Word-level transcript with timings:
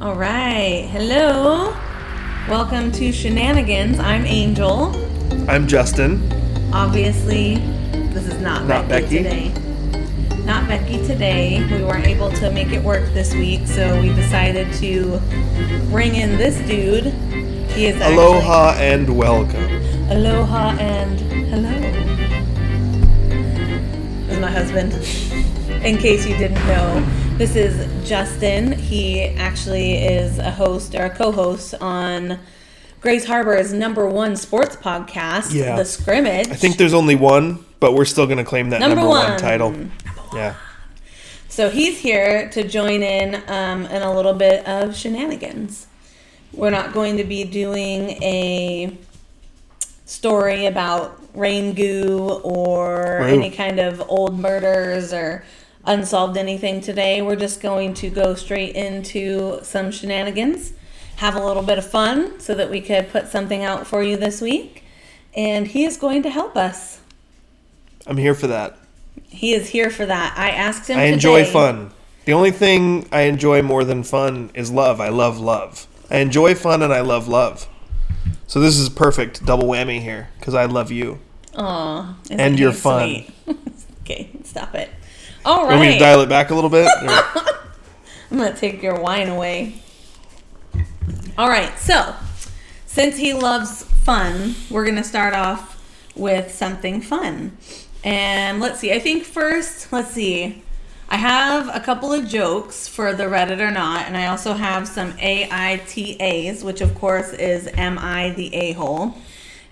All 0.00 0.14
right. 0.14 0.88
Hello. 0.90 1.76
Welcome 2.48 2.90
to 2.92 3.12
Shenanigans. 3.12 3.98
I'm 3.98 4.24
Angel. 4.24 4.94
I'm 5.48 5.66
Justin. 5.68 6.22
Obviously, 6.72 7.56
this 8.12 8.26
is 8.26 8.40
not, 8.40 8.64
Not 8.66 8.88
Becky, 8.88 9.22
Becky. 9.22 9.50
today. 9.52 10.44
Not 10.44 10.66
Becky 10.68 11.04
today. 11.06 11.66
We 11.70 11.84
weren't 11.84 12.06
able 12.06 12.30
to 12.32 12.50
make 12.50 12.68
it 12.72 12.82
work 12.82 13.12
this 13.12 13.34
week, 13.34 13.66
so 13.66 14.00
we 14.00 14.08
decided 14.14 14.72
to 14.74 15.20
bring 15.90 16.14
in 16.14 16.38
this 16.38 16.56
dude. 16.66 17.04
He 17.72 17.86
is 17.86 18.00
actually- 18.00 18.14
Aloha 18.16 18.74
and 18.78 19.16
welcome. 19.16 19.64
Aloha 20.10 20.76
and 20.78 21.20
hello. 21.20 21.78
This 24.26 24.34
is 24.34 24.40
my 24.40 24.50
husband. 24.50 24.92
In 25.84 25.96
case 25.98 26.26
you 26.26 26.36
didn't 26.36 26.66
know, 26.66 27.06
this 27.40 27.56
is 27.56 28.06
Justin. 28.06 28.72
He 28.72 29.22
actually 29.22 29.94
is 29.94 30.36
a 30.38 30.50
host 30.50 30.94
or 30.94 31.04
a 31.06 31.10
co-host 31.10 31.74
on 31.80 32.38
Grays 33.00 33.24
Harbor's 33.24 33.72
number 33.72 34.06
one 34.06 34.36
sports 34.36 34.76
podcast, 34.76 35.54
Yeah. 35.54 35.76
The 35.76 35.86
Scrimmage. 35.86 36.50
I 36.50 36.54
think 36.54 36.76
there's 36.76 36.92
only 36.92 37.14
one, 37.16 37.64
but 37.80 37.94
we're 37.94 38.04
still 38.04 38.26
gonna 38.26 38.44
claim 38.44 38.68
that 38.70 38.80
Number 38.80 38.96
number, 38.96 39.08
one. 39.08 39.30
one. 39.30 39.38
title. 39.38 39.74
Yeah. 40.34 40.54
So 41.48 41.70
he's 41.70 41.98
here 41.98 42.50
to 42.50 42.62
join 42.62 43.02
in 43.02 43.42
um, 43.48 43.86
in 43.86 44.02
a 44.02 44.14
little 44.14 44.34
bit 44.34 44.66
of 44.68 44.94
shenanigans. 44.94 45.86
We're 46.52 46.68
not 46.70 46.92
going 46.92 47.16
to 47.16 47.24
be 47.24 47.44
doing 47.44 48.22
a 48.22 48.98
story 50.04 50.66
about 50.66 51.18
rain 51.34 51.72
goo 51.72 52.40
or 52.44 53.20
Right. 53.22 53.32
any 53.32 53.50
kind 53.50 53.78
of 53.80 54.02
old 54.08 54.38
murders 54.38 55.12
or 55.14 55.42
unsolved 55.84 56.36
anything 56.36 56.80
today. 56.80 57.22
We're 57.22 57.36
just 57.36 57.60
going 57.60 57.94
to 57.94 58.10
go 58.10 58.34
straight 58.34 58.74
into 58.74 59.60
some 59.62 59.90
shenanigans, 59.90 60.72
have 61.16 61.34
a 61.36 61.44
little 61.44 61.62
bit 61.62 61.78
of 61.78 61.88
fun 61.88 62.40
so 62.40 62.54
that 62.54 62.70
we 62.70 62.80
could 62.80 63.10
put 63.10 63.28
something 63.28 63.64
out 63.64 63.86
for 63.86 64.02
you 64.02 64.16
this 64.16 64.40
week. 64.40 64.84
And 65.34 65.68
he 65.68 65.84
is 65.84 65.96
going 65.96 66.22
to 66.24 66.30
help 66.30 66.56
us. 66.56 67.00
I'm 68.06 68.16
here 68.16 68.34
for 68.34 68.46
that. 68.48 68.76
He 69.28 69.52
is 69.52 69.68
here 69.68 69.90
for 69.90 70.06
that. 70.06 70.34
I 70.36 70.50
asked 70.50 70.88
him 70.88 70.98
I 70.98 71.04
enjoy 71.04 71.44
fun. 71.44 71.92
The 72.24 72.32
only 72.32 72.50
thing 72.50 73.08
I 73.12 73.22
enjoy 73.22 73.62
more 73.62 73.84
than 73.84 74.02
fun 74.02 74.50
is 74.54 74.70
love. 74.70 75.00
I 75.00 75.08
love 75.08 75.38
love. 75.38 75.86
I 76.10 76.18
enjoy 76.18 76.54
fun 76.54 76.82
and 76.82 76.92
I 76.92 77.00
love 77.00 77.28
love. 77.28 77.68
So 78.46 78.60
this 78.60 78.78
is 78.78 78.88
perfect 78.88 79.44
double 79.46 79.68
whammy 79.68 80.00
here 80.00 80.28
because 80.38 80.54
I 80.54 80.64
love 80.64 80.90
you. 80.90 81.20
Aw, 81.56 82.16
And 82.30 82.58
you're 82.58 82.72
fun. 82.72 83.24
okay, 84.02 84.30
stop 84.42 84.74
it. 84.74 84.90
All 85.44 85.68
me 85.78 85.94
to 85.94 85.98
dial 85.98 86.20
it 86.20 86.28
back 86.28 86.50
a 86.50 86.54
little 86.54 86.70
bit? 86.70 86.90
I'm 88.30 88.38
gonna 88.38 88.54
take 88.54 88.82
your 88.82 89.00
wine 89.00 89.28
away. 89.28 89.82
All 91.38 91.48
right, 91.48 91.76
so 91.78 92.14
since 92.86 93.16
he 93.16 93.32
loves 93.32 93.84
fun, 93.84 94.54
we're 94.70 94.84
gonna 94.84 95.04
start 95.04 95.34
off 95.34 95.76
with 96.14 96.52
something 96.52 97.00
fun. 97.00 97.56
And 98.04 98.60
let's 98.60 98.80
see. 98.80 98.92
I 98.92 98.98
think 98.98 99.24
first, 99.24 99.92
let's 99.92 100.10
see. 100.10 100.62
I 101.08 101.16
have 101.16 101.74
a 101.74 101.80
couple 101.80 102.12
of 102.12 102.28
jokes 102.28 102.86
for 102.86 103.12
the 103.12 103.24
Reddit 103.24 103.60
or 103.60 103.70
not, 103.70 104.06
and 104.06 104.16
I 104.16 104.26
also 104.26 104.52
have 104.52 104.86
some 104.86 105.12
AITAs, 105.14 106.62
which 106.62 106.80
of 106.80 106.94
course 106.94 107.32
is 107.32 107.68
Am 107.76 107.98
I 107.98 108.30
the 108.30 108.54
A 108.54 108.72
hole? 108.72 109.16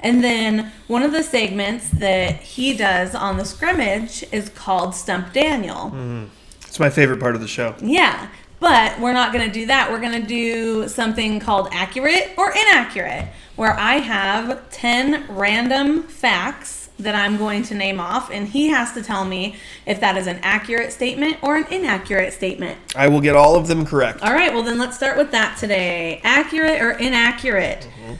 And 0.00 0.22
then 0.22 0.72
one 0.86 1.02
of 1.02 1.12
the 1.12 1.22
segments 1.22 1.88
that 1.88 2.36
he 2.36 2.77
does 2.77 3.14
on 3.14 3.36
the 3.36 3.44
scrimmage 3.44 4.24
is 4.32 4.48
called 4.48 4.94
Stump 4.94 5.32
Daniel. 5.32 5.86
Mm-hmm. 5.86 6.27
it's 6.62 6.78
my 6.78 6.91
favorite 6.91 7.20
part 7.20 7.34
of 7.34 7.41
the 7.41 7.48
show. 7.48 7.74
Yeah, 7.80 8.28
but 8.60 8.98
we're 9.00 9.12
not 9.12 9.32
going 9.32 9.46
to 9.46 9.52
do 9.52 9.66
that. 9.66 9.91
We're 9.91 10.00
going 10.00 10.20
to 10.20 10.26
do 10.26 10.88
something 10.88 11.41
called 11.41 11.69
accurate 11.72 12.32
or 12.36 12.50
inaccurate, 12.50 13.28
where 13.56 13.72
I 13.72 13.94
have 13.94 14.70
10 14.70 15.26
random 15.28 16.02
facts 16.04 16.91
that 16.98 17.15
I'm 17.15 17.36
going 17.36 17.62
to 17.65 17.75
name 17.75 18.00
off, 18.00 18.30
and 18.30 18.48
he 18.48 18.69
has 18.69 18.92
to 18.94 19.03
tell 19.03 19.25
me 19.25 19.54
if 19.86 20.00
that 20.00 20.16
is 20.16 20.26
an 20.26 20.41
accurate 20.42 20.92
statement 20.92 21.38
or 21.42 21.56
an 21.56 21.66
inaccurate 21.72 22.32
statement. 22.32 22.76
I 22.97 23.06
will 23.06 23.20
get 23.20 23.36
all 23.36 23.54
of 23.54 23.69
them 23.69 23.86
correct. 23.86 24.22
All 24.22 24.32
right, 24.32 24.53
well, 24.53 24.65
then 24.65 24.78
let's 24.78 24.97
start 24.97 25.16
with 25.16 25.30
that 25.30 25.56
today. 25.59 26.20
Accurate 26.25 26.82
or 26.82 26.92
inaccurate? 26.92 27.88
Mm-hmm. 28.03 28.15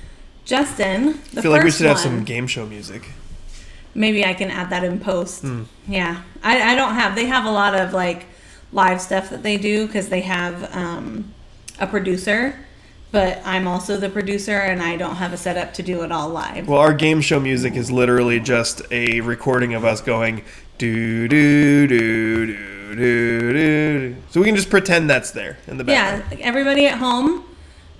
Justin, 0.48 1.20
the. 1.32 1.41
I 1.41 1.42
feel 1.42 1.50
like 1.53 1.62
we 1.62 1.70
should 1.70 1.84
have 1.86 1.97
one- 1.97 2.03
some 2.04 2.25
game 2.25 2.47
show 2.47 2.64
music. 2.66 3.03
Maybe 3.94 4.25
I 4.25 4.32
can 4.32 4.50
add 4.50 4.70
that 4.70 4.82
in 4.82 4.98
post. 4.98 5.42
Hmm. 5.42 5.64
Yeah, 5.86 6.22
I, 6.42 6.72
I 6.72 6.75
don't 6.75 6.94
have. 6.94 7.14
They 7.14 7.26
have 7.26 7.44
a 7.44 7.50
lot 7.50 7.75
of 7.75 7.92
like 7.92 8.25
live 8.72 9.00
stuff 9.00 9.28
that 9.31 9.42
they 9.42 9.56
do 9.59 9.86
because 9.86 10.09
they 10.09 10.20
have 10.22 10.75
um, 10.75 11.34
a 11.81 11.86
producer, 11.86 12.54
but 13.12 13.42
I'm 13.44 13.66
also 13.69 13.97
the 13.98 14.09
producer 14.09 14.56
and 14.59 14.82
I 14.82 14.97
don't 14.97 15.16
have 15.16 15.32
a 15.32 15.36
setup 15.36 15.75
to 15.75 15.82
do 15.82 16.03
it 16.03 16.10
all 16.12 16.28
live. 16.31 16.66
Well, 16.69 16.78
our 16.78 16.94
game 16.94 17.20
show 17.20 17.41
music 17.41 17.75
is 17.75 17.91
literally 17.91 18.41
just 18.41 18.82
a 18.91 19.20
recording 19.20 19.75
of 19.75 19.84
us 19.84 20.00
going 20.00 20.42
do 20.78 21.28
do 21.28 21.86
do 21.86 22.47
do 22.47 22.94
do 22.97 23.53
do. 23.53 24.16
So 24.30 24.41
we 24.41 24.47
can 24.47 24.56
just 24.56 24.70
pretend 24.70 25.10
that's 25.10 25.30
there 25.32 25.59
in 25.66 25.76
the 25.76 25.84
background. 25.84 26.38
yeah, 26.41 26.47
everybody 26.47 26.86
at 26.86 26.98
home, 26.98 27.44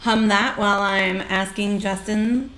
hum 0.01 0.29
that 0.29 0.59
while 0.59 0.81
I'm 0.81 1.21
asking 1.23 1.81
Justin 1.81 2.51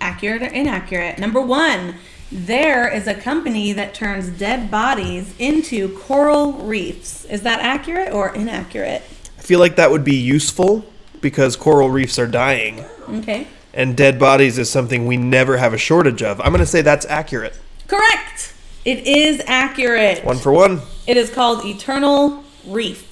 accurate 0.00 0.42
or 0.42 0.46
inaccurate. 0.46 1.18
Number 1.18 1.40
one. 1.40 1.94
There 2.32 2.88
is 2.88 3.08
a 3.08 3.14
company 3.14 3.72
that 3.72 3.92
turns 3.92 4.28
dead 4.28 4.70
bodies 4.70 5.34
into 5.40 5.98
coral 5.98 6.52
reefs. 6.52 7.24
Is 7.24 7.42
that 7.42 7.58
accurate 7.58 8.12
or 8.12 8.32
inaccurate? 8.32 9.02
I 9.36 9.42
feel 9.42 9.58
like 9.58 9.74
that 9.74 9.90
would 9.90 10.04
be 10.04 10.14
useful 10.14 10.84
because 11.20 11.56
coral 11.56 11.90
reefs 11.90 12.20
are 12.20 12.28
dying 12.28 12.84
Okay. 13.08 13.48
and 13.74 13.96
dead 13.96 14.20
bodies 14.20 14.58
is 14.58 14.70
something 14.70 15.06
we 15.06 15.16
never 15.16 15.56
have 15.56 15.74
a 15.74 15.76
shortage 15.78 16.22
of. 16.22 16.40
I'm 16.40 16.52
going 16.52 16.60
to 16.60 16.66
say 16.66 16.82
that's 16.82 17.04
accurate. 17.06 17.58
Correct. 17.88 18.54
It 18.84 19.08
is 19.08 19.42
accurate. 19.48 20.24
One 20.24 20.38
for 20.38 20.52
one. 20.52 20.82
It 21.08 21.16
is 21.16 21.30
called 21.30 21.64
Eternal 21.64 22.44
Reef. 22.64 23.09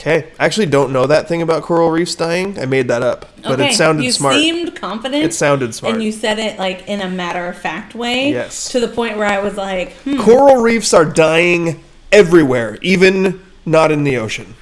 Okay. 0.00 0.32
I 0.38 0.46
actually 0.46 0.66
don't 0.66 0.94
know 0.94 1.06
that 1.06 1.28
thing 1.28 1.42
about 1.42 1.62
coral 1.62 1.90
reefs 1.90 2.14
dying. 2.14 2.58
I 2.58 2.64
made 2.64 2.88
that 2.88 3.02
up, 3.02 3.26
but 3.42 3.60
okay. 3.60 3.68
it 3.68 3.74
sounded 3.74 4.02
you 4.02 4.12
smart. 4.12 4.36
You 4.36 4.40
seemed 4.40 4.74
confident. 4.74 5.22
It 5.22 5.34
sounded 5.34 5.74
smart. 5.74 5.94
And 5.94 6.02
you 6.02 6.10
said 6.10 6.38
it 6.38 6.58
like 6.58 6.88
in 6.88 7.02
a 7.02 7.08
matter 7.08 7.46
of 7.46 7.58
fact 7.58 7.94
way. 7.94 8.30
Yes. 8.30 8.70
To 8.70 8.80
the 8.80 8.88
point 8.88 9.18
where 9.18 9.26
I 9.26 9.40
was 9.40 9.58
like, 9.58 9.92
hmm. 9.98 10.18
Coral 10.18 10.62
reefs 10.62 10.94
are 10.94 11.04
dying 11.04 11.84
everywhere, 12.10 12.78
even 12.80 13.44
not 13.66 13.92
in 13.92 14.04
the 14.04 14.16
ocean. 14.16 14.54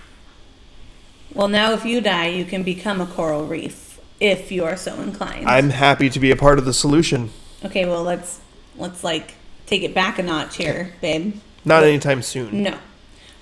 Well, 1.33 1.47
now 1.47 1.73
if 1.73 1.85
you 1.85 2.01
die, 2.01 2.27
you 2.27 2.45
can 2.45 2.65
become 2.65 3.01
a 3.01 3.07
coral 3.07 3.47
reef 3.47 4.01
if 4.19 4.51
you 4.51 4.65
are 4.65 4.77
so 4.77 5.01
inclined. 5.01 5.49
I'm 5.49 5.71
happy 5.71 6.11
to 6.11 6.19
be 6.19 6.33
a 6.33 6.37
part 6.37 6.59
of 6.59 6.65
the 6.65 6.75
solution. 6.75 7.31
okay. 7.65 7.87
Well, 7.87 8.03
let's 8.03 8.41
let's 8.77 9.05
like 9.05 9.35
take 9.67 9.85
it 9.85 9.95
back 9.95 10.19
a 10.19 10.25
notch 10.25 10.57
here, 10.57 10.95
babe. 11.01 11.37
Not 11.65 11.85
anytime 11.85 12.23
soon. 12.23 12.65
No. 12.65 12.77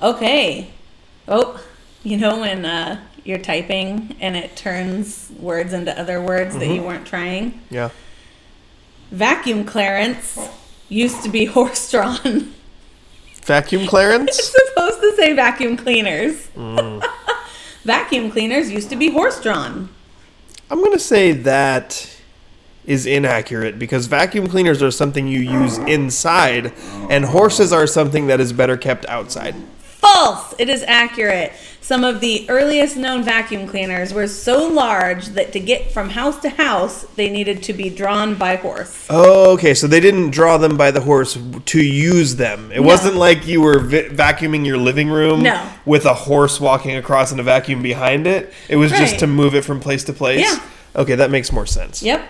Okay. 0.03 0.73
Oh, 1.27 1.59
you 2.06 2.17
know 2.17 2.39
when 2.39 2.65
uh, 2.65 3.00
you're 3.25 3.39
typing 3.39 4.15
and 4.21 4.37
it 4.37 4.55
turns 4.56 5.33
words 5.41 5.72
into 5.72 5.99
other 5.99 6.22
words 6.22 6.55
that 6.55 6.62
Mm-hmm. 6.62 6.72
you 6.72 6.83
weren't 6.83 7.05
trying? 7.06 7.61
Yeah. 7.69 7.91
Vacuum 9.11 9.65
clearance 9.65 10.39
used 10.89 11.25
to 11.25 11.28
be 11.28 11.45
horse 11.56 11.91
drawn. 11.91 12.55
Vacuum 13.45 13.87
clearance? 13.89 14.28
it's 14.39 14.55
supposed 14.69 15.00
to 15.00 15.16
say 15.16 15.33
vacuum 15.33 15.77
cleaners. 15.77 16.47
Mm. 16.56 17.05
vacuum 17.83 18.31
cleaners 18.31 18.71
used 18.71 18.91
to 18.91 18.97
be 18.97 19.11
horse 19.11 19.41
drawn. 19.41 19.89
I'm 20.71 20.78
going 20.78 20.93
to 20.93 20.99
say 21.00 21.33
that 21.33 22.12
is 22.84 23.05
inaccurate 23.05 23.81
because 23.81 24.06
vacuum 24.06 24.47
cleaners 24.47 24.81
are 24.81 24.93
something 24.93 25.27
you 25.27 25.41
use 25.41 25.78
inside 25.78 26.72
and 27.11 27.25
horses 27.25 27.72
are 27.72 27.87
something 27.89 28.28
that 28.28 28.41
is 28.41 28.53
better 28.53 28.77
kept 28.77 29.05
outside. 29.06 29.56
False! 29.81 30.55
It 30.59 30.69
is 30.69 30.84
accurate. 30.84 31.53
Some 31.87 32.03
of 32.03 32.19
the 32.19 32.45
earliest 32.51 32.97
known 32.97 33.22
vacuum 33.22 33.69
cleaners 33.69 34.13
were 34.13 34.27
so 34.27 34.66
large 34.66 35.27
that 35.28 35.53
to 35.53 35.60
get 35.60 35.93
from 35.93 36.10
house 36.10 36.37
to 36.41 36.49
house, 36.49 37.05
they 37.15 37.31
needed 37.31 37.63
to 37.63 37.72
be 37.72 37.91
drawn 37.91 38.34
by 38.34 38.57
horse. 38.57 39.07
Oh, 39.09 39.53
okay. 39.53 39.72
So 39.72 39.87
they 39.87 40.01
didn't 40.01 40.31
draw 40.31 40.59
them 40.59 40.77
by 40.77 40.91
the 40.91 41.03
horse 41.03 41.39
to 41.66 41.81
use 41.81 42.34
them. 42.34 42.72
It 42.75 42.83
wasn't 42.83 43.15
like 43.15 43.47
you 43.47 43.60
were 43.60 43.78
vi- 43.78 44.09
vacuuming 44.09 44.66
your 44.66 44.78
living 44.78 45.09
room 45.10 45.45
No. 45.45 45.65
with 45.84 46.07
a 46.07 46.15
horse 46.15 46.60
walking 46.60 46.97
across 46.97 47.31
and 47.31 47.39
a 47.39 47.45
vacuum 47.45 47.83
behind 47.83 48.27
it. 48.27 48.53
It 48.69 48.75
was 48.78 48.91
just 48.91 49.21
to 49.21 49.28
move 49.28 49.55
it 49.55 49.63
from 49.65 49.78
place 49.78 50.03
to 50.07 50.13
place. 50.13 50.41
Yeah. 50.41 50.59
Okay, 50.97 51.15
that 51.15 51.31
makes 51.31 51.53
more 51.53 51.66
sense. 51.66 52.03
Yep. 52.03 52.21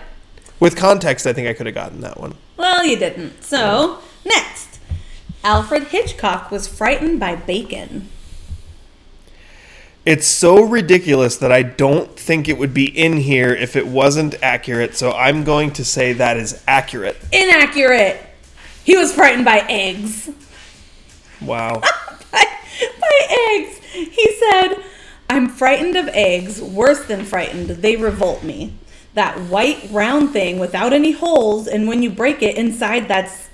With 0.59 0.75
context, 0.75 1.25
I 1.25 1.33
think 1.33 1.47
I 1.47 1.53
could 1.53 1.65
have 1.65 1.73
gotten 1.73 2.01
that 2.01 2.19
one. 2.19 2.35
Well, 2.57 2.85
you 2.85 2.95
didn't. 2.95 3.43
So, 3.43 4.01
next. 4.23 4.77
Alfred 5.43 5.85
Hitchcock 5.87 6.51
was 6.51 6.67
frightened 6.67 7.19
by 7.19 7.35
bacon. 7.35 8.09
It's 10.07 10.25
so 10.25 10.63
ridiculous 10.63 11.35
that 11.39 11.51
I 11.51 11.63
don't 11.63 12.17
think 12.17 12.47
it 12.47 12.57
would 12.57 12.73
be 12.73 12.85
in 12.85 13.17
here 13.17 13.53
if 13.53 13.75
it 13.75 13.85
wasn't 13.85 14.41
accurate. 14.41 14.95
So 14.95 15.11
I'm 15.11 15.43
going 15.43 15.71
to 15.71 15.83
say 15.83 16.13
that 16.13 16.37
is 16.37 16.63
accurate. 16.65 17.17
Inaccurate. 17.33 18.17
He 18.85 18.95
was 18.95 19.13
frightened 19.13 19.43
by 19.43 19.65
eggs. 19.67 20.29
Wow. 21.41 21.81
by, 22.31 22.45
by 23.01 23.27
eggs. 23.51 23.79
He 23.91 24.33
said, 24.39 24.81
I'm 25.29 25.49
frightened 25.49 25.97
of 25.97 26.07
eggs, 26.13 26.61
worse 26.61 27.03
than 27.03 27.25
frightened. 27.25 27.67
They 27.71 27.97
revolt 27.97 28.43
me. 28.43 28.75
That 29.13 29.37
white 29.37 29.89
round 29.91 30.31
thing 30.31 30.57
without 30.57 30.93
any 30.93 31.11
holes, 31.11 31.67
and 31.67 31.85
when 31.85 32.01
you 32.01 32.11
break 32.11 32.41
it 32.41 32.55
inside, 32.55 33.09
that's 33.09 33.49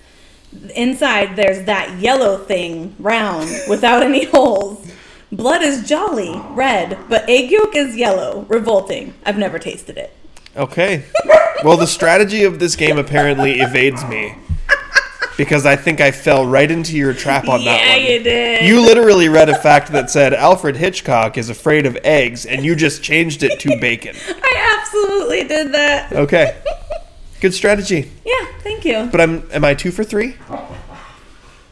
inside 0.76 1.36
there's 1.36 1.66
that 1.66 2.00
yellow 2.00 2.38
thing 2.38 2.96
round 3.00 3.50
without 3.68 4.04
any 4.04 4.26
holes. 4.30 4.88
Blood 5.34 5.64
is 5.64 5.88
jolly, 5.88 6.32
red, 6.52 6.98
but 7.10 7.28
egg 7.28 7.50
yolk 7.50 7.76
is 7.76 7.96
yellow, 7.96 8.46
revolting. 8.48 9.16
I've 9.26 9.38
never 9.38 9.58
tasted 9.58 9.98
it. 9.98 10.16
Okay. 10.56 11.06
Well, 11.64 11.76
the 11.76 11.88
strategy 11.88 12.44
of 12.44 12.60
this 12.60 12.76
game 12.76 13.00
apparently 13.00 13.54
evades 13.60 14.06
me. 14.06 14.36
Because 15.36 15.66
I 15.66 15.76
think 15.76 16.00
I 16.00 16.12
fell 16.12 16.46
right 16.46 16.70
into 16.70 16.96
your 16.96 17.16
trap 17.16 17.48
on 17.48 17.66
that 17.66 17.80
one. 17.80 17.90
yeah, 17.90 17.96
you 17.96 18.24
did. 18.24 18.64
You 18.66 18.80
literally 18.82 19.28
read 19.30 19.50
a 19.50 19.56
fact 19.58 19.92
that 19.94 20.12
said 20.12 20.36
Alfred 20.36 20.76
Hitchcock 20.76 21.40
is 21.40 21.50
afraid 21.50 21.88
of 21.88 21.98
eggs, 22.04 22.46
and 22.46 22.64
you 22.64 22.76
just 22.76 23.02
changed 23.02 23.42
it 23.42 23.60
to 23.62 23.76
bacon. 23.82 24.16
I 24.28 24.78
absolutely 24.80 25.46
did 25.46 25.72
that. 25.74 26.14
Okay. 26.14 26.62
Good 27.42 27.56
strategy. 27.56 28.12
Yeah, 28.24 28.46
thank 28.60 28.86
you. 28.86 29.10
But 29.12 29.20
I'm 29.22 29.50
am 29.52 29.66
I 29.66 29.74
two 29.74 29.90
for 29.90 30.04
three? 30.04 30.36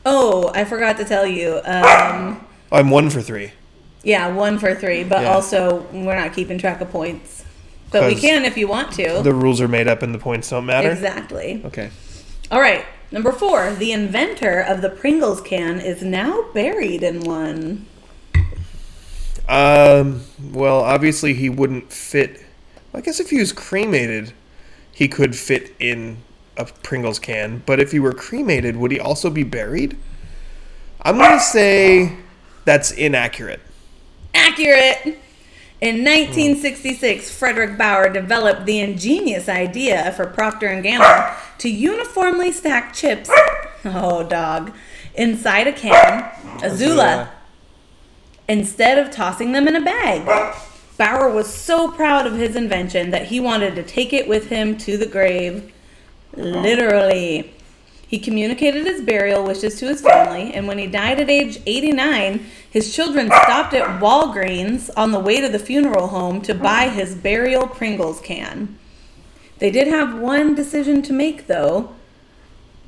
Oh, 0.04 0.50
I 0.56 0.66
forgot 0.66 0.98
to 0.98 1.06
tell 1.06 1.28
you. 1.28 1.62
Um, 1.64 2.44
I'm 2.72 2.90
one 2.90 3.10
for 3.10 3.22
three. 3.22 3.52
yeah, 4.04 4.28
one 4.30 4.58
for 4.58 4.74
three, 4.74 5.04
but 5.04 5.22
Yeah. 5.22 5.34
also 5.34 5.86
we're 5.92 6.16
not 6.16 6.34
keeping 6.34 6.58
track 6.58 6.82
of 6.82 6.90
points. 6.92 7.44
But 7.92 8.06
we 8.08 8.14
'Cause 8.14 8.22
can 8.22 8.46
if 8.46 8.58
you 8.58 8.68
want 8.68 8.92
to. 8.94 9.22
The 9.22 9.34
rules 9.34 9.60
are 9.62 9.68
made 9.68 9.88
up 9.88 10.02
and 10.02 10.14
the 10.14 10.18
points 10.20 10.50
don't 10.50 10.66
matter. 10.66 10.90
Exactly. 10.90 11.62
Okay. 11.66 11.90
All 12.50 12.62
right. 12.62 12.86
Number 13.12 13.32
four. 13.34 13.74
The 13.78 13.92
inventor 13.92 14.62
of 14.62 14.82
the 14.82 14.90
Pringles 14.90 15.42
can 15.42 15.80
is 15.82 16.02
now 16.02 16.46
buried 16.54 17.04
in 17.04 17.20
one. 17.22 17.86
Um. 19.50 20.22
Well, 20.54 20.80
obviously 20.80 21.34
he 21.34 21.50
wouldn't 21.50 21.92
fit. 21.92 22.42
I 22.94 23.02
guess 23.02 23.20
if 23.20 23.30
he 23.30 23.40
was 23.40 23.52
cremated, 23.52 24.34
he 24.92 25.08
could 25.08 25.36
fit 25.36 25.74
in 25.80 26.18
a 26.58 26.66
Pringles 26.66 27.20
can. 27.20 27.64
But 27.66 27.80
if 27.80 27.92
he 27.92 28.00
were 28.00 28.14
cremated, 28.14 28.78
would 28.78 28.92
he 28.92 29.00
also 29.00 29.30
be 29.30 29.44
buried? 29.44 29.98
I'm 31.02 31.18
gonna 31.18 31.40
say 31.40 32.14
that's 32.66 32.92
inaccurate. 32.92 33.60
Accurate. 34.34 35.20
In 35.82 36.04
1966, 36.04 37.40
Fredric 37.40 37.76
Baur 37.76 38.08
developed 38.10 38.66
the 38.66 38.80
ingenious 38.80 39.50
idea 39.50 40.12
for 40.12 40.28
Procter 40.28 40.68
and 40.68 40.84
Gamble 40.84 41.36
to 41.58 41.70
uniformly 41.70 42.52
stack 42.52 42.94
chips. 42.94 43.32
Oh, 43.84 44.24
dog! 44.28 44.74
Inside 45.16 45.68
a 45.68 45.74
can, 45.74 46.24
Azula, 46.60 47.30
instead 48.48 49.00
of 49.00 49.10
tossing 49.10 49.54
them 49.54 49.68
in 49.68 49.76
a 49.76 49.82
bag. 49.82 50.56
Bauer 50.98 51.32
was 51.32 51.52
so 51.52 51.90
proud 51.90 52.28
of 52.28 52.38
his 52.38 52.56
invention 52.56 53.10
that 53.10 53.26
he 53.28 53.40
wanted 53.40 53.74
to 53.74 53.82
take 53.82 54.14
it 54.14 54.28
with 54.28 54.50
him 54.50 54.78
to 54.78 54.98
the 54.98 55.08
grave. 55.08 55.74
Literally. 56.36 57.56
He 58.12 58.20
communicated 58.20 58.86
his 58.86 59.02
burial 59.02 59.46
wishes 59.46 59.80
to 59.80 59.88
his 59.88 60.02
family, 60.02 60.54
and 60.54 60.68
when 60.68 60.78
he 60.78 60.86
died 60.86 61.22
at 61.22 61.30
age 61.30 61.62
89, 61.66 62.46
his 62.70 62.94
children 62.94 63.28
stopped 63.28 63.74
at 63.74 64.02
Walgreens 64.02 64.90
on 64.98 65.14
the 65.14 65.20
way 65.20 65.40
to 65.40 65.48
the 65.48 65.58
funeral 65.58 66.10
home 66.10 66.42
to 66.42 66.54
buy 66.54 66.90
his 66.90 67.16
burial 67.16 67.68
Pringles 67.68 68.20
can. 68.20 68.78
They 69.60 69.72
did 69.72 69.88
have 69.88 70.20
one 70.20 70.56
decision 70.56 71.02
to 71.04 71.14
make, 71.14 71.48
though. 71.48 71.96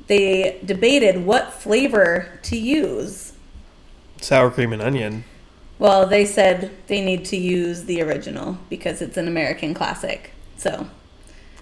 They 0.08 0.60
debated 0.62 1.24
what 1.24 1.54
flavor 1.54 2.38
to 2.42 2.58
use. 2.58 3.32
Sour 4.20 4.50
cream 4.50 4.74
and 4.74 4.82
onion. 4.82 5.24
Well, 5.78 6.06
they 6.06 6.26
said 6.26 6.70
they 6.86 7.02
need 7.02 7.24
to 7.26 7.38
use 7.38 7.84
the 7.84 8.02
original 8.02 8.58
because 8.68 9.00
it's 9.00 9.16
an 9.16 9.26
American 9.26 9.72
classic. 9.72 10.32
So, 10.58 10.86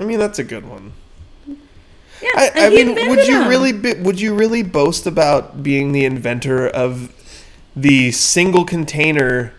I 0.01 0.05
mean, 0.05 0.19
that's 0.19 0.41
a 0.41 0.45
good 0.45 0.69
one. 0.69 0.95
Yeah. 2.23 2.31
I, 2.37 2.51
I 2.57 2.71
mean, 2.71 2.95
would 3.09 3.27
you 3.27 3.41
them. 3.41 3.49
really 3.49 3.73
be, 3.73 3.95
would 3.95 4.21
you 4.21 4.35
really 4.35 4.63
boast 4.63 5.07
about 5.07 5.63
being 5.63 5.93
the 5.93 6.05
inventor 6.05 6.69
of 6.69 7.13
the 7.75 8.13
single 8.13 8.65
container 8.65 9.53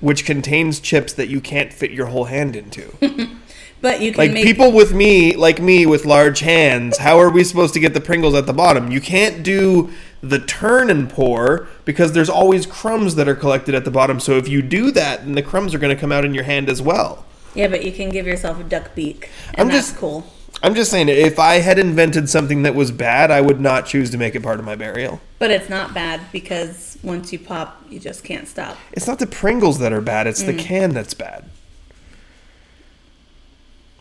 which 0.00 0.24
contains 0.26 0.78
chips 0.78 1.12
that 1.14 1.28
you 1.28 1.40
can't 1.40 1.72
fit 1.72 1.90
your 1.90 2.06
whole 2.06 2.24
hand 2.24 2.54
into? 2.56 2.92
But 3.80 4.00
you 4.00 4.12
can 4.12 4.18
like 4.18 4.32
make 4.32 4.44
people 4.44 4.72
with 4.72 4.94
me, 4.94 5.36
like 5.36 5.60
me 5.60 5.84
with 5.84 6.06
large 6.06 6.40
hands, 6.40 6.98
how 6.98 7.18
are 7.20 7.30
we 7.30 7.44
supposed 7.44 7.74
to 7.74 7.80
get 7.80 7.92
the 7.92 8.00
Pringles 8.00 8.34
at 8.34 8.46
the 8.46 8.54
bottom? 8.54 8.90
You 8.90 9.00
can't 9.00 9.42
do 9.42 9.90
the 10.22 10.38
turn 10.38 10.88
and 10.90 11.10
pour 11.10 11.68
because 11.84 12.12
there's 12.12 12.30
always 12.30 12.64
crumbs 12.64 13.16
that 13.16 13.28
are 13.28 13.34
collected 13.34 13.74
at 13.74 13.84
the 13.84 13.90
bottom. 13.90 14.18
So 14.18 14.38
if 14.38 14.48
you 14.48 14.62
do 14.62 14.90
that, 14.92 15.24
then 15.24 15.34
the 15.34 15.42
crumbs 15.42 15.74
are 15.74 15.78
going 15.78 15.94
to 15.94 16.00
come 16.00 16.10
out 16.10 16.24
in 16.24 16.32
your 16.34 16.44
hand 16.44 16.70
as 16.70 16.80
well. 16.80 17.26
Yeah, 17.54 17.68
but 17.68 17.84
you 17.84 17.92
can 17.92 18.10
give 18.10 18.26
yourself 18.26 18.58
a 18.58 18.64
duck 18.64 18.94
beak, 18.94 19.30
and 19.54 19.60
I'm 19.60 19.68
that's 19.68 19.88
just- 19.88 20.00
cool. 20.00 20.26
I'm 20.62 20.74
just 20.74 20.90
saying, 20.90 21.08
if 21.08 21.38
I 21.38 21.56
had 21.56 21.78
invented 21.78 22.28
something 22.28 22.62
that 22.62 22.74
was 22.74 22.90
bad, 22.90 23.30
I 23.30 23.40
would 23.40 23.60
not 23.60 23.86
choose 23.86 24.10
to 24.10 24.18
make 24.18 24.34
it 24.34 24.42
part 24.42 24.58
of 24.58 24.64
my 24.64 24.74
burial. 24.74 25.20
But 25.38 25.50
it's 25.50 25.68
not 25.68 25.94
bad 25.94 26.20
because 26.32 26.98
once 27.02 27.32
you 27.32 27.38
pop, 27.38 27.82
you 27.90 28.00
just 28.00 28.24
can't 28.24 28.48
stop. 28.48 28.76
It's 28.92 29.06
not 29.06 29.18
the 29.18 29.26
Pringles 29.26 29.78
that 29.80 29.92
are 29.92 30.00
bad, 30.00 30.26
it's 30.26 30.42
the 30.42 30.54
Mm. 30.54 30.58
can 30.58 30.94
that's 30.94 31.14
bad. 31.14 31.44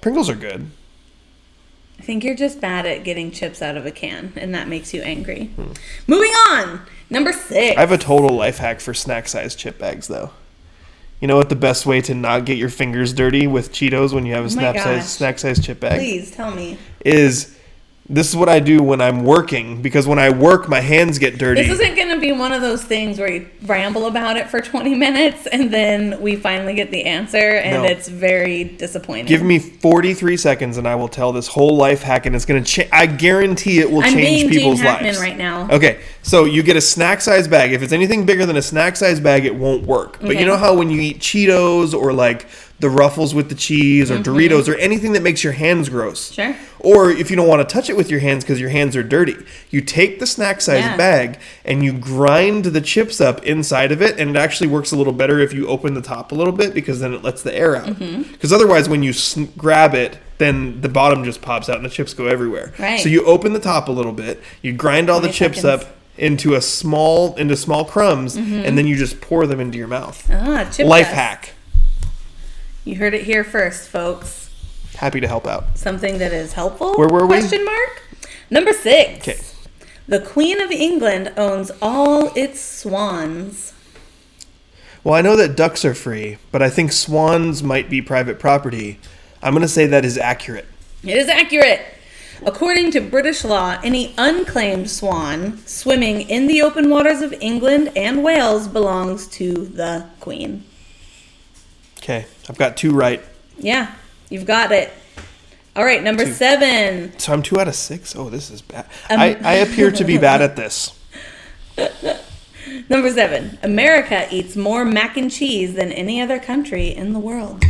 Pringles 0.01 0.29
are 0.29 0.35
good. 0.35 0.69
I 1.99 2.03
think 2.03 2.23
you're 2.23 2.35
just 2.35 2.59
bad 2.61 2.85
at 2.85 3.03
getting 3.03 3.31
chips 3.31 3.61
out 3.61 3.77
of 3.77 3.85
a 3.85 3.91
can, 3.91 4.33
and 4.35 4.53
that 4.53 4.67
makes 4.67 4.93
you 4.93 5.01
angry. 5.01 5.45
Hmm. 5.55 5.71
Moving 6.07 6.31
on, 6.31 6.81
number 7.09 7.31
six. 7.33 7.77
I 7.77 7.79
have 7.79 7.91
a 7.91 7.97
total 7.97 8.35
life 8.35 8.57
hack 8.57 8.79
for 8.79 8.93
snack 8.93 9.27
sized 9.27 9.57
chip 9.57 9.79
bags, 9.79 10.07
though. 10.07 10.31
You 11.19 11.27
know 11.27 11.37
what 11.37 11.49
the 11.49 11.55
best 11.55 11.85
way 11.85 12.01
to 12.01 12.13
not 12.13 12.45
get 12.45 12.57
your 12.57 12.69
fingers 12.69 13.13
dirty 13.13 13.47
with 13.47 13.71
Cheetos 13.71 14.13
when 14.13 14.25
you 14.25 14.33
have 14.33 14.43
a 14.43 14.47
Oh 14.47 14.49
size 14.77 15.11
snack 15.11 15.39
sized 15.39 15.63
chip 15.63 15.79
bag 15.79 15.99
Please 15.99 16.31
tell 16.31 16.51
me. 16.51 16.77
is 17.03 17.57
this 18.07 18.29
is 18.29 18.35
what 18.35 18.47
I 18.49 18.59
do 18.59 18.83
when 18.83 19.01
I'm 19.01 19.23
working 19.23 19.81
because 19.81 20.05
when 20.07 20.19
I 20.19 20.29
work 20.29 20.69
my 20.69 20.79
hands 20.79 21.17
get 21.17 21.39
dirty. 21.39 21.63
This 21.63 21.79
isn't 21.79 21.95
going 21.95 22.09
to 22.13 22.19
be 22.19 22.31
one 22.31 22.51
of 22.51 22.61
those 22.61 22.83
things 22.83 23.17
where 23.17 23.31
you 23.31 23.47
ramble 23.65 24.05
about 24.05 24.37
it 24.37 24.47
for 24.47 24.61
20 24.61 24.93
minutes 25.05 25.47
and 25.47 25.71
then 25.73 26.21
we 26.21 26.35
finally 26.35 26.75
get 26.75 26.91
the 26.91 27.05
answer 27.05 27.37
and 27.37 27.81
No. 27.81 27.89
it's 27.89 28.07
very 28.07 28.63
disappointing. 28.63 29.25
Give 29.25 29.41
me 29.41 29.57
43 29.57 30.37
seconds 30.37 30.77
and 30.77 30.87
I 30.87 30.93
will 30.93 31.07
tell 31.07 31.31
this 31.31 31.47
whole 31.47 31.75
life 31.77 32.03
hack 32.03 32.27
and 32.27 32.35
it's 32.35 32.45
going 32.45 32.63
to 32.63 32.69
change 32.69 32.89
I 32.93 33.07
guarantee 33.07 33.79
it 33.79 33.89
will 33.89 34.03
I'm 34.03 34.13
change 34.13 34.41
being 34.41 34.49
Gene 34.49 34.49
people's 34.51 34.81
Hackman 34.81 35.07
lives. 35.07 35.19
right 35.19 35.37
now. 35.37 35.67
Okay, 35.71 35.99
so 36.21 36.45
you 36.45 36.61
get 36.61 36.77
a 36.77 36.81
snack 36.81 37.21
size 37.21 37.47
bag. 37.47 37.73
If 37.73 37.81
it's 37.81 37.93
anything 37.93 38.23
bigger 38.25 38.45
than 38.45 38.55
a 38.57 38.61
snack 38.61 38.97
size 38.97 39.19
bag, 39.19 39.45
it 39.45 39.55
won't 39.55 39.83
work. 39.87 40.19
But 40.21 40.29
Okay. 40.31 40.39
you 40.41 40.45
know 40.45 40.57
how 40.57 40.75
when 40.77 40.91
you 40.91 41.01
eat 41.01 41.19
Cheetos 41.19 41.93
or 41.95 42.13
like 42.13 42.45
the 42.79 42.89
ruffles 42.89 43.33
with 43.33 43.47
the 43.49 43.55
cheese 43.55 44.11
or 44.11 44.17
Doritos 44.19 44.67
or 44.67 44.75
anything 44.75 45.13
that 45.13 45.23
makes 45.23 45.43
your 45.45 45.53
hands 45.53 45.87
gross. 45.87 46.31
Mm-hmm. 46.35 46.51
Sure. 46.59 46.67
Or 46.79 47.09
if 47.09 47.29
you 47.29 47.35
don't 47.37 47.47
want 47.47 47.67
to 47.67 47.73
touch 47.73 47.89
it 47.89 47.95
with 47.95 48.11
your 48.11 48.19
hands 48.19 48.43
because 48.43 48.59
your 48.59 48.69
hands 48.69 48.95
are 48.97 49.01
dirty, 49.01 49.35
you 49.71 49.79
take 49.81 50.19
the 50.19 50.27
snack 50.27 50.59
size 50.61 50.79
Yeah. 50.83 50.97
bag 50.97 51.39
and 51.63 51.83
you 51.83 51.93
grind 51.93 52.65
the 52.65 52.81
chips 52.81 53.21
up 53.21 53.43
inside 53.45 53.91
of 53.93 54.01
it, 54.01 54.19
and 54.19 54.29
it 54.29 54.35
actually 54.35 54.67
works 54.67 54.91
a 54.91 54.97
little 54.97 55.13
better 55.13 55.39
if 55.39 55.53
you 55.53 55.67
open 55.67 55.93
the 55.93 56.01
top 56.01 56.31
a 56.31 56.35
little 56.35 56.51
bit 56.53 56.73
because 56.73 56.99
then 56.99 57.13
it 57.13 57.23
lets 57.23 57.41
the 57.43 57.55
air 57.55 57.75
out. 57.77 57.87
Mm-hmm. 57.87 58.31
Because 58.33 58.51
otherwise, 58.51 58.89
when 58.89 59.01
you 59.03 59.13
sn- 59.13 59.51
grab 59.57 59.93
it, 59.95 60.17
then 60.37 60.81
the 60.81 60.89
bottom 60.89 61.23
just 61.23 61.41
pops 61.41 61.69
out 61.69 61.77
and 61.77 61.85
the 61.85 61.89
chips 61.89 62.13
go 62.13 62.27
everywhere. 62.27 62.73
Right. 62.77 62.99
So 62.99 63.07
you 63.07 63.25
open 63.25 63.53
the 63.53 63.59
top 63.59 63.87
a 63.87 63.91
little 63.93 64.11
bit, 64.11 64.41
you 64.61 64.73
grind 64.73 65.09
all 65.09 65.21
the 65.21 65.31
chips 65.31 65.61
seconds. 65.61 65.85
up 65.85 65.95
into 66.17 66.53
a 66.55 66.61
small 66.61 67.35
into 67.35 67.55
small 67.55 67.85
crumbs, 67.85 68.35
and 68.35 68.77
then 68.77 68.85
you 68.85 68.95
just 68.97 69.21
pour 69.21 69.47
them 69.47 69.59
into 69.61 69.77
your 69.77 69.87
mouth. 69.87 70.29
Ah, 70.31 70.69
chip 70.71 70.87
Life 70.87 71.05
test. 71.05 71.15
hack. 71.15 71.51
You 72.85 72.97
heard 72.97 73.15
it 73.15 73.23
here 73.23 73.43
first, 73.43 73.89
folks. 73.89 74.51
Happy 74.97 75.19
to 75.19 75.27
help 75.27 75.47
out. 75.47 75.75
Something 75.75 76.19
that 76.19 76.31
is 76.31 76.53
helpful? 76.53 76.93
Where 76.93 77.09
were 77.09 77.25
we? 77.25 77.39
Question 77.39 77.65
mark. 77.65 78.03
Number 78.51 78.73
six. 78.73 79.27
Okay. 79.27 79.39
The 80.07 80.19
Queen 80.19 80.61
of 80.61 80.69
England 80.69 81.33
owns 81.35 81.71
all 81.81 82.31
its 82.35 82.61
swans. 82.61 83.73
Well, 85.03 85.15
I 85.15 85.21
know 85.21 85.35
that 85.35 85.55
ducks 85.55 85.83
are 85.83 85.95
free, 85.95 86.37
but 86.51 86.61
I 86.61 86.69
think 86.69 86.91
swans 86.91 87.63
might 87.63 87.89
be 87.89 88.03
private 88.03 88.37
property. 88.37 88.99
I'm 89.41 89.53
going 89.53 89.63
to 89.63 89.67
say 89.67 89.87
that 89.87 90.05
is 90.05 90.19
accurate. 90.19 90.65
It 91.03 91.17
is 91.17 91.27
accurate. 91.27 91.81
According 92.45 92.91
to 92.91 93.01
British 93.01 93.43
law, 93.43 93.79
any 93.83 94.13
unclaimed 94.15 94.91
swan 94.91 95.57
swimming 95.65 96.21
in 96.21 96.45
the 96.45 96.61
open 96.61 96.91
waters 96.91 97.23
of 97.23 97.33
England 97.41 97.91
and 97.95 98.23
Wales 98.23 98.67
belongs 98.67 99.25
to 99.29 99.53
the 99.53 100.05
Queen. 100.19 100.64
Okay, 102.05 102.27
I've 102.47 102.57
got 102.59 102.77
two 102.77 102.91
right. 102.93 103.19
Yeah, 103.57 103.91
you've 104.29 104.45
got 104.45 104.71
it. 104.71 104.93
All 105.75 105.83
right, 105.83 106.03
number 106.03 106.23
Two. 106.23 106.33
seven. 106.33 107.17
So 107.17 107.33
I'm 107.33 107.41
two 107.41 107.59
out 107.59 107.67
of 107.67 107.73
six. 107.73 108.15
Oh, 108.15 108.29
this 108.29 108.51
is 108.51 108.61
bad. 108.61 108.85
Um, 109.09 109.19
I, 109.19 109.35
I 109.43 109.53
appear 109.55 109.89
to 109.89 110.03
be 110.03 110.19
bad 110.19 110.39
at 110.43 110.55
this. 110.55 110.93
Number 112.89 113.09
seven. 113.09 113.57
America 113.63 114.27
eats 114.29 114.55
more 114.55 114.85
mac 114.85 115.17
and 115.17 115.31
cheese 115.31 115.73
than 115.73 115.91
any 115.91 116.21
other 116.21 116.37
country 116.37 116.89
in 116.89 117.13
the 117.13 117.19
world. 117.19 117.63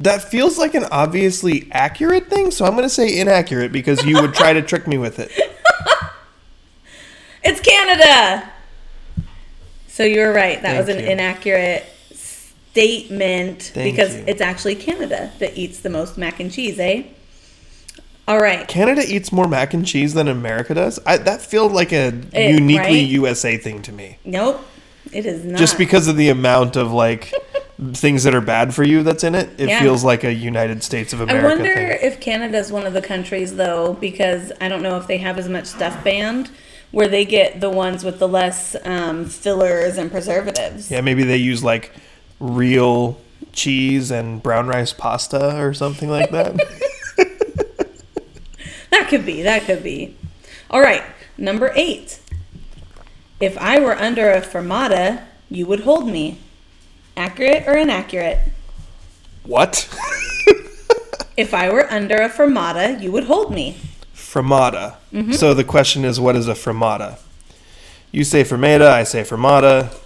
That 0.00 0.24
feels 0.24 0.58
like 0.58 0.74
an 0.74 0.86
obviously 0.90 1.68
accurate 1.70 2.26
thing, 2.26 2.50
so 2.50 2.64
I'm 2.64 2.72
going 2.72 2.82
to 2.82 2.88
say 2.88 3.20
inaccurate 3.20 3.70
because 3.70 4.04
you 4.04 4.20
would 4.20 4.34
try 4.34 4.52
to 4.52 4.62
trick 4.62 4.88
me 4.88 4.98
with 4.98 5.20
it. 5.20 5.30
It's 7.44 7.60
Canada. 7.60 8.50
So 9.86 10.02
you 10.02 10.18
were 10.22 10.32
right. 10.32 10.60
That 10.60 10.76
was 10.76 10.88
an 10.88 10.98
you. 11.04 11.08
inaccurate 11.08 11.86
statement 12.72 13.62
Thank 13.74 13.94
because 13.94 14.16
you. 14.16 14.24
it's 14.26 14.40
actually 14.40 14.74
Canada 14.76 15.30
that 15.38 15.56
eats 15.58 15.80
the 15.80 15.90
most 15.90 16.16
mac 16.16 16.40
and 16.40 16.50
cheese, 16.50 16.78
eh? 16.78 17.02
All 18.26 18.40
right. 18.40 18.66
Canada 18.66 19.02
eats 19.06 19.30
more 19.30 19.46
mac 19.46 19.74
and 19.74 19.86
cheese 19.86 20.14
than 20.14 20.26
America 20.28 20.72
does. 20.74 20.98
I, 21.04 21.18
that 21.18 21.42
felt 21.42 21.72
like 21.72 21.92
a 21.92 22.12
It- 22.32 22.54
uniquely 22.54 23.00
right? 23.02 23.08
USA 23.08 23.56
thing 23.58 23.82
to 23.82 23.92
me. 23.92 24.18
Nope. 24.24 24.64
It 25.12 25.26
is 25.26 25.44
not. 25.44 25.58
Just 25.58 25.76
because 25.76 26.08
of 26.08 26.16
the 26.16 26.30
amount 26.30 26.76
of 26.76 26.92
like 26.92 27.34
things 27.92 28.22
that 28.24 28.34
are 28.34 28.40
bad 28.40 28.72
for 28.74 28.84
you 28.84 29.02
that's 29.02 29.24
in 29.24 29.34
it, 29.34 29.50
it 29.58 29.68
Yeah. 29.68 29.82
feels 29.82 30.02
like 30.02 30.24
a 30.24 30.32
United 30.32 30.82
States 30.82 31.12
of 31.12 31.20
America. 31.20 31.46
I 31.46 31.48
wonder 31.56 31.74
thing. 31.74 31.98
if 32.00 32.20
Canada's 32.20 32.72
one 32.72 32.86
of 32.86 32.94
the 32.94 33.02
countries 33.02 33.56
though, 33.56 33.94
because 33.94 34.50
I 34.62 34.68
don't 34.68 34.82
know 34.82 34.96
if 34.96 35.06
they 35.08 35.18
have 35.18 35.36
as 35.38 35.48
much 35.48 35.66
stuff 35.66 36.02
banned, 36.02 36.48
where 36.92 37.08
they 37.08 37.24
get 37.26 37.60
the 37.60 37.68
ones 37.70 38.02
with 38.04 38.18
the 38.18 38.28
less 38.28 38.76
um, 38.84 39.26
fillers 39.26 39.98
and 39.98 40.10
preservatives. 40.10 40.90
Yeah, 40.90 41.02
maybe 41.02 41.24
they 41.24 41.36
use 41.38 41.62
like 41.64 41.92
real 42.42 43.18
cheese 43.52 44.10
and 44.10 44.42
brown 44.42 44.66
rice 44.66 44.92
pasta 44.92 45.58
or 45.60 45.72
something 45.72 46.10
like 46.10 46.30
that. 46.30 46.60
That 48.90 49.08
could 49.08 49.24
be. 49.24 49.42
That 49.42 49.64
could 49.64 49.82
be. 49.82 50.16
All 50.70 50.82
right. 50.82 51.02
Number 51.38 51.72
eight. 51.74 52.20
If 53.40 53.56
I 53.56 53.80
were 53.80 53.96
under 53.96 54.30
a 54.30 54.42
fermata, 54.42 55.24
you 55.48 55.64
would 55.66 55.80
hold 55.80 56.06
me. 56.06 56.38
Accurate 57.16 57.66
or 57.66 57.76
inaccurate? 57.76 58.38
what? 59.44 59.88
If 61.34 61.54
I 61.54 61.72
were 61.72 61.90
under 61.90 62.16
a 62.16 62.28
fermata, 62.28 63.00
you 63.00 63.10
would 63.10 63.24
hold 63.24 63.54
me. 63.54 63.78
Fermata. 64.14 64.96
Mm-hmm. 65.12 65.32
So 65.32 65.54
the 65.54 65.64
question 65.64 66.04
is, 66.04 66.20
what 66.20 66.36
is 66.36 66.46
a 66.46 66.52
fermata? 66.52 67.18
You 68.10 68.22
say 68.22 68.44
fermata, 68.44 68.88
I 68.88 69.04
say 69.04 69.22
fermata. 69.22 69.98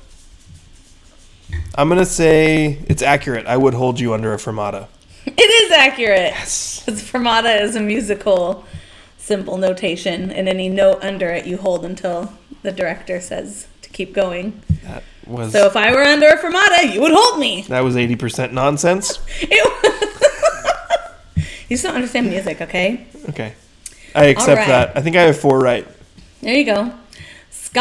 I'm 1.78 1.88
gonna 1.88 2.06
say 2.06 2.78
it's 2.88 3.02
accurate. 3.02 3.46
I 3.46 3.56
would 3.56 3.74
hold 3.74 4.00
you 4.00 4.14
under 4.14 4.32
a 4.32 4.36
fermata. 4.36 4.88
It 5.26 5.40
is 5.40 5.72
accurate. 5.72 6.32
Yes. 6.32 6.82
Because 6.86 7.02
fermata 7.02 7.60
is 7.60 7.74
a 7.74 7.80
musical 7.80 8.64
simple 9.18 9.58
notation, 9.58 10.30
and 10.30 10.48
any 10.48 10.68
note 10.68 11.02
under 11.02 11.28
it 11.30 11.46
you 11.46 11.56
hold 11.56 11.84
until 11.84 12.32
the 12.62 12.70
director 12.70 13.20
says 13.20 13.66
to 13.82 13.90
keep 13.90 14.14
going. 14.14 14.62
That 14.84 15.02
was 15.26 15.50
So 15.52 15.66
if 15.66 15.74
I 15.76 15.90
were 15.92 16.02
under 16.04 16.28
a 16.28 16.38
fermata, 16.38 16.92
you 16.94 17.00
would 17.00 17.10
hold 17.12 17.40
me. 17.40 17.62
that 17.68 17.80
was 17.80 17.96
eighty 17.96 18.16
percent 18.16 18.52
nonsense. 18.52 19.18
It- 19.42 19.66
you 21.36 21.76
just 21.76 21.82
don't 21.82 21.96
understand 21.96 22.28
music, 22.28 22.60
okay? 22.60 23.06
Okay, 23.30 23.52
I 24.14 24.26
accept 24.26 24.58
right. 24.60 24.68
that. 24.68 24.96
I 24.96 25.02
think 25.02 25.16
I 25.16 25.22
have 25.22 25.38
four 25.38 25.58
right. 25.58 25.86
There 26.40 26.54
you 26.54 26.64
go. 26.64 26.92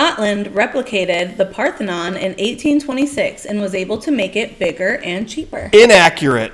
Scotland 0.05 0.47
replicated 0.47 1.37
the 1.37 1.45
Parthenon 1.45 2.17
in 2.17 2.31
1826 2.33 3.45
and 3.45 3.61
was 3.61 3.73
able 3.73 3.97
to 3.99 4.11
make 4.11 4.35
it 4.35 4.59
bigger 4.59 4.97
and 4.97 5.25
cheaper. 5.29 5.69
Inaccurate. 5.73 6.51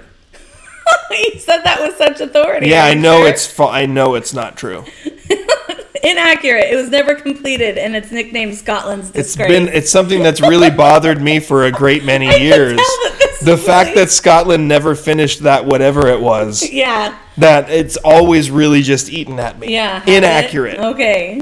you 1.10 1.40
said 1.40 1.64
that 1.64 1.80
with 1.82 1.98
such 1.98 2.22
authority. 2.22 2.68
Yeah, 2.70 2.86
I 2.86 2.94
know 2.94 3.22
sure? 3.22 3.30
it's 3.30 3.48
fa- 3.48 3.64
I 3.64 3.88
know 3.88 4.14
it's 4.14 4.36
not 4.36 4.58
true. 4.58 4.86
inaccurate. 6.04 6.70
It 6.72 6.76
was 6.76 6.92
never 6.92 7.16
completed, 7.16 7.80
and 7.80 7.96
it's 7.96 8.12
nicknamed 8.12 8.54
Scotland's 8.54 9.08
It's 9.10 9.30
disgrace. 9.30 9.48
been 9.50 9.68
it's 9.70 9.90
something 9.90 10.22
that's 10.22 10.42
really 10.42 10.70
bothered 10.86 11.20
me 11.20 11.40
for 11.40 11.66
a 11.66 11.72
great 11.72 12.04
many 12.04 12.28
years. 12.44 12.78
tell 12.78 12.86
that 13.04 13.16
this 13.18 13.40
The 13.40 13.58
fact 13.58 13.96
that 13.96 14.12
Scotland 14.12 14.68
never 14.68 14.94
finished 14.94 15.40
that 15.40 15.66
whatever 15.66 16.06
it 16.10 16.22
was, 16.22 16.70
yeah, 16.72 17.18
that 17.38 17.72
it's 17.72 17.98
always 17.98 18.52
really 18.52 18.84
just 18.84 19.10
eaten 19.10 19.40
at 19.40 19.58
me. 19.58 19.74
yeah, 19.74 20.04
Inaccurate. 20.08 20.76
it? 20.76 20.80
Okay. 20.82 21.42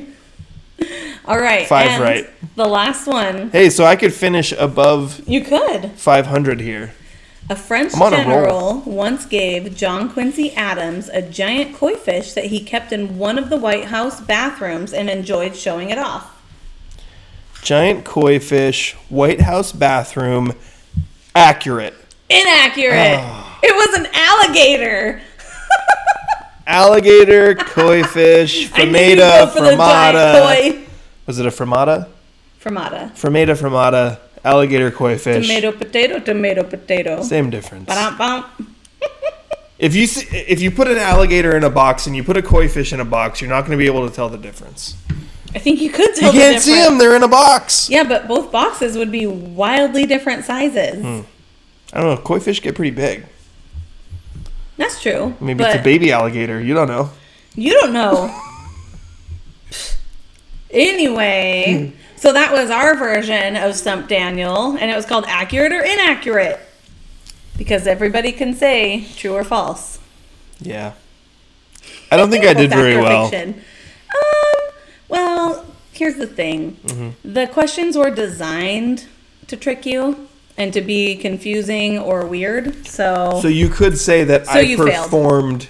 All 1.30 1.40
right. 1.40 1.68
Five 1.68 2.02
right. 2.02 2.28
The 2.56 2.66
last 2.66 3.06
one. 3.06 3.52
Hey, 3.52 3.70
so 3.70 3.86
I 3.86 3.96
could 3.96 4.14
finish 4.14 4.52
above 4.52 5.22
You 5.28 5.42
could. 5.42 5.92
500 5.92 6.60
here. 6.60 6.94
A 7.52 7.56
French 7.56 7.94
I'm 7.96 8.02
on 8.02 8.14
a 8.16 8.18
general 8.18 8.82
once 8.86 9.26
gave 9.28 9.76
John 9.76 10.10
Quincy 10.12 10.54
Adams 10.54 11.08
a 11.08 11.22
giant 11.22 11.76
koi 11.76 11.94
fish 11.96 12.34
that 12.34 12.46
he 12.46 12.60
kept 12.64 12.92
in 12.92 13.20
one 13.20 13.38
of 13.38 13.52
the 13.52 13.58
White 13.58 13.86
House 13.86 14.20
bathrooms 14.20 14.92
and 14.92 15.08
enjoyed 15.08 15.56
showing 15.56 15.92
it 15.92 16.00
off. 16.00 16.36
Giant 17.62 18.06
koi 18.06 18.40
fish, 18.40 18.94
White 19.10 19.42
House 19.42 19.72
bathroom, 19.72 20.54
accurate. 21.36 21.94
Inaccurate. 22.30 23.18
Ah. 23.20 23.60
It 23.62 23.76
was 23.76 24.00
an 24.00 24.08
alligator. 24.14 25.22
Alligator, 26.66 27.56
koi 27.56 28.04
fish, 28.16 28.72
I 28.74 28.86
knew 28.86 29.00
you'd 29.00 29.18
go 29.18 29.48
for 29.48 29.62
the 29.62 29.76
giant 29.76 30.18
fermata. 30.18 30.80
koi. 30.80 30.89
Was 31.30 31.38
it 31.38 31.46
a 31.46 31.52
fermata? 31.52 32.08
Fermata. 32.60 33.12
Fermata, 33.12 33.56
fermata, 33.56 34.18
alligator, 34.44 34.90
koi 34.90 35.16
fish. 35.16 35.46
Tomato, 35.48 35.72
potato, 35.72 36.20
tomato, 36.20 36.64
potato. 36.64 37.22
Same 37.22 37.52
difference. 37.52 37.86
Ba-dum-bum. 37.86 38.76
If 39.78 39.96
you 39.96 40.08
if 40.32 40.60
you 40.60 40.72
put 40.72 40.88
an 40.88 40.98
alligator 40.98 41.56
in 41.56 41.64
a 41.64 41.70
box 41.70 42.08
and 42.08 42.16
you 42.16 42.24
put 42.24 42.36
a 42.36 42.42
koi 42.42 42.68
fish 42.68 42.92
in 42.92 43.00
a 43.00 43.06
box, 43.06 43.40
you're 43.42 43.50
not 43.50 43.62
going 43.62 43.72
to 43.72 43.78
be 43.78 43.86
able 43.86 44.10
to 44.10 44.14
tell 44.14 44.28
the 44.28 44.40
difference. 44.40 44.98
I 45.56 45.60
think 45.60 45.80
you 45.80 45.92
could 45.92 46.10
You 46.10 46.16
tell 46.16 46.32
the 46.34 46.38
can't 46.38 46.62
see 46.62 46.74
them; 46.74 46.98
they're 46.98 47.16
in 47.16 47.24
a 47.24 47.30
box. 47.30 47.90
Yeah, 47.90 48.04
but 48.04 48.28
both 48.28 48.52
boxes 48.52 48.98
would 48.98 49.12
be 49.12 49.26
wildly 49.28 50.06
different 50.08 50.44
sizes. 50.46 51.02
Hmm. 51.02 51.22
I 51.94 52.02
don't 52.02 52.16
know. 52.16 52.22
Koi 52.22 52.40
fish 52.40 52.62
get 52.62 52.76
pretty 52.76 52.92
big. 52.92 53.26
That's 54.76 55.02
true. 55.02 55.36
Maybe 55.40 55.64
it's 55.64 55.76
a 55.76 55.84
baby 55.84 56.12
alligator. 56.12 56.60
You 56.60 56.74
don't 56.74 56.90
know. 56.90 57.12
You 57.56 57.72
don't 57.80 57.94
know. 57.94 58.49
Anyway, 60.72 61.94
so 62.16 62.34
that 62.34 62.52
was 62.52 62.70
our 62.70 62.96
version 62.96 63.56
of 63.56 63.76
Stump 63.76 64.08
Daniel, 64.08 64.78
and 64.78 64.90
it 64.92 64.96
was 64.96 65.06
called 65.06 65.26
Accurate 65.28 65.72
or 65.72 65.82
Inaccurate. 65.82 66.60
Because 67.58 67.88
everybody 67.88 68.32
can 68.32 68.54
say 68.54 69.06
true 69.18 69.34
or 69.34 69.44
false. 69.44 70.00
Yeah. 70.62 70.94
I 72.10 72.16
don't 72.18 72.30
think 72.30 72.46
I 72.46 72.54
did 72.54 72.70
very 72.70 72.96
well. 72.96 73.28
fiction. 73.30 73.62
Um, 74.16 74.72
well, 75.10 75.66
here's 75.92 76.16
the 76.16 76.28
thing 76.28 76.78
Mm-hmm. 76.86 77.34
the 77.34 77.48
questions 77.48 77.98
were 77.98 78.10
designed 78.12 79.08
to 79.48 79.58
trick 79.58 79.86
you 79.86 80.29
and 80.60 80.74
to 80.74 80.82
be 80.82 81.16
confusing 81.16 81.98
or 81.98 82.26
weird. 82.26 82.86
So, 82.86 83.40
So 83.42 83.48
you 83.48 83.70
could 83.70 83.98
say 83.98 84.26
that 84.26 84.46
So 84.46 84.52
I 84.52 84.60
you 84.60 84.78
failed. 84.78 85.06
performed 85.06 85.68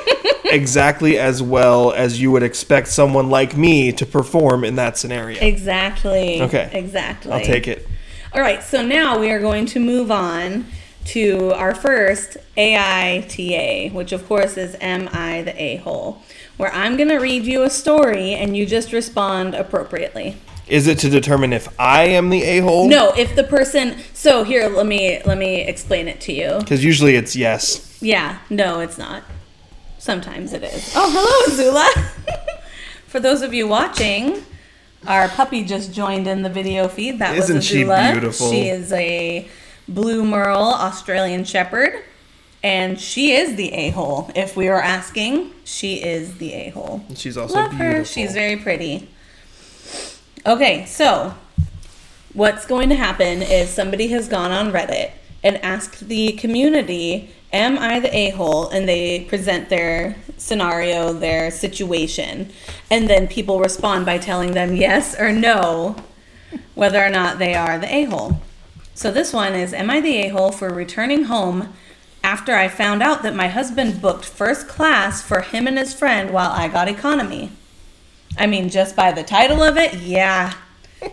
exactly 0.44 1.18
as 1.18 1.42
well 1.42 1.92
as 1.92 2.20
you 2.20 2.30
would 2.30 2.42
expect 2.42 2.88
someone 2.88 3.30
like 3.30 3.56
me 3.56 3.90
to 3.92 4.04
perform 4.06 4.62
in 4.62 4.76
that 4.76 4.98
scenario. 4.98 5.40
exactly. 5.40 6.42
Okay. 6.42 6.70
Exactly. 6.72 7.32
I'll 7.32 7.40
take 7.40 7.66
it. 7.66 7.88
All 8.34 8.42
right, 8.42 8.62
so 8.62 8.82
now 8.86 9.18
we 9.18 9.30
are 9.30 9.40
going 9.40 9.64
to 9.66 9.80
move 9.80 10.10
on 10.10 10.66
to 11.06 11.52
our 11.54 11.74
first 11.74 12.36
AITA, 12.58 13.92
which 13.94 14.12
of 14.12 14.26
course 14.26 14.58
is 14.58 14.76
Am 14.82 15.08
I 15.12 15.42
the 15.42 15.60
A 15.62 15.76
hole? 15.76 16.22
Where 16.58 16.72
I'm 16.74 16.96
going 16.98 17.08
to 17.08 17.16
read 17.18 17.44
you 17.44 17.62
a 17.62 17.70
story 17.70 18.34
and 18.34 18.54
you 18.56 18.66
just 18.66 18.92
respond 18.92 19.54
appropriately. 19.54 20.36
Is 20.68 20.88
it 20.88 20.98
to 21.00 21.08
determine 21.08 21.52
if 21.52 21.68
I 21.78 22.04
am 22.04 22.30
the 22.30 22.42
a 22.42 22.58
hole? 22.60 22.88
No, 22.88 23.12
if 23.12 23.36
the 23.36 23.44
person 23.44 23.98
so 24.12 24.42
here 24.42 24.68
let 24.68 24.86
me 24.86 25.20
let 25.24 25.38
me 25.38 25.60
explain 25.60 26.08
it 26.08 26.20
to 26.22 26.32
you. 26.32 26.56
Because 26.58 26.84
usually 26.84 27.14
it's 27.14 27.36
yes. 27.36 27.98
Yeah, 28.02 28.38
no, 28.50 28.80
it's 28.80 28.98
not. 28.98 29.22
Sometimes 29.98 30.52
it 30.52 30.62
is. 30.62 30.92
Oh, 30.96 31.10
hello, 31.10 31.56
Zula. 31.56 31.90
For 33.06 33.20
those 33.20 33.42
of 33.42 33.54
you 33.54 33.66
watching, 33.68 34.42
our 35.06 35.28
puppy 35.28 35.64
just 35.64 35.92
joined 35.92 36.26
in 36.26 36.42
the 36.42 36.50
video 36.50 36.88
feed. 36.88 37.20
That 37.20 37.36
Isn't 37.36 37.56
was 37.56 37.64
she 37.64 37.84
beautiful? 37.84 38.50
She 38.50 38.68
is 38.68 38.92
a 38.92 39.48
blue 39.88 40.24
merle 40.24 40.74
Australian 40.74 41.44
Shepherd, 41.44 42.02
and 42.62 43.00
she 43.00 43.32
is 43.32 43.56
the 43.56 43.72
a 43.72 43.90
hole. 43.90 44.30
If 44.34 44.56
we 44.56 44.68
were 44.68 44.82
asking, 44.82 45.52
she 45.64 46.02
is 46.02 46.38
the 46.38 46.52
a 46.54 46.70
hole. 46.70 47.04
She's 47.14 47.36
also 47.36 47.54
Love 47.54 47.70
beautiful. 47.70 47.98
her. 47.98 48.04
She's 48.04 48.32
very 48.32 48.56
pretty. 48.56 49.08
Okay, 50.46 50.86
so 50.86 51.34
what's 52.32 52.66
going 52.66 52.88
to 52.90 52.94
happen 52.94 53.42
is 53.42 53.68
somebody 53.68 54.06
has 54.08 54.28
gone 54.28 54.52
on 54.52 54.70
Reddit 54.70 55.10
and 55.42 55.56
asked 55.56 56.06
the 56.06 56.34
community, 56.34 57.34
Am 57.52 57.76
I 57.76 57.98
the 57.98 58.16
a 58.16 58.30
hole? 58.30 58.68
And 58.68 58.88
they 58.88 59.24
present 59.24 59.70
their 59.70 60.14
scenario, 60.36 61.12
their 61.12 61.50
situation. 61.50 62.52
And 62.92 63.10
then 63.10 63.26
people 63.26 63.58
respond 63.58 64.06
by 64.06 64.18
telling 64.18 64.52
them 64.52 64.76
yes 64.76 65.18
or 65.18 65.32
no, 65.32 65.96
whether 66.76 67.04
or 67.04 67.10
not 67.10 67.40
they 67.40 67.54
are 67.56 67.76
the 67.76 67.92
a 67.92 68.04
hole. 68.04 68.40
So 68.94 69.10
this 69.10 69.32
one 69.32 69.54
is 69.54 69.74
Am 69.74 69.90
I 69.90 70.00
the 70.00 70.16
a 70.18 70.28
hole 70.28 70.52
for 70.52 70.72
returning 70.72 71.24
home 71.24 71.74
after 72.22 72.54
I 72.54 72.68
found 72.68 73.02
out 73.02 73.24
that 73.24 73.34
my 73.34 73.48
husband 73.48 74.00
booked 74.00 74.24
first 74.24 74.68
class 74.68 75.20
for 75.20 75.40
him 75.40 75.66
and 75.66 75.76
his 75.76 75.92
friend 75.92 76.30
while 76.30 76.52
I 76.52 76.68
got 76.68 76.86
economy? 76.86 77.50
I 78.38 78.46
mean, 78.46 78.68
just 78.68 78.94
by 78.96 79.12
the 79.12 79.22
title 79.22 79.62
of 79.62 79.76
it, 79.76 79.94
yeah, 79.94 80.54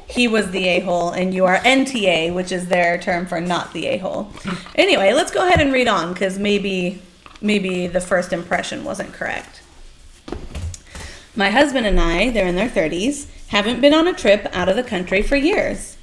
he 0.08 0.28
was 0.28 0.52
the 0.52 0.68
a 0.68 0.80
hole, 0.82 1.12
and 1.12 1.34
you 1.34 1.46
are 1.46 1.58
NTA, 1.58 2.34
which 2.34 2.52
is 2.52 2.68
their 2.68 2.98
term 2.98 3.26
for 3.26 3.40
not 3.40 3.74
the 3.74 3.88
a 3.88 3.98
hole. 3.98 4.32
Anyway, 4.76 5.14
let's 5.14 5.32
go 5.32 5.46
ahead 5.48 5.62
and 5.62 5.72
read 5.74 5.88
on 5.88 6.14
because 6.14 6.38
maybe 6.40 7.02
maybe 7.42 7.88
the 7.88 8.02
first 8.02 8.34
impression 8.34 8.84
wasn't 8.84 9.14
correct. 9.14 9.62
My 11.36 11.50
husband 11.50 11.86
and 11.86 12.00
I, 12.00 12.30
they're 12.30 12.48
in 12.48 12.56
their 12.56 12.70
30s, 12.70 13.28
haven't 13.48 13.82
been 13.82 13.94
on 13.94 14.08
a 14.08 14.14
trip 14.14 14.48
out 14.54 14.70
of 14.70 14.76
the 14.76 14.84
country 14.84 15.22
for 15.22 15.36
years. 15.36 15.98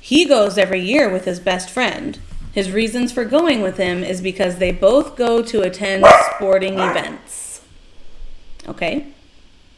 He 0.00 0.24
goes 0.24 0.56
every 0.56 0.80
year 0.80 1.08
with 1.08 1.24
his 1.24 1.40
best 1.40 1.70
friend. 1.70 2.18
His 2.52 2.70
reasons 2.70 3.10
for 3.10 3.24
going 3.24 3.62
with 3.62 3.78
him 3.78 4.04
is 4.04 4.20
because 4.20 4.58
they 4.58 4.70
both 4.70 5.16
go 5.16 5.42
to 5.42 5.62
attend 5.62 6.06
sporting 6.34 6.74
events. 6.74 7.62
Okay. 8.68 9.08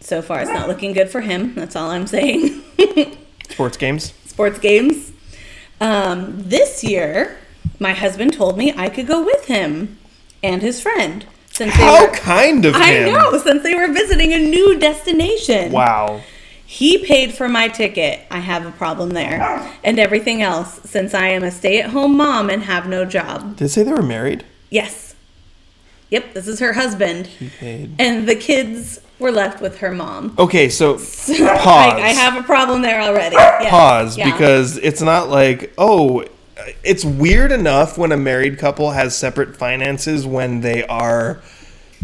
So 0.01 0.23
far, 0.23 0.41
it's 0.41 0.51
not 0.51 0.69
looking 0.69 0.93
good 0.93 1.09
for 1.11 1.21
him. 1.21 1.55
That's 1.55 1.75
all 1.75 1.91
I'm 1.91 2.07
saying. 2.07 2.63
Sports 3.49 3.77
games. 3.77 4.13
Sports 4.27 4.59
games. 4.59 5.13
Um, 5.81 6.35
this 6.49 6.85
year, 6.85 7.39
my 7.79 7.93
husband 7.93 8.33
told 8.35 8.57
me 8.57 8.73
I 8.77 8.89
could 8.89 9.07
go 9.07 9.25
with 9.25 9.47
him 9.47 9.99
and 10.43 10.63
his 10.63 10.81
friend. 10.81 11.27
Since 11.53 11.75
they 11.77 11.83
How 11.83 12.07
were, 12.07 12.13
kind 12.13 12.65
of 12.67 12.75
I 12.75 12.93
him. 12.93 13.13
know, 13.15 13.39
since 13.39 13.63
they 13.63 13.75
were 13.75 13.89
visiting 13.89 14.33
a 14.33 14.39
new 14.39 14.79
destination. 14.79 15.73
Wow. 15.73 16.21
He 16.67 16.99
paid 16.99 17.33
for 17.33 17.49
my 17.49 17.69
ticket. 17.69 18.21
I 18.31 18.41
have 18.41 18.67
a 18.67 18.73
problem 18.73 19.11
there. 19.11 19.41
And 19.85 19.99
everything 19.99 20.43
else, 20.43 20.81
since 20.83 21.15
I 21.15 21.29
am 21.29 21.43
a 21.45 21.51
stay 21.51 21.81
at 21.81 21.91
home 21.91 22.17
mom 22.17 22.51
and 22.51 22.65
have 22.65 22.89
no 22.89 23.05
job. 23.05 23.57
Did 23.57 23.67
it 23.67 23.69
say 23.71 23.85
they 23.85 23.93
were 23.93 24.03
married? 24.03 24.45
Yes. 24.69 25.15
Yep, 26.11 26.35
this 26.35 26.47
is 26.47 26.59
her 26.61 26.75
husband. 26.75 27.29
He 27.29 27.49
paid. 27.49 27.95
And 27.99 28.29
the 28.29 28.35
kids 28.37 29.01
were 29.19 29.31
left 29.33 29.61
with 29.63 29.79
her 29.79 29.91
mom. 29.93 30.35
Okay, 30.39 30.69
so 30.69 30.95
pause. 30.95 31.07
I, 31.39 32.01
I 32.03 32.09
have 32.11 32.37
a 32.37 32.43
problem 32.43 32.83
there 32.83 33.01
already. 33.01 33.35
Yes. 33.37 33.71
pause 33.71 34.19
Yeah. 34.19 34.31
because 34.31 34.77
it's 34.79 35.01
not 35.01 35.29
like 35.29 35.73
oh 35.79 36.25
it's 36.83 37.05
weird 37.05 37.53
enough 37.53 37.97
when 37.99 38.13
a 38.13 38.17
married 38.17 38.59
couple 38.59 38.91
has 38.91 39.17
separate 39.17 39.57
finances 39.57 40.27
when 40.27 40.61
they 40.63 40.85
are 40.87 41.41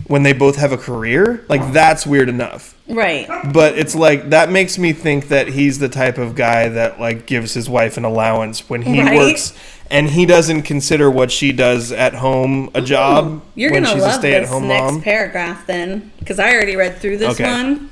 when 0.07 0.23
they 0.23 0.33
both 0.33 0.57
have 0.57 0.73
a 0.73 0.77
career 0.79 1.45
like 1.49 1.73
that's 1.73 2.07
weird 2.07 2.29
enough 2.29 2.75
Right. 2.89 3.27
but 3.53 3.79
it's 3.79 3.95
like 3.95 4.31
that 4.31 4.51
makes 4.51 4.79
me 4.79 4.93
think 4.93 5.29
that 5.29 5.49
he's 5.49 5.79
the 5.79 5.89
type 5.89 6.19
of 6.19 6.35
guy 6.35 6.69
that 6.69 7.01
like 7.01 7.27
gives 7.27 7.55
his 7.55 7.69
wife 7.69 7.97
an 7.97 8.05
allowance 8.05 8.69
when 8.69 8.83
he 8.83 9.01
Right. 9.01 9.17
works 9.17 9.53
and 9.93 10.11
he 10.11 10.25
doesn't 10.27 10.63
consider 10.63 11.11
what 11.11 11.31
she 11.31 11.53
does 11.53 11.93
at 11.93 12.15
home 12.15 12.71
a 12.75 12.79
oh, 12.79 12.81
job 12.81 13.43
You're 13.55 13.71
when 13.71 13.85
gonna 13.85 13.95
she's 13.95 14.03
a 14.03 14.07
love 14.07 14.23
this 14.23 14.31
stay-at-home 14.49 14.67
next 14.67 14.93
mom 14.93 15.03
paragraph 15.03 15.67
then, 15.67 16.11
because 16.19 16.39
I 16.39 16.53
already 16.55 16.75
read 16.75 16.97
through 16.97 17.19
this 17.19 17.39
Okay. 17.39 17.45
one. 17.45 17.91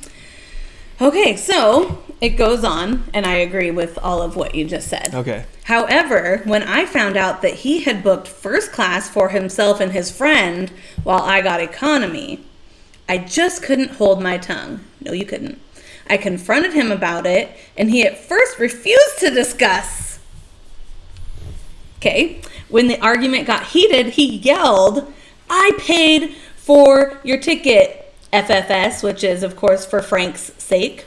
Okay, 1.01 1.37
so 1.37 2.03
it 2.21 2.31
goes 2.31 2.65
on, 2.65 3.05
and 3.15 3.25
I 3.25 3.37
agree 3.37 3.71
with 3.71 3.99
all 4.03 4.21
of 4.23 4.35
what 4.35 4.55
you 4.55 4.65
just 4.65 4.89
said. 4.89 5.15
okay 5.15 5.45
However, 5.65 6.43
when 6.45 6.63
I 6.63 6.85
found 6.85 7.17
out 7.17 7.43
that 7.43 7.55
he 7.55 7.83
had 7.83 8.03
booked 8.03 8.27
first 8.27 8.73
class 8.73 9.09
for 9.09 9.29
himself 9.29 9.79
and 9.79 9.93
his 9.93 10.11
friend 10.11 10.73
while 11.05 11.23
I 11.23 11.43
got 11.43 11.61
economy, 11.61 12.45
I 13.09 13.19
just 13.19 13.63
couldn't 13.63 13.93
hold 13.93 14.23
my 14.23 14.39
tongue. 14.39 14.81
No, 15.01 15.13
you 15.13 15.25
couldn't. 15.27 15.61
I 16.09 16.17
confronted 16.17 16.73
him 16.73 16.91
about 16.91 17.25
it, 17.25 17.51
and 17.77 17.91
he 17.91 18.05
at 18.05 18.19
first 18.19 18.59
refused 18.59 19.19
to 19.21 19.31
discuss. 19.31 20.10
Okay, 22.01 22.41
when 22.71 22.89
the 22.89 22.99
argument 23.01 23.47
got 23.47 23.67
heated, 23.67 24.07
he 24.15 24.37
yelled, 24.39 25.13
I 25.51 25.73
paid 25.79 26.35
for 26.57 27.19
your 27.23 27.39
ticket, 27.39 28.15
FFS, 28.33 29.03
which 29.03 29.23
is, 29.23 29.43
of 29.43 29.55
course, 29.55 29.85
for 29.85 30.01
Frank's 30.01 30.53
sake. 30.57 31.05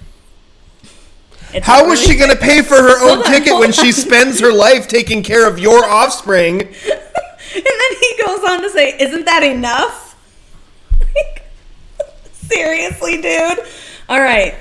It's 1.52 1.66
how 1.66 1.88
was 1.88 2.00
really- 2.02 2.14
she 2.14 2.20
going 2.20 2.30
to 2.30 2.38
pay 2.38 2.62
for 2.62 2.76
her 2.76 3.04
own 3.10 3.20
on, 3.20 3.24
ticket 3.24 3.54
when 3.54 3.70
on. 3.70 3.72
she 3.72 3.92
spends 3.92 4.40
her 4.40 4.52
life 4.54 4.88
taking 4.88 5.24
care 5.24 5.48
of 5.48 5.58
your 5.58 5.84
offspring 5.90 6.62
And 6.62 7.64
then 7.66 7.92
he 8.00 8.24
goes 8.26 8.44
on 8.44 8.62
to 8.62 8.70
say, 8.70 8.96
Isn't 9.00 9.26
that 9.26 9.44
enough? 9.44 10.16
Seriously, 12.34 13.22
dude? 13.22 13.60
All 14.10 14.20
right. 14.22 14.56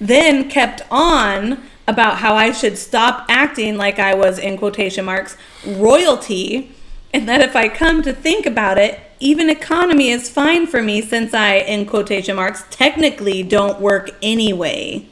Then 0.00 0.48
kept 0.50 0.82
on 0.90 1.62
about 1.88 2.18
how 2.18 2.34
I 2.34 2.52
should 2.52 2.78
stop 2.78 3.26
acting 3.28 3.76
like 3.76 3.98
I 3.98 4.14
was, 4.14 4.38
in 4.38 4.58
quotation 4.58 5.04
marks, 5.04 5.36
royalty, 5.66 6.72
and 7.12 7.28
that 7.28 7.40
if 7.40 7.54
I 7.54 7.68
come 7.68 8.02
to 8.02 8.12
think 8.12 8.46
about 8.46 8.78
it, 8.78 9.00
even 9.20 9.48
economy 9.48 10.10
is 10.10 10.28
fine 10.28 10.66
for 10.66 10.82
me 10.82 11.00
since 11.00 11.32
I, 11.32 11.56
in 11.56 11.86
quotation 11.86 12.36
marks, 12.36 12.64
technically 12.70 13.42
don't 13.42 13.80
work 13.80 14.10
anyway 14.20 15.06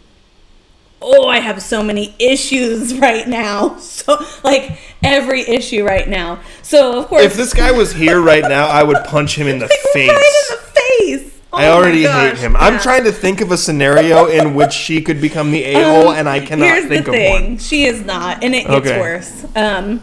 oh, 1.05 1.29
I 1.29 1.41
have 1.41 1.63
so 1.63 1.83
many 1.83 2.15
issues 2.19 2.95
right 2.99 3.29
now. 3.29 3.77
So, 3.79 4.25
like, 4.43 4.79
every 5.03 5.43
issue 5.43 5.85
right 5.85 6.09
now. 6.09 6.41
So, 6.63 6.99
of 6.99 7.09
course, 7.09 7.23
If 7.23 7.35
this 7.35 7.55
guy 7.55 7.71
was 7.71 7.93
here 7.93 8.21
right 8.21 8.43
now, 8.43 8.67
I 8.67 8.83
would 8.83 9.05
punch 9.05 9.37
him 9.37 9.47
in 9.47 9.59
the 9.59 9.69
face. 9.93 10.11
right 10.11 10.45
in 10.51 10.57
the 10.57 11.21
face. 11.21 11.34
Oh 11.55 11.59
I 11.59 11.69
already 11.69 12.03
hate 12.03 12.37
him. 12.39 12.57
I'm 12.57 12.81
trying 12.81 13.05
to 13.05 13.13
think 13.13 13.41
of 13.41 13.53
a 13.53 13.57
scenario 13.57 14.27
in 14.27 14.55
which 14.55 14.73
she 14.73 15.01
could 15.01 15.21
become 15.21 15.51
the 15.53 15.75
um, 15.75 15.81
a 15.81 15.85
hole, 15.85 16.13
and 16.13 16.29
I 16.29 16.41
cannot 16.41 16.67
Here's 16.67 16.87
think 16.87 17.05
the 17.07 17.11
of 17.13 17.17
thing. 17.17 17.43
one. 17.51 17.59
She 17.59 17.85
is 17.85 18.05
not, 18.05 18.43
and 18.43 18.55
it 18.55 18.67
gets 18.67 18.87
Okay. 18.87 19.01
worse. 19.01 19.47
Um, 19.55 20.01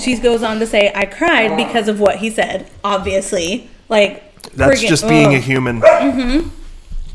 she 0.00 0.16
goes 0.16 0.42
on 0.42 0.58
to 0.60 0.66
say, 0.66 0.90
"I 0.94 1.04
cried 1.06 1.56
because 1.56 1.88
of 1.88 2.00
what 2.00 2.16
he 2.16 2.30
said." 2.30 2.68
Obviously, 2.82 3.70
like 3.88 4.22
That's 4.54 4.82
friggin- 4.82 4.88
just 4.88 5.08
being 5.08 5.34
a 5.34 5.38
human. 5.38 5.80
Mm-hmm. 5.80 6.48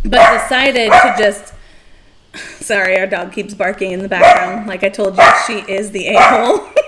but 0.09 0.41
decided 0.41 0.91
to 0.91 1.15
just. 1.17 1.53
Sorry, 2.61 2.97
our 2.99 3.07
dog 3.07 3.33
keeps 3.33 3.53
barking 3.55 3.91
in 3.91 4.01
the 4.03 4.07
background. 4.09 4.67
Like 4.67 4.83
I 4.83 4.89
told 4.89 5.17
you, 5.17 5.23
she 5.47 5.59
is 5.71 5.91
the 5.91 6.07
a 6.09 6.21
hole. 6.21 6.69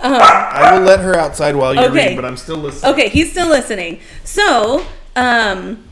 Um, 0.00 0.12
I 0.20 0.74
will 0.76 0.84
let 0.84 1.00
her 1.00 1.16
outside 1.16 1.56
while 1.56 1.72
you 1.74 1.80
Okay. 1.80 2.08
read, 2.08 2.16
but 2.16 2.26
I'm 2.26 2.36
still 2.36 2.58
listening. 2.58 2.92
Okay, 2.92 3.08
he's 3.08 3.30
still 3.30 3.48
listening. 3.48 4.00
So, 4.22 4.84
um, 5.16 5.84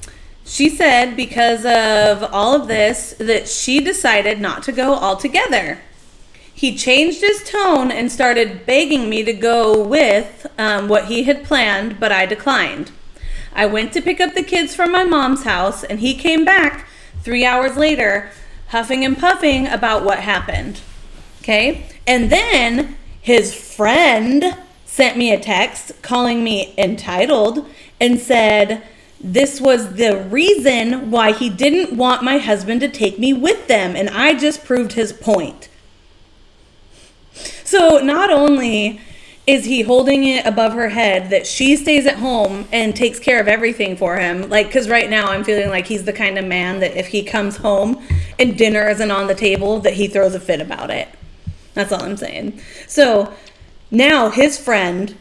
she 0.44 0.68
said 0.68 1.16
because 1.16 1.64
of 1.64 2.28
all 2.32 2.54
of 2.54 2.68
this 2.68 3.14
that 3.18 3.48
she 3.48 3.80
decided 3.80 4.40
not 4.40 4.62
to 4.64 4.72
go 4.72 4.94
altogether. 4.94 5.80
He 6.54 6.76
changed 6.76 7.20
his 7.20 7.42
tone 7.48 7.90
and 7.90 8.12
started 8.12 8.66
begging 8.66 9.08
me 9.08 9.24
to 9.24 9.32
go 9.32 9.82
with 9.82 10.46
um, 10.58 10.88
what 10.88 11.06
he 11.06 11.24
had 11.24 11.44
planned, 11.44 11.98
but 11.98 12.12
I 12.12 12.26
declined. 12.26 12.90
I 13.54 13.66
went 13.66 13.92
to 13.94 14.02
pick 14.02 14.20
up 14.20 14.34
the 14.34 14.42
kids 14.42 14.74
from 14.74 14.92
my 14.92 15.04
mom's 15.04 15.44
house, 15.44 15.82
and 15.84 16.00
he 16.00 16.14
came 16.14 16.44
back 16.44 16.86
three 17.22 17.44
hours 17.44 17.76
later, 17.76 18.30
huffing 18.68 19.04
and 19.04 19.18
puffing 19.18 19.66
about 19.66 20.04
what 20.04 20.20
happened. 20.20 20.80
Okay? 21.40 21.86
And 22.06 22.30
then 22.30 22.96
his 23.20 23.54
friend 23.54 24.56
sent 24.84 25.16
me 25.16 25.32
a 25.32 25.40
text 25.40 25.92
calling 26.02 26.44
me 26.44 26.74
entitled 26.76 27.66
and 28.00 28.18
said 28.20 28.82
this 29.22 29.60
was 29.60 29.94
the 29.94 30.16
reason 30.28 31.10
why 31.10 31.32
he 31.32 31.48
didn't 31.48 31.96
want 31.96 32.22
my 32.22 32.38
husband 32.38 32.80
to 32.80 32.88
take 32.88 33.18
me 33.18 33.32
with 33.32 33.68
them, 33.68 33.94
and 33.94 34.10
I 34.10 34.34
just 34.34 34.64
proved 34.64 34.92
his 34.92 35.12
point. 35.12 35.68
So 37.64 37.98
not 37.98 38.30
only 38.30 39.00
is 39.46 39.64
he 39.64 39.82
holding 39.82 40.24
it 40.24 40.46
above 40.46 40.72
her 40.72 40.90
head 40.90 41.30
that 41.30 41.46
she 41.46 41.76
stays 41.76 42.06
at 42.06 42.16
home 42.16 42.66
and 42.70 42.94
takes 42.94 43.18
care 43.18 43.40
of 43.40 43.48
everything 43.48 43.96
for 43.96 44.18
him, 44.18 44.48
like 44.48 44.66
because 44.66 44.88
right 44.88 45.08
now 45.08 45.28
I'm 45.28 45.44
feeling 45.44 45.68
like 45.68 45.86
he's 45.86 46.04
the 46.04 46.12
kind 46.12 46.38
of 46.38 46.44
man 46.44 46.80
that 46.80 46.96
if 46.96 47.08
he 47.08 47.22
comes 47.22 47.56
home 47.56 48.02
and 48.38 48.58
dinner 48.58 48.88
isn't 48.88 49.10
on 49.10 49.26
the 49.26 49.34
table, 49.34 49.80
that 49.80 49.94
he 49.94 50.06
throws 50.06 50.34
a 50.34 50.40
fit 50.40 50.60
about 50.60 50.90
it. 50.90 51.08
That's 51.74 51.92
all 51.92 52.02
I'm 52.02 52.16
saying. 52.16 52.60
So 52.86 53.32
now 53.90 54.30
his 54.30 54.58
friend 54.58 55.16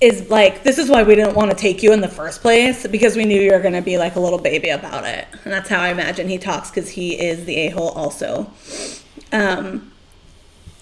is 0.00 0.30
like, 0.30 0.62
this 0.62 0.78
is 0.78 0.88
why 0.88 1.02
we 1.02 1.14
didn't 1.14 1.34
want 1.34 1.50
to 1.50 1.56
take 1.56 1.82
you 1.82 1.92
in 1.92 2.00
the 2.00 2.08
first 2.08 2.40
place 2.40 2.86
because 2.86 3.16
we 3.16 3.24
knew 3.24 3.40
you 3.40 3.52
were 3.52 3.60
going 3.60 3.74
to 3.74 3.82
be 3.82 3.98
like 3.98 4.16
a 4.16 4.20
little 4.20 4.38
baby 4.38 4.70
about 4.70 5.04
it. 5.04 5.26
And 5.44 5.52
that's 5.52 5.68
how 5.68 5.80
I 5.80 5.90
imagine 5.90 6.28
he 6.28 6.38
talks 6.38 6.70
because 6.70 6.88
he 6.90 7.20
is 7.20 7.44
the 7.44 7.56
a 7.56 7.68
hole 7.70 7.90
also. 7.90 8.50
Um, 9.32 9.92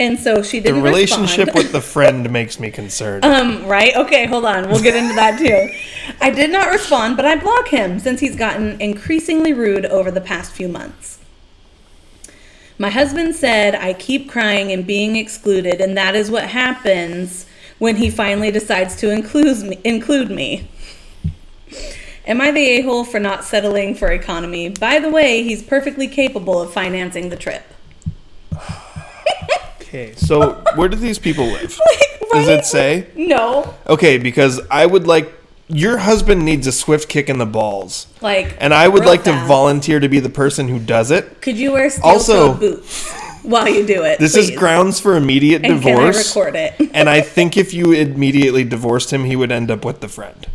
and 0.00 0.16
so 0.18 0.42
she 0.42 0.60
The 0.60 0.68
didn't 0.68 0.82
relationship 0.84 1.46
respond. 1.46 1.56
with 1.64 1.72
the 1.72 1.80
friend 1.80 2.30
makes 2.30 2.60
me 2.60 2.70
concerned. 2.70 3.24
Um, 3.38 3.66
right? 3.66 3.94
Okay, 3.96 4.26
hold 4.26 4.44
on. 4.44 4.68
We'll 4.68 4.82
get 4.82 4.94
into 4.94 5.14
that 5.16 5.38
too. 5.38 5.72
I 6.20 6.30
did 6.30 6.50
not 6.50 6.70
respond, 6.70 7.16
but 7.16 7.26
I 7.26 7.34
block 7.36 7.68
him 7.68 7.98
since 7.98 8.20
he's 8.20 8.36
gotten 8.36 8.80
increasingly 8.80 9.52
rude 9.52 9.84
over 9.86 10.10
the 10.12 10.20
past 10.20 10.52
few 10.52 10.68
months. 10.68 11.18
My 12.78 12.90
husband 12.90 13.34
said 13.34 13.74
I 13.74 13.92
keep 13.92 14.30
crying 14.30 14.70
and 14.70 14.86
being 14.86 15.16
excluded, 15.16 15.80
and 15.80 15.96
that 15.96 16.14
is 16.14 16.30
what 16.30 16.44
happens 16.50 17.46
when 17.78 17.96
he 17.96 18.10
finally 18.10 18.50
decides 18.50 18.96
to 18.96 19.10
include 19.10 19.62
me. 19.66 19.78
Include 19.84 20.30
me. 20.30 20.68
Am 22.26 22.40
I 22.40 22.50
the 22.50 22.60
a 22.60 22.80
hole 22.82 23.04
for 23.04 23.18
not 23.18 23.44
settling 23.44 23.94
for 23.94 24.10
economy? 24.10 24.68
By 24.68 24.98
the 24.98 25.10
way, 25.10 25.42
he's 25.42 25.62
perfectly 25.62 26.08
capable 26.08 26.60
of 26.60 26.72
financing 26.72 27.28
the 27.30 27.36
trip. 27.36 27.62
Okay, 29.80 30.14
so 30.16 30.52
where 30.74 30.86
do 30.90 30.96
these 30.98 31.18
people 31.18 31.46
live? 31.46 31.80
Like, 32.30 32.44
Does 32.44 32.48
it 32.48 32.64
say? 32.66 33.06
No. 33.16 33.74
Okay, 33.86 34.18
because 34.18 34.60
I 34.70 34.84
would 34.84 35.06
like 35.06 35.32
your 35.68 35.96
husband 35.96 36.44
needs 36.44 36.66
a 36.66 36.72
swift 36.72 37.08
kick 37.08 37.30
in 37.30 37.38
the 37.38 37.46
balls, 37.46 38.06
Like, 38.20 38.54
and 38.60 38.74
I 38.74 38.86
would 38.86 39.06
like 39.06 39.24
to 39.24 39.32
volunteer 39.46 39.98
to 39.98 40.10
be 40.10 40.20
the 40.20 40.28
person 40.28 40.68
who 40.68 40.78
does 40.78 41.10
it. 41.10 41.40
Could 41.40 41.56
you 41.56 41.72
wear 41.72 41.88
steel 41.88 42.04
Also- 42.04 42.52
boots 42.52 43.10
while 43.42 43.68
you 43.68 43.86
do 43.86 44.04
it? 44.04 44.18
This 44.18 44.36
is 44.36 44.50
grounds 44.50 45.00
for 45.00 45.16
immediate 45.16 45.64
And 45.64 45.82
divorce. 45.82 46.32
can 46.32 46.42
I 46.42 46.44
record 46.46 46.56
it? 46.56 46.90
and 46.94 47.08
I 47.08 47.20
think 47.20 47.56
if 47.56 47.72
you 47.74 47.92
immediately 47.92 48.64
divorced 48.64 49.12
him, 49.12 49.24
he 49.24 49.36
would 49.36 49.52
end 49.52 49.70
up 49.70 49.84
with 49.84 50.00
the 50.00 50.08
friend. 50.08 50.46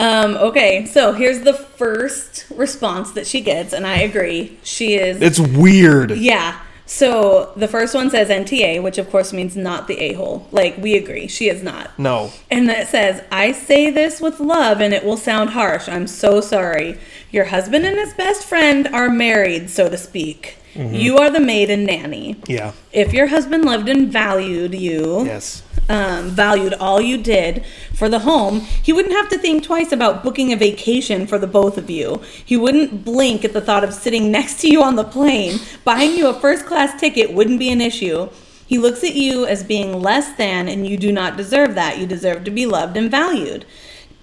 Um, 0.00 0.34
okay, 0.36 0.86
so 0.86 1.12
here's 1.12 1.42
the 1.42 1.54
first 1.54 2.46
response 2.54 3.12
that 3.12 3.26
she 3.26 3.40
gets, 3.40 3.72
and 3.72 3.86
I 3.86 3.98
agree. 3.98 4.58
She 4.62 4.94
is 4.94 5.22
It's 5.22 5.38
weird. 5.38 6.10
Yeah. 6.12 6.60
So 6.86 7.52
the 7.56 7.68
first 7.68 7.94
one 7.94 8.10
says 8.10 8.28
NTA, 8.28 8.82
which 8.82 8.98
of 8.98 9.08
course 9.08 9.32
means 9.32 9.56
not 9.56 9.88
the 9.88 9.98
a 10.00 10.12
hole. 10.14 10.46
Like, 10.52 10.76
we 10.76 10.96
agree, 10.96 11.28
she 11.28 11.48
is 11.48 11.62
not. 11.62 11.98
No. 11.98 12.30
And 12.50 12.68
then 12.68 12.82
it 12.82 12.88
says, 12.88 13.22
I 13.32 13.52
say 13.52 13.90
this 13.90 14.20
with 14.20 14.38
love 14.40 14.80
and 14.80 14.92
it 14.92 15.04
will 15.04 15.16
sound 15.16 15.50
harsh. 15.50 15.88
I'm 15.88 16.06
so 16.06 16.40
sorry. 16.42 16.98
Your 17.30 17.46
husband 17.46 17.86
and 17.86 17.96
his 17.96 18.12
best 18.12 18.44
friend 18.44 18.86
are 18.88 19.08
married, 19.08 19.70
so 19.70 19.88
to 19.88 19.96
speak. 19.96 20.58
You 20.76 21.18
are 21.18 21.30
the 21.30 21.40
maid 21.40 21.70
and 21.70 21.84
nanny. 21.86 22.36
Yeah. 22.48 22.72
If 22.92 23.12
your 23.12 23.28
husband 23.28 23.64
loved 23.64 23.88
and 23.88 24.10
valued 24.12 24.74
you, 24.74 25.24
Yes. 25.24 25.62
um, 25.88 26.30
valued 26.30 26.74
all 26.74 27.00
you 27.00 27.16
did 27.18 27.64
for 27.94 28.08
the 28.08 28.20
home, 28.20 28.60
he 28.82 28.92
wouldn't 28.92 29.14
have 29.14 29.28
to 29.30 29.38
think 29.38 29.62
twice 29.62 29.92
about 29.92 30.24
booking 30.24 30.52
a 30.52 30.56
vacation 30.56 31.26
for 31.26 31.38
the 31.38 31.46
both 31.46 31.78
of 31.78 31.90
you. 31.90 32.20
He 32.44 32.56
wouldn't 32.56 33.04
blink 33.04 33.44
at 33.44 33.52
the 33.52 33.60
thought 33.60 33.84
of 33.84 33.94
sitting 33.94 34.30
next 34.32 34.60
to 34.62 34.68
you 34.68 34.82
on 34.82 34.96
the 34.96 35.04
plane. 35.04 35.60
Buying 35.84 36.16
you 36.16 36.26
a 36.28 36.34
first 36.34 36.66
class 36.66 36.98
ticket 36.98 37.32
wouldn't 37.32 37.58
be 37.60 37.70
an 37.70 37.80
issue. 37.80 38.28
He 38.66 38.78
looks 38.78 39.04
at 39.04 39.14
you 39.14 39.46
as 39.46 39.62
being 39.62 40.00
less 40.00 40.32
than, 40.36 40.68
and 40.68 40.86
you 40.86 40.96
do 40.96 41.12
not 41.12 41.36
deserve 41.36 41.74
that. 41.74 41.98
You 41.98 42.06
deserve 42.06 42.44
to 42.44 42.50
be 42.50 42.66
loved 42.66 42.96
and 42.96 43.10
valued. 43.10 43.64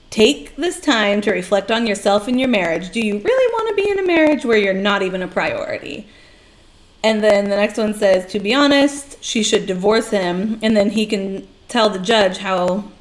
Take 0.09 0.55
this 0.57 0.79
time 0.81 1.21
to 1.21 1.31
reflect 1.31 1.71
on 1.71 1.87
yourself 1.87 2.27
and 2.27 2.37
your 2.39 2.49
marriage. 2.49 2.89
Do 2.91 2.99
you 2.99 3.19
really 3.19 3.53
want 3.53 3.69
to 3.69 3.81
be 3.81 3.89
in 3.89 3.99
a 3.99 4.05
marriage 4.05 4.43
where 4.43 4.57
you're 4.57 4.73
not 4.73 5.01
even 5.03 5.21
a 5.21 5.27
priority? 5.27 6.07
And 7.03 7.23
then 7.23 7.49
the 7.49 7.55
next 7.55 7.77
one 7.77 7.93
says, 7.93 8.31
to 8.31 8.39
be 8.39 8.53
honest, 8.53 9.23
she 9.23 9.41
should 9.43 9.65
divorce 9.65 10.11
him, 10.11 10.59
and 10.61 10.77
then 10.77 10.91
he 10.91 11.05
can 11.05 11.47
tell 11.67 11.89
the 11.89 11.99
judge 11.99 12.37
how 12.37 12.91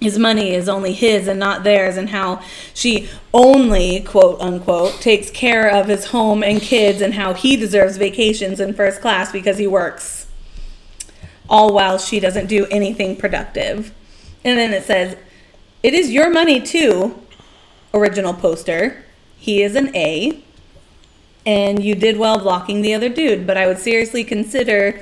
his 0.00 0.18
money 0.18 0.52
is 0.52 0.68
only 0.68 0.92
his 0.92 1.28
and 1.28 1.38
not 1.38 1.62
theirs, 1.62 1.96
and 1.96 2.10
how 2.10 2.42
she 2.74 3.08
only, 3.32 4.00
quote 4.00 4.40
unquote, 4.40 5.00
takes 5.00 5.30
care 5.30 5.70
of 5.70 5.88
his 5.88 6.06
home 6.06 6.42
and 6.42 6.60
kids, 6.60 7.00
and 7.00 7.14
how 7.14 7.32
he 7.32 7.56
deserves 7.56 7.96
vacations 7.96 8.60
in 8.60 8.74
first 8.74 9.00
class 9.00 9.32
because 9.32 9.58
he 9.58 9.66
works, 9.66 10.26
all 11.48 11.72
while 11.72 11.96
she 11.96 12.20
doesn't 12.20 12.48
do 12.48 12.66
anything 12.66 13.16
productive. 13.16 13.94
And 14.44 14.58
then 14.58 14.74
it 14.74 14.82
says, 14.82 15.16
it 15.82 15.94
is 15.94 16.10
your 16.10 16.30
money 16.30 16.60
too, 16.60 17.18
original 17.94 18.34
poster. 18.34 19.04
He 19.38 19.62
is 19.62 19.74
an 19.74 19.94
A 19.96 20.42
and 21.46 21.82
you 21.82 21.94
did 21.94 22.16
well 22.18 22.38
blocking 22.38 22.82
the 22.82 22.94
other 22.94 23.08
dude, 23.08 23.46
but 23.46 23.56
I 23.56 23.66
would 23.66 23.78
seriously 23.78 24.24
consider 24.24 25.00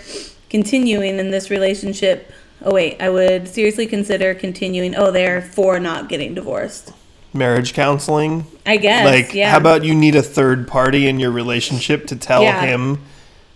continuing 0.48 1.18
in 1.18 1.30
this 1.30 1.50
relationship. 1.50 2.30
Oh 2.62 2.74
wait, 2.74 3.00
I 3.00 3.08
would 3.08 3.48
seriously 3.48 3.86
consider 3.86 4.34
continuing. 4.34 4.94
Oh, 4.94 5.10
they're 5.10 5.40
for 5.42 5.80
not 5.80 6.08
getting 6.08 6.34
divorced. 6.34 6.92
Marriage 7.32 7.74
counseling. 7.74 8.44
I 8.66 8.76
guess. 8.76 9.04
Like, 9.04 9.34
yeah. 9.34 9.50
how 9.52 9.58
about 9.58 9.84
you 9.84 9.94
need 9.94 10.16
a 10.16 10.22
third 10.22 10.66
party 10.66 11.06
in 11.06 11.20
your 11.20 11.30
relationship 11.30 12.06
to 12.08 12.16
tell 12.16 12.42
Yeah. 12.42 12.60
him 12.62 12.98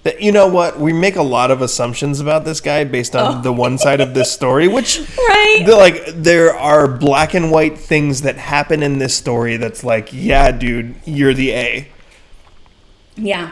that, 0.05 0.23
you 0.23 0.31
know 0.31 0.47
what, 0.47 0.79
we 0.79 0.93
make 0.93 1.17
a 1.17 1.23
lot 1.23 1.51
of 1.51 1.61
assumptions 1.61 2.21
about 2.21 2.45
this 2.45 2.61
guy 2.61 2.85
based 2.85 3.17
on 3.17 3.39
Oh. 3.39 3.43
the 3.43 3.53
one 3.53 3.77
side 3.79 4.01
of 4.01 4.15
this 4.15 4.31
story, 4.31 4.69
which, 4.69 5.01
right? 5.29 5.65
like, 5.67 6.05
there 6.15 6.55
are 6.55 6.87
black 6.87 7.35
and 7.35 7.51
white 7.51 7.77
things 7.77 8.23
that 8.23 8.37
happen 8.37 8.83
in 8.83 8.99
this 8.99 9.15
story 9.15 9.57
that's 9.57 9.83
like, 9.83 10.11
yeah, 10.13 10.53
dude, 10.53 10.95
you're 11.05 11.35
the 11.35 11.53
A. 11.53 11.89
yeah. 13.17 13.51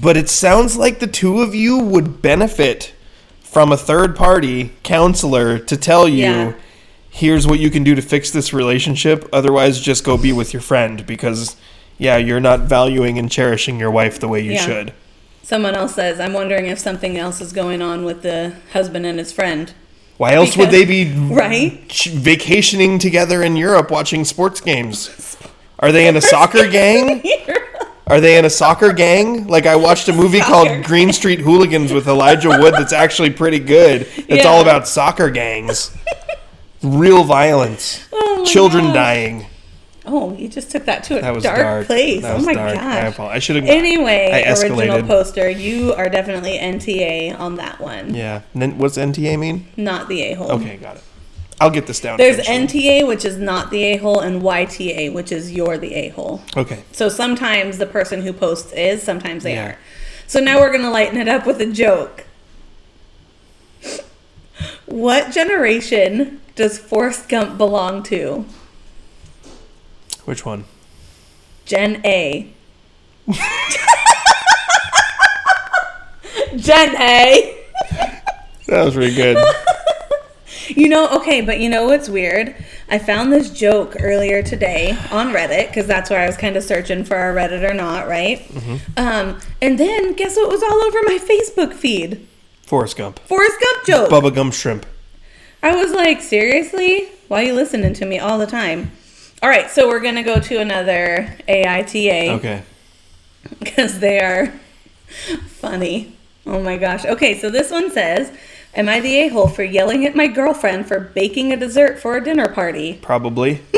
But 0.00 0.16
it 0.16 0.28
sounds 0.28 0.76
like 0.76 0.98
the 0.98 1.06
two 1.06 1.40
of 1.40 1.54
you 1.54 1.78
would 1.78 2.20
benefit 2.22 2.92
from 3.40 3.70
a 3.70 3.76
third 3.76 4.16
party 4.16 4.72
counselor 4.82 5.58
to 5.58 5.76
tell 5.76 6.08
you, 6.08 6.24
Yeah. 6.24 6.52
here's 7.10 7.46
what 7.46 7.60
you 7.60 7.70
can 7.70 7.84
do 7.84 7.94
to 7.94 8.02
fix 8.02 8.30
this 8.30 8.52
relationship. 8.52 9.28
Otherwise, 9.32 9.80
just 9.80 10.02
go 10.04 10.16
be 10.16 10.32
with 10.32 10.52
your 10.52 10.62
friend 10.62 11.06
because, 11.06 11.54
yeah, 11.98 12.16
you're 12.16 12.40
not 12.40 12.60
valuing 12.62 13.18
and 13.18 13.30
cherishing 13.30 13.78
your 13.78 13.90
wife 13.90 14.18
the 14.18 14.26
way 14.28 14.40
you 14.40 14.52
Yeah. 14.52 14.66
should. 14.66 14.92
Someone 15.44 15.74
else 15.76 15.94
says, 15.94 16.18
I'm 16.18 16.32
wondering 16.32 16.66
if 16.66 16.78
something 16.78 17.16
else 17.18 17.40
is 17.40 17.52
going 17.52 17.82
on 17.82 18.04
with 18.04 18.22
the 18.22 18.54
husband 18.72 19.06
and 19.06 19.18
his 19.18 19.30
friend. 19.30 19.72
Why 20.16 20.34
else 20.34 20.56
would 20.56 20.70
they 20.70 20.84
be 20.84 21.12
Right? 21.14 21.80
vacationing 22.12 22.98
together 22.98 23.42
in 23.42 23.54
Europe 23.56 23.90
watching 23.90 24.24
sports 24.24 24.60
games? 24.60 25.36
Are 25.80 25.92
they 25.92 26.06
in 26.08 26.16
a 26.16 26.20
soccer 26.20 26.66
gang? 26.70 27.22
Are 28.06 28.20
they 28.20 28.36
in 28.38 28.44
a 28.44 28.50
soccer 28.50 28.92
gang? 28.92 29.46
Like 29.46 29.64
I 29.66 29.76
watched 29.76 30.08
a 30.08 30.12
movie 30.12 30.40
Soccer 30.40 30.52
called 30.52 30.84
Green 30.84 31.12
Street 31.12 31.40
Hooligans 31.40 31.92
with 31.92 32.06
Elijah 32.06 32.50
Wood 32.50 32.74
that's 32.74 32.92
actually 32.92 33.30
pretty 33.30 33.58
good. 33.58 34.02
It's 34.16 34.44
Yeah. 34.44 34.48
all 34.50 34.60
about 34.60 34.86
soccer 34.86 35.30
gangs. 35.30 35.96
Real 36.82 37.24
violence. 37.24 38.06
Oh 38.36 38.44
Children 38.46 38.84
gosh. 38.86 38.94
dying. 38.94 39.46
Oh, 40.04 40.34
you 40.36 40.48
just 40.48 40.70
took 40.70 40.84
that 40.84 41.02
to 41.04 41.16
a 41.18 41.22
That 41.22 41.34
was 41.34 41.44
dark, 41.44 41.56
dark. 41.56 41.86
place. 41.86 42.20
That 42.20 42.36
oh 42.36 42.44
my 42.44 42.52
dark. 42.52 42.72
I 42.72 42.74
gosh. 43.04 43.14
apologize. 43.14 43.36
I 43.36 43.38
should 43.38 43.56
have 43.56 43.64
Anyway, 43.64 44.30
I 44.34 44.50
original 44.52 45.02
poster, 45.06 45.48
you 45.48 45.94
are 45.94 46.10
definitely 46.10 46.58
NTA 46.58 47.38
on 47.40 47.56
that 47.56 47.80
one, 47.80 48.14
Yeah. 48.14 48.42
What's 48.52 48.98
NTA 48.98 49.38
mean? 49.38 49.66
not 49.78 50.08
the 50.08 50.20
a 50.24 50.34
hole. 50.34 50.52
Okay, 50.52 50.76
got 50.76 50.96
it. 50.96 51.02
I'll 51.60 51.70
get 51.70 51.86
this 51.86 52.00
down. 52.00 52.16
There's 52.18 52.38
eventually. 52.38 52.82
NTA, 52.82 53.06
which 53.06 53.24
is 53.24 53.38
not 53.38 53.70
the 53.70 53.82
a 53.84 53.96
hole, 53.98 54.20
and 54.20 54.42
YTA, 54.42 55.12
which 55.12 55.30
is 55.32 55.52
you're 55.52 55.78
the 55.78 55.94
a 55.94 56.08
hole. 56.10 56.42
Okay. 56.56 56.82
So 56.92 57.08
sometimes 57.08 57.78
the 57.78 57.86
person 57.86 58.22
who 58.22 58.32
posts 58.32 58.72
is, 58.72 59.02
sometimes 59.02 59.44
they 59.44 59.54
Yeah. 59.54 59.66
are. 59.68 59.78
So 60.26 60.40
now 60.40 60.58
we're 60.58 60.72
gonna 60.72 60.90
lighten 60.90 61.16
it 61.18 61.28
up 61.28 61.46
with 61.46 61.60
a 61.60 61.66
joke. 61.66 62.24
What 64.86 65.32
generation 65.32 66.40
does 66.56 66.78
Forrest 66.78 67.28
Gump 67.28 67.56
belong 67.58 68.02
to? 68.04 68.44
Which 70.24 70.44
one? 70.44 70.64
Gen 71.64 72.00
A. 72.04 72.52
Gen 76.56 76.94
A. 77.00 77.56
That 78.68 78.84
was 78.84 78.96
really 78.96 79.14
good. 79.14 79.36
You 80.68 80.88
know, 80.88 81.08
okay, 81.16 81.40
but 81.40 81.60
you 81.60 81.68
know 81.68 81.84
what's 81.86 82.08
weird? 82.08 82.54
I 82.88 82.98
found 82.98 83.32
this 83.32 83.50
joke 83.50 83.96
earlier 84.00 84.42
today 84.42 84.96
on 85.10 85.32
Reddit 85.32 85.68
because 85.68 85.86
that's 85.86 86.10
where 86.10 86.20
I 86.20 86.26
was 86.26 86.36
kind 86.36 86.56
of 86.56 86.62
searching 86.64 87.04
for 87.04 87.16
our 87.16 87.34
Reddit 87.34 87.68
or 87.68 87.74
not, 87.74 88.06
right? 88.08 88.40
Um, 88.96 89.40
and 89.60 89.78
then 89.78 90.14
guess 90.14 90.36
what 90.36 90.48
was 90.48 90.62
all 90.62 90.82
over 90.84 90.98
my 91.04 91.18
Facebook 91.18 91.74
feed? 91.74 92.26
Forrest 92.62 92.96
Gump. 92.96 93.18
Forrest 93.20 93.56
Gump 93.60 93.86
joke. 93.86 94.10
Bubba 94.10 94.34
Gump 94.34 94.54
Shrimp. 94.54 94.86
I 95.62 95.74
was 95.74 95.92
like, 95.92 96.20
seriously? 96.22 97.08
Why 97.28 97.42
are 97.42 97.46
you 97.46 97.54
listening 97.54 97.94
to 97.94 98.06
me 98.06 98.18
all 98.18 98.38
the 98.38 98.46
time? 98.46 98.92
All 99.42 99.48
right, 99.48 99.70
so 99.70 99.88
we're 99.88 100.00
gonna 100.00 100.22
go 100.22 100.40
to 100.40 100.58
another 100.58 101.36
AITA 101.48 102.30
Okay. 102.36 102.62
because 103.60 103.98
they 104.00 104.20
are 104.20 104.46
funny. 105.46 106.16
Oh 106.46 106.62
my 106.62 106.76
gosh. 106.76 107.04
Okay, 107.04 107.38
so 107.38 107.50
this 107.50 107.70
one 107.70 107.90
says, 107.90 108.32
Am 108.76 108.88
I 108.88 108.98
the 109.00 109.16
a 109.18 109.28
hole 109.28 109.46
for 109.48 109.62
yelling 109.62 110.04
at 110.04 110.16
my 110.16 110.26
girlfriend 110.26 110.86
for 110.88 110.98
baking 110.98 111.52
a 111.52 111.56
dessert 111.56 111.98
for 112.00 112.16
a 112.16 112.24
dinner 112.24 112.48
party? 112.48 112.98
Probably. 113.02 113.60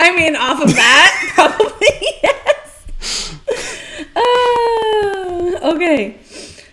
I 0.00 0.14
mean, 0.16 0.36
off 0.36 0.62
of 0.62 0.74
that, 0.74 1.32
probably 1.34 1.88
yes. 2.22 2.86
Uh, 4.16 5.74
okay. 5.74 6.18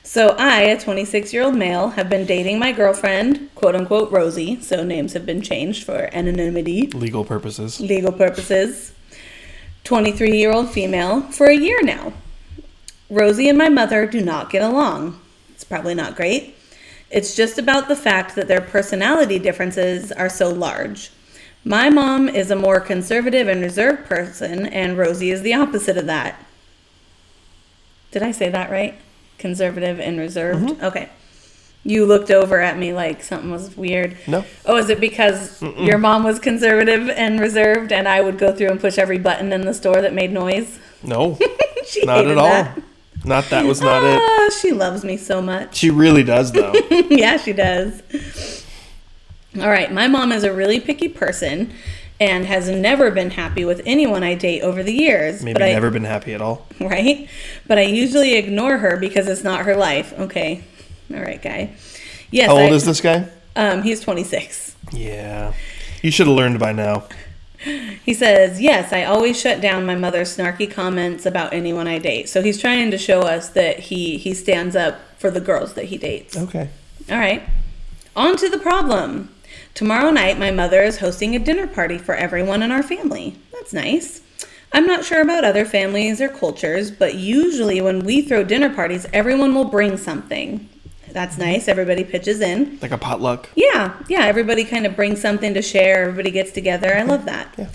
So 0.04 0.36
I, 0.40 0.62
a 0.62 0.80
26 0.80 1.34
year 1.34 1.44
old 1.44 1.56
male, 1.56 1.90
have 1.90 2.10
been 2.10 2.26
dating 2.26 2.60
my 2.60 2.72
girlfriend, 2.72 3.50
quote 3.56 3.76
unquote 3.76 4.12
Rosie, 4.12 4.62
so 4.62 4.84
names 4.84 5.14
have 5.14 5.26
been 5.26 5.42
changed 5.42 5.84
for 5.84 6.10
anonymity, 6.14 6.88
Legal 6.88 7.26
purposes. 7.26 7.80
legal 7.82 8.12
purposes. 8.12 8.94
23 9.84 10.38
year 10.38 10.52
old 10.52 10.70
female 10.70 11.22
for 11.24 11.48
a 11.48 11.56
year 11.56 11.82
now. 11.84 12.14
Rosie 13.10 13.50
and 13.50 13.58
my 13.58 13.70
mother 13.70 14.06
do 14.06 14.22
not 14.22 14.50
get 14.50 14.62
along. 14.62 15.20
It's 15.50 15.64
probably 15.64 15.96
not 15.96 16.16
great. 16.16 16.56
It's 17.12 17.36
just 17.36 17.58
about 17.58 17.88
the 17.88 17.96
fact 17.96 18.36
that 18.36 18.48
their 18.48 18.62
personality 18.62 19.40
differences 19.40 20.12
are 20.12 20.30
so 20.30 20.50
large. 20.50 21.12
My 21.64 21.90
mom 21.90 22.30
is 22.30 22.52
a 22.52 22.56
more 22.56 22.80
conservative 22.80 23.48
and 23.48 23.62
reserved 23.62 24.06
person, 24.06 24.66
and 24.68 24.98
Rosie 24.98 25.32
is 25.32 25.42
the 25.42 25.54
opposite 25.54 25.98
of 25.98 26.06
that. 26.06 26.44
Did 28.12 28.24
I 28.24 28.32
say 28.32 28.50
that 28.50 28.72
right? 28.72 28.96
Conservative 29.38 30.00
and 30.00 30.20
reserved? 30.20 30.68
Mm-hmm. 30.68 30.86
Okay. 30.86 31.10
You 31.84 32.06
looked 32.06 32.30
over 32.30 32.60
at 32.60 32.78
me 32.78 32.94
like 32.94 33.24
something 33.24 33.52
was 33.52 33.76
weird. 33.76 34.18
No. 34.28 34.46
Oh, 34.66 34.78
is 34.78 34.90
it 34.90 35.00
because 35.00 35.62
your 35.62 35.98
mom 35.98 36.24
was 36.24 36.38
conservative 36.38 37.10
and 37.10 37.40
reserved, 37.40 37.92
and 37.92 38.08
I 38.08 38.22
would 38.22 38.38
go 38.38 38.54
through 38.54 38.70
and 38.70 38.80
push 38.80 38.98
every 38.98 39.18
button 39.18 39.54
in 39.54 39.62
the 39.62 39.74
store 39.74 40.02
that 40.02 40.14
made 40.14 40.32
noise? 40.32 40.78
No. 41.04 41.38
she 41.86 42.06
not 42.06 42.28
at 42.28 42.38
all. 42.38 42.50
that. 42.50 42.82
Not 43.26 43.46
that 43.50 43.66
was 43.66 43.82
not 43.82 44.04
it. 44.04 44.20
Ah, 44.22 44.50
she 44.62 44.72
loves 44.72 45.04
me 45.04 45.18
so 45.18 45.42
much. 45.42 45.76
She 45.76 45.90
really 45.90 46.24
does 46.24 46.52
though. 46.52 46.74
yeah, 47.10 47.38
she 47.38 47.54
does. 47.54 48.02
All 49.60 49.70
right, 49.70 49.92
my 49.92 50.08
mom 50.08 50.32
is 50.32 50.44
a 50.44 50.54
really 50.54 50.80
picky 50.80 51.10
person 51.10 51.74
and 52.20 52.46
has 52.46 52.70
never 52.70 53.12
been 53.12 53.32
happy 53.32 53.66
with 53.66 53.82
anyone 53.86 54.24
I 54.24 54.36
date 54.36 54.62
over 54.62 54.84
the 54.84 54.94
years. 54.94 55.42
Maybe 55.42 55.54
but 55.54 55.64
I, 55.64 55.72
never 55.72 55.90
been 55.90 56.04
happy 56.04 56.34
at 56.34 56.42
all. 56.42 56.68
right? 56.80 57.28
But 57.68 57.78
I 57.78 57.84
usually 57.84 58.36
ignore 58.36 58.78
her 58.78 58.98
because 58.98 59.28
it's 59.28 59.44
not 59.44 59.66
her 59.66 59.76
life. 59.76 60.14
Okay. 60.20 60.64
All 61.14 61.22
right, 61.22 61.42
guy. 61.42 61.72
Yes. 62.32 62.48
How 62.48 62.58
old 62.58 62.72
I- 62.72 62.76
is 62.76 62.86
this 62.86 63.02
guy? 63.02 63.30
Um, 63.56 63.82
he's 63.84 64.00
26. 64.02 64.76
Yeah. 64.94 65.54
You 66.02 66.12
should 66.12 66.28
have 66.28 66.36
learned 66.36 66.60
by 66.60 66.72
now. 66.72 67.06
He 67.62 68.14
says, 68.14 68.62
Yes, 68.62 68.94
I 68.94 69.04
always 69.04 69.40
shut 69.40 69.62
down 69.62 69.86
my 69.86 69.96
mother's 69.96 70.36
snarky 70.36 70.70
comments 70.70 71.26
about 71.26 71.54
anyone 71.54 71.88
I 71.88 72.00
date. 72.00 72.30
So 72.30 72.42
he's 72.42 72.60
trying 72.60 72.92
to 72.92 72.98
show 72.98 73.22
us 73.22 73.50
that 73.50 73.80
he, 73.80 74.18
he 74.18 74.34
stands 74.34 74.76
up 74.76 75.00
for 75.18 75.30
the 75.30 75.42
girls 75.42 75.74
that 75.74 75.86
he 75.86 75.98
dates. 75.98 76.38
Okay. 76.38 76.70
All 77.10 77.18
right. 77.18 77.44
On 78.16 78.38
to 78.38 78.50
the 78.50 78.60
problem. 78.60 79.34
Tomorrow 79.74 80.12
night, 80.12 80.40
my 80.40 80.52
mother 80.52 80.82
is 80.82 81.00
hosting 81.00 81.36
a 81.36 81.40
dinner 81.40 81.68
party 81.68 81.98
for 81.98 82.16
everyone 82.16 82.64
in 82.64 82.72
our 82.72 82.84
family. 82.84 83.38
That's 83.52 83.74
nice. 83.74 84.22
I'm 84.72 84.86
not 84.86 85.04
sure 85.04 85.22
about 85.22 85.44
other 85.44 85.66
families 85.66 86.22
or 86.22 86.30
cultures, 86.30 86.92
but 86.92 87.16
usually 87.16 87.82
when 87.82 88.02
we 88.02 88.22
throw 88.22 88.44
dinner 88.44 88.74
parties, 88.74 89.08
everyone 89.12 89.56
will 89.56 89.66
bring 89.66 89.98
something. 89.98 90.70
That's 91.14 91.38
nice. 91.38 91.68
Everybody 91.68 92.04
pitches 92.04 92.42
in. 92.42 92.80
Like 92.82 92.92
a 92.92 92.98
potluck. 92.98 93.50
Yeah, 93.56 94.02
yeah. 94.08 94.26
Everybody 94.26 94.64
kind 94.64 94.86
of 94.86 94.96
brings 94.96 95.22
something 95.22 95.54
to 95.54 95.62
share. 95.62 96.04
Everybody 96.04 96.32
gets 96.32 96.52
together. 96.52 96.96
I 96.96 97.04
love 97.04 97.26
that. 97.26 97.54
Yeah. 97.58 97.70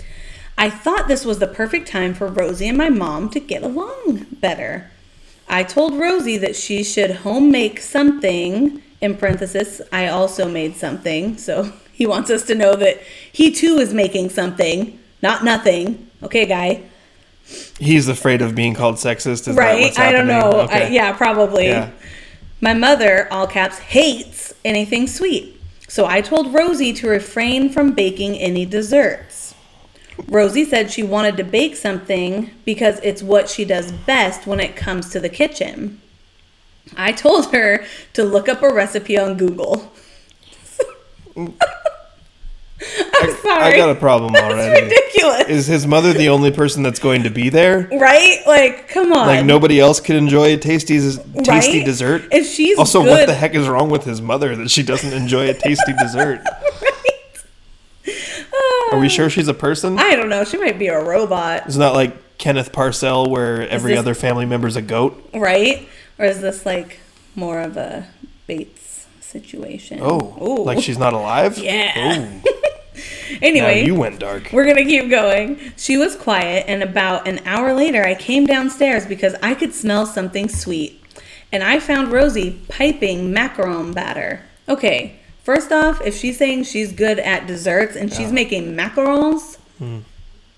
I 0.57 0.69
thought 0.69 1.07
this 1.07 1.25
was 1.25 1.39
the 1.39 1.47
perfect 1.47 1.87
time 1.87 2.13
for 2.13 2.27
Rosie 2.27 2.67
and 2.67 2.77
my 2.77 2.89
mom 2.89 3.29
to 3.31 3.39
get 3.39 3.61
along 3.61 4.27
better. 4.39 4.89
I 5.47 5.63
told 5.63 5.99
Rosie 5.99 6.37
that 6.37 6.55
she 6.55 6.83
should 6.83 7.11
home 7.17 7.51
make 7.51 7.79
something. 7.79 8.81
In 9.01 9.17
parenthesis, 9.17 9.81
I 9.91 10.07
also 10.07 10.49
made 10.49 10.75
something. 10.75 11.37
So 11.37 11.73
he 11.91 12.05
wants 12.05 12.29
us 12.29 12.43
to 12.43 12.55
know 12.55 12.75
that 12.75 13.01
he 13.31 13.51
too 13.51 13.77
is 13.77 13.93
making 13.93 14.29
something, 14.29 14.97
not 15.21 15.43
nothing. 15.43 16.09
Okay, 16.23 16.45
guy. 16.45 16.83
He's 17.77 18.07
afraid 18.07 18.41
of 18.41 18.55
being 18.55 18.73
called 18.73 18.95
sexist. 18.95 19.47
Is 19.47 19.55
that 19.55 19.55
right? 19.55 19.99
I 19.99 20.11
don't 20.11 20.25
know. 20.25 20.61
Okay. 20.61 20.87
I, 20.87 20.89
yeah, 20.89 21.11
probably. 21.13 21.67
Yeah. 21.67 21.91
My 22.61 22.73
mother, 22.73 23.27
all 23.31 23.47
caps, 23.47 23.79
hates 23.79 24.53
anything 24.63 25.07
sweet. 25.07 25.61
So 25.87 26.05
I 26.05 26.21
told 26.21 26.53
Rosie 26.53 26.93
to 26.93 27.07
refrain 27.07 27.69
from 27.69 27.93
baking 27.93 28.37
any 28.37 28.65
desserts. 28.65 29.53
Rosie 30.27 30.65
said 30.65 30.91
she 30.91 31.03
wanted 31.03 31.37
to 31.37 31.43
bake 31.43 31.75
something 31.75 32.51
because 32.63 32.99
it's 33.03 33.21
what 33.21 33.49
she 33.49 33.65
does 33.65 33.91
best 33.91 34.47
when 34.47 34.59
it 34.59 34.75
comes 34.75 35.09
to 35.09 35.19
the 35.19 35.29
kitchen. 35.29 36.01
I 36.95 37.11
told 37.11 37.51
her 37.51 37.85
to 38.13 38.23
look 38.23 38.47
up 38.47 38.61
a 38.61 38.73
recipe 38.73 39.17
on 39.17 39.37
Google. 39.37 39.91
I'm 43.21 43.35
sorry. 43.37 43.63
I 43.63 43.75
got 43.77 43.89
a 43.89 43.95
problem 43.95 44.35
already. 44.35 44.83
ridiculous. 44.83 45.47
Is 45.49 45.67
his 45.67 45.87
mother 45.87 46.13
the 46.13 46.29
only 46.29 46.51
person 46.51 46.83
that's 46.83 46.99
going 46.99 47.23
to 47.23 47.29
be 47.29 47.49
there? 47.49 47.87
right? 47.91 48.41
Like, 48.45 48.87
come 48.89 49.11
on. 49.13 49.27
Like 49.27 49.45
nobody 49.45 49.79
else 49.79 49.99
can 49.99 50.15
enjoy 50.15 50.53
a 50.53 50.57
tasty, 50.57 50.97
tasty 50.99 51.77
Right? 51.79 51.85
dessert. 51.85 52.23
If 52.31 52.47
she's 52.47 52.77
also, 52.77 53.01
what 53.05 53.25
the 53.27 53.33
heck 53.33 53.55
is 53.55 53.67
wrong 53.67 53.89
with 53.89 54.03
his 54.03 54.21
mother 54.21 54.55
that 54.55 54.69
she 54.69 54.83
doesn't 54.83 55.13
enjoy 55.13 55.49
a 55.49 55.53
tasty 55.53 55.93
dessert? 55.99 56.41
right? 56.45 56.91
Are 58.91 58.99
we 58.99 59.07
uh, 59.07 59.09
sure 59.09 59.29
she's 59.29 59.47
a 59.47 59.53
person? 59.53 59.97
I 59.97 60.15
don't 60.15 60.29
know. 60.29 60.43
She 60.43 60.57
might 60.57 60.77
be 60.77 60.87
a 60.87 61.01
robot. 61.03 61.63
It's 61.65 61.75
not 61.77 61.93
like 61.95 62.37
Kenneth 62.37 62.71
Parcell, 62.71 63.29
where 63.29 63.67
every 63.67 63.91
this- 63.93 63.99
other 63.99 64.13
family 64.13 64.45
member's 64.45 64.75
a 64.75 64.81
goat. 64.81 65.29
right? 65.33 65.87
Or 66.19 66.25
is 66.25 66.39
this 66.41 66.65
like 66.65 66.99
more 67.35 67.59
of 67.61 67.77
a 67.77 68.07
Bates 68.47 69.07
situation? 69.21 69.99
Oh, 70.01 70.37
Ooh. 70.41 70.63
like 70.63 70.81
she's 70.83 70.97
not 70.99 71.13
alive. 71.13 71.57
Yeah. 71.57 72.39
Oh, 73.27 73.37
now 73.41 73.47
anyway, 73.47 73.85
you 73.85 73.95
went 73.95 74.19
dark. 74.19 74.49
we're 74.53 74.65
gonna 74.65 74.85
keep 74.85 75.09
going. 75.09 75.59
She 75.77 75.97
was 75.97 76.15
quiet, 76.15 76.65
and 76.67 76.83
about 76.83 77.27
an 77.27 77.39
hour 77.45 77.73
later, 77.73 78.03
I 78.03 78.15
came 78.15 78.45
downstairs 78.45 79.05
because 79.05 79.35
I 79.41 79.55
could 79.55 79.73
smell 79.73 80.05
something 80.05 80.47
sweet, 80.47 81.01
and 81.51 81.63
I 81.63 81.79
found 81.79 82.11
Rosie 82.11 82.59
piping 82.69 83.33
macaron 83.33 83.93
batter. 83.93 84.43
Okay, 84.69 85.19
first 85.43 85.71
off, 85.71 86.01
if 86.05 86.15
she's 86.15 86.37
saying 86.37 86.63
she's 86.63 86.91
good 86.91 87.19
at 87.19 87.47
desserts 87.47 87.95
and 87.95 88.13
she's 88.13 88.31
making 88.31 88.75
macarons, 88.75 89.57
hmm. 89.77 89.99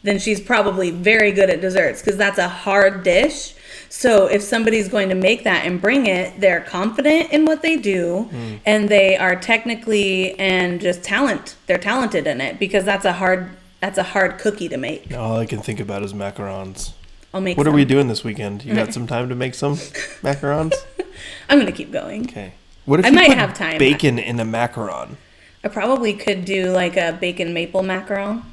then 0.04 0.20
she's 0.20 0.40
probably 0.40 0.92
very 0.92 1.32
good 1.32 1.50
at 1.50 1.62
desserts 1.62 2.02
because 2.02 2.18
that's 2.18 2.38
a 2.38 2.50
hard 2.50 3.04
dish. 3.04 3.54
So 3.90 4.28
if 4.28 4.42
somebody's 4.42 4.90
going 4.90 5.10
to 5.10 5.16
make 5.16 5.44
that 5.44 5.66
and 5.66 5.82
bring 5.82 6.06
it, 6.06 6.40
they're 6.40 6.62
confident 6.62 7.32
in 7.32 7.46
what 7.46 7.62
they 7.62 7.78
do 7.78 8.24
hmm. 8.24 8.56
and 8.66 8.90
they 8.90 9.18
are 9.18 9.36
technically 9.36 10.38
and 10.40 10.82
just 10.82 11.04
talent. 11.04 11.56
They're 11.68 11.78
talented 11.78 12.28
in 12.28 12.42
it 12.42 12.60
because 12.60 12.86
that's 12.86 13.06
a 13.06 13.14
hard 13.14 13.52
that's 13.80 13.98
a 13.98 14.04
hard 14.04 14.40
cookie 14.40 14.70
to 14.70 14.78
make. 14.78 15.14
All 15.14 15.38
I 15.38 15.46
can 15.46 15.60
think 15.60 15.80
about 15.80 16.04
is 16.04 16.14
macarons. 16.14 16.94
I'll 17.34 17.42
make 17.42 17.58
What 17.58 17.68
are 17.68 17.72
we 17.72 17.86
doing 17.86 18.08
this 18.08 18.24
weekend? 18.24 18.66
You 18.66 18.74
got 18.74 18.94
some 18.94 19.08
time 19.08 19.30
to 19.30 19.36
make 19.36 19.54
some 19.54 19.76
macarons? 19.76 20.74
I'm 21.50 21.58
going 21.58 21.68
to 21.68 21.72
keep 21.72 21.92
going. 21.92 22.26
Okay. 22.26 22.54
What 22.86 23.00
if 23.00 23.06
I 23.06 23.10
might 23.12 23.34
have 23.34 23.54
time. 23.54 23.78
bacon 23.78 24.18
in 24.18 24.40
a 24.40 24.46
macaron? 24.46 25.16
I 25.64 25.68
probably 25.68 26.14
could 26.14 26.46
do 26.46 26.72
like 26.72 26.96
a 26.96 27.18
bacon 27.20 27.54
maple 27.54 27.82
macaron. 27.82 28.44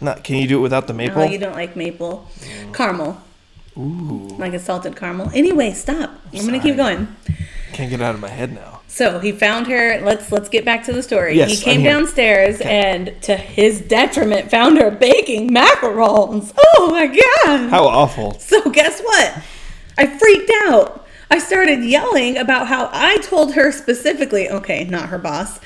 Not. 0.00 0.24
Can 0.24 0.36
you 0.36 0.46
do 0.46 0.58
it 0.58 0.62
without 0.62 0.86
the 0.86 0.94
maple? 0.94 1.22
No, 1.22 1.30
you 1.30 1.38
don't 1.38 1.54
like 1.54 1.76
maple. 1.76 2.28
Mm. 2.38 2.74
Caramel. 2.74 3.20
Ooh. 3.76 4.36
Like 4.38 4.52
a 4.52 4.58
salted 4.58 4.96
caramel. 4.96 5.30
Anyway, 5.34 5.72
stop. 5.72 6.10
I'm 6.32 6.46
going 6.46 6.52
to 6.52 6.60
keep 6.60 6.76
going. 6.76 7.14
Can't 7.72 7.90
get 7.90 8.00
out 8.00 8.14
of 8.14 8.20
my 8.20 8.28
head 8.28 8.52
now. 8.52 8.80
So 8.88 9.20
he 9.20 9.30
found 9.30 9.68
her. 9.68 10.00
Let's 10.00 10.32
let's 10.32 10.48
get 10.48 10.64
back 10.64 10.84
to 10.86 10.92
the 10.92 11.02
story. 11.02 11.36
Yes, 11.36 11.50
he 11.50 11.64
came 11.64 11.84
downstairs 11.84 12.60
and, 12.60 13.14
to 13.22 13.36
his 13.36 13.80
detriment, 13.80 14.50
found 14.50 14.78
her 14.78 14.90
baking 14.90 15.50
macarons. 15.50 16.52
Oh 16.58 16.88
my 16.90 17.06
god! 17.06 17.70
How 17.70 17.84
awful. 17.84 18.34
So 18.40 18.68
guess 18.70 19.00
what? 19.00 19.40
I 19.96 20.06
freaked 20.18 20.50
out. 20.64 21.06
I 21.30 21.38
started 21.38 21.84
yelling 21.84 22.36
about 22.36 22.66
how 22.66 22.90
I 22.92 23.18
told 23.18 23.54
her 23.54 23.70
specifically, 23.70 24.50
okay, 24.50 24.84
not 24.84 25.10
her 25.10 25.18
boss, 25.18 25.60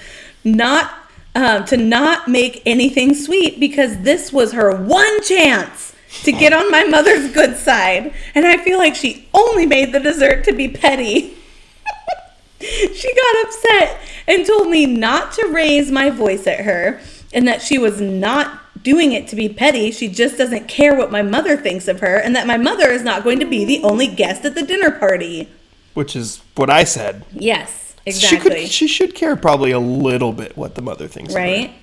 not 0.45 0.93
um, 1.35 1.65
to 1.65 1.79
not 1.79 2.29
make 2.29 2.63
anything 2.67 3.15
sweet 3.15 3.59
because 3.59 4.03
this 4.03 4.31
was 4.31 4.53
her 4.53 4.77
one 4.77 5.23
chance 5.23 5.94
to 6.23 6.33
get 6.33 6.53
on 6.53 6.71
my 6.71 6.85
mother's 6.85 7.33
good 7.33 7.57
side, 7.57 8.13
and 8.35 8.47
I 8.47 8.57
feel 8.59 8.79
like 8.79 8.95
she 8.95 9.29
only 9.35 9.67
made 9.67 9.93
the 9.93 10.01
dessert 10.01 10.45
to 10.45 10.53
be 10.53 10.69
petty. 10.69 11.37
she 12.61 13.15
got 13.15 13.45
upset 13.47 14.01
and 14.27 14.47
told 14.47 14.69
me 14.69 14.87
not 14.87 15.33
to 15.33 15.47
raise 15.53 15.91
my 15.91 16.11
voice 16.11 16.47
at 16.47 16.61
her 16.61 17.01
and 17.33 17.47
that 17.49 17.61
she 17.63 17.77
was 17.79 18.01
not 18.01 18.61
doing 18.83 19.13
it 19.13 19.29
to 19.29 19.37
be 19.37 19.49
petty. 19.49 19.91
She 19.91 20.09
just 20.09 20.39
doesn't 20.39 20.69
care 20.69 20.95
what 20.97 21.11
my 21.11 21.23
mother 21.23 21.57
thinks 21.57 21.89
of 21.89 22.01
her 22.01 22.17
and 22.17 22.35
that 22.37 22.47
my 22.47 22.57
mother 22.57 22.89
is 22.91 23.03
not 23.03 23.25
going 23.25 23.41
to 23.41 23.47
be 23.47 23.65
the 23.65 23.83
only 23.83 24.07
guest 24.07 24.45
at 24.45 24.55
the 24.55 24.63
dinner 24.63 24.91
party. 24.91 25.49
Which 25.95 26.17
is 26.17 26.41
what 26.55 26.71
I 26.71 26.85
said. 26.85 27.25
Yes, 27.33 27.95
She 28.07 28.11
exactly. 28.11 28.51
could. 28.63 28.69
She 28.71 28.87
should 28.89 29.15
care 29.15 29.37
probably 29.37 29.71
a 29.71 29.79
little 29.79 30.33
bit 30.33 30.57
what 30.57 30.75
the 30.75 30.83
mother 30.83 31.07
thinks. 31.09 31.35
of 31.35 31.41
her. 31.41 31.45
right? 31.47 31.75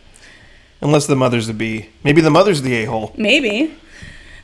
Unless 0.81 1.05
the 1.07 1.15
mother's 1.15 1.47
a 1.47 1.53
bee. 1.53 1.89
Maybe 2.03 2.21
the 2.21 2.31
mother's 2.31 2.61
the 2.63 2.73
a 2.75 2.85
hole. 2.85 3.13
Maybe. 3.17 3.75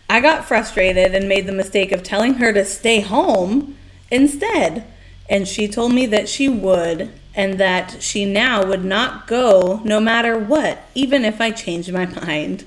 I 0.10 0.22
got 0.22 0.46
frustrated 0.46 1.14
and 1.14 1.28
made 1.28 1.48
the 1.48 1.52
mistake 1.52 1.92
of 1.92 2.04
telling 2.04 2.36
her 2.36 2.54
to 2.54 2.64
stay 2.66 3.02
home 3.02 3.78
instead. 4.10 4.86
And 5.30 5.48
she 5.48 5.68
told 5.68 5.94
me 5.94 6.06
that 6.08 6.30
she 6.30 6.48
would 6.48 7.12
and 7.36 7.60
that 7.60 8.02
she 8.02 8.26
now 8.26 8.66
would 8.66 8.86
not 8.86 9.28
go 9.28 9.82
no 9.84 10.00
matter 10.00 10.40
what, 10.40 10.80
even 10.96 11.26
if 11.26 11.42
I 11.42 11.52
changed 11.52 11.92
my 11.92 12.06
mind. 12.26 12.66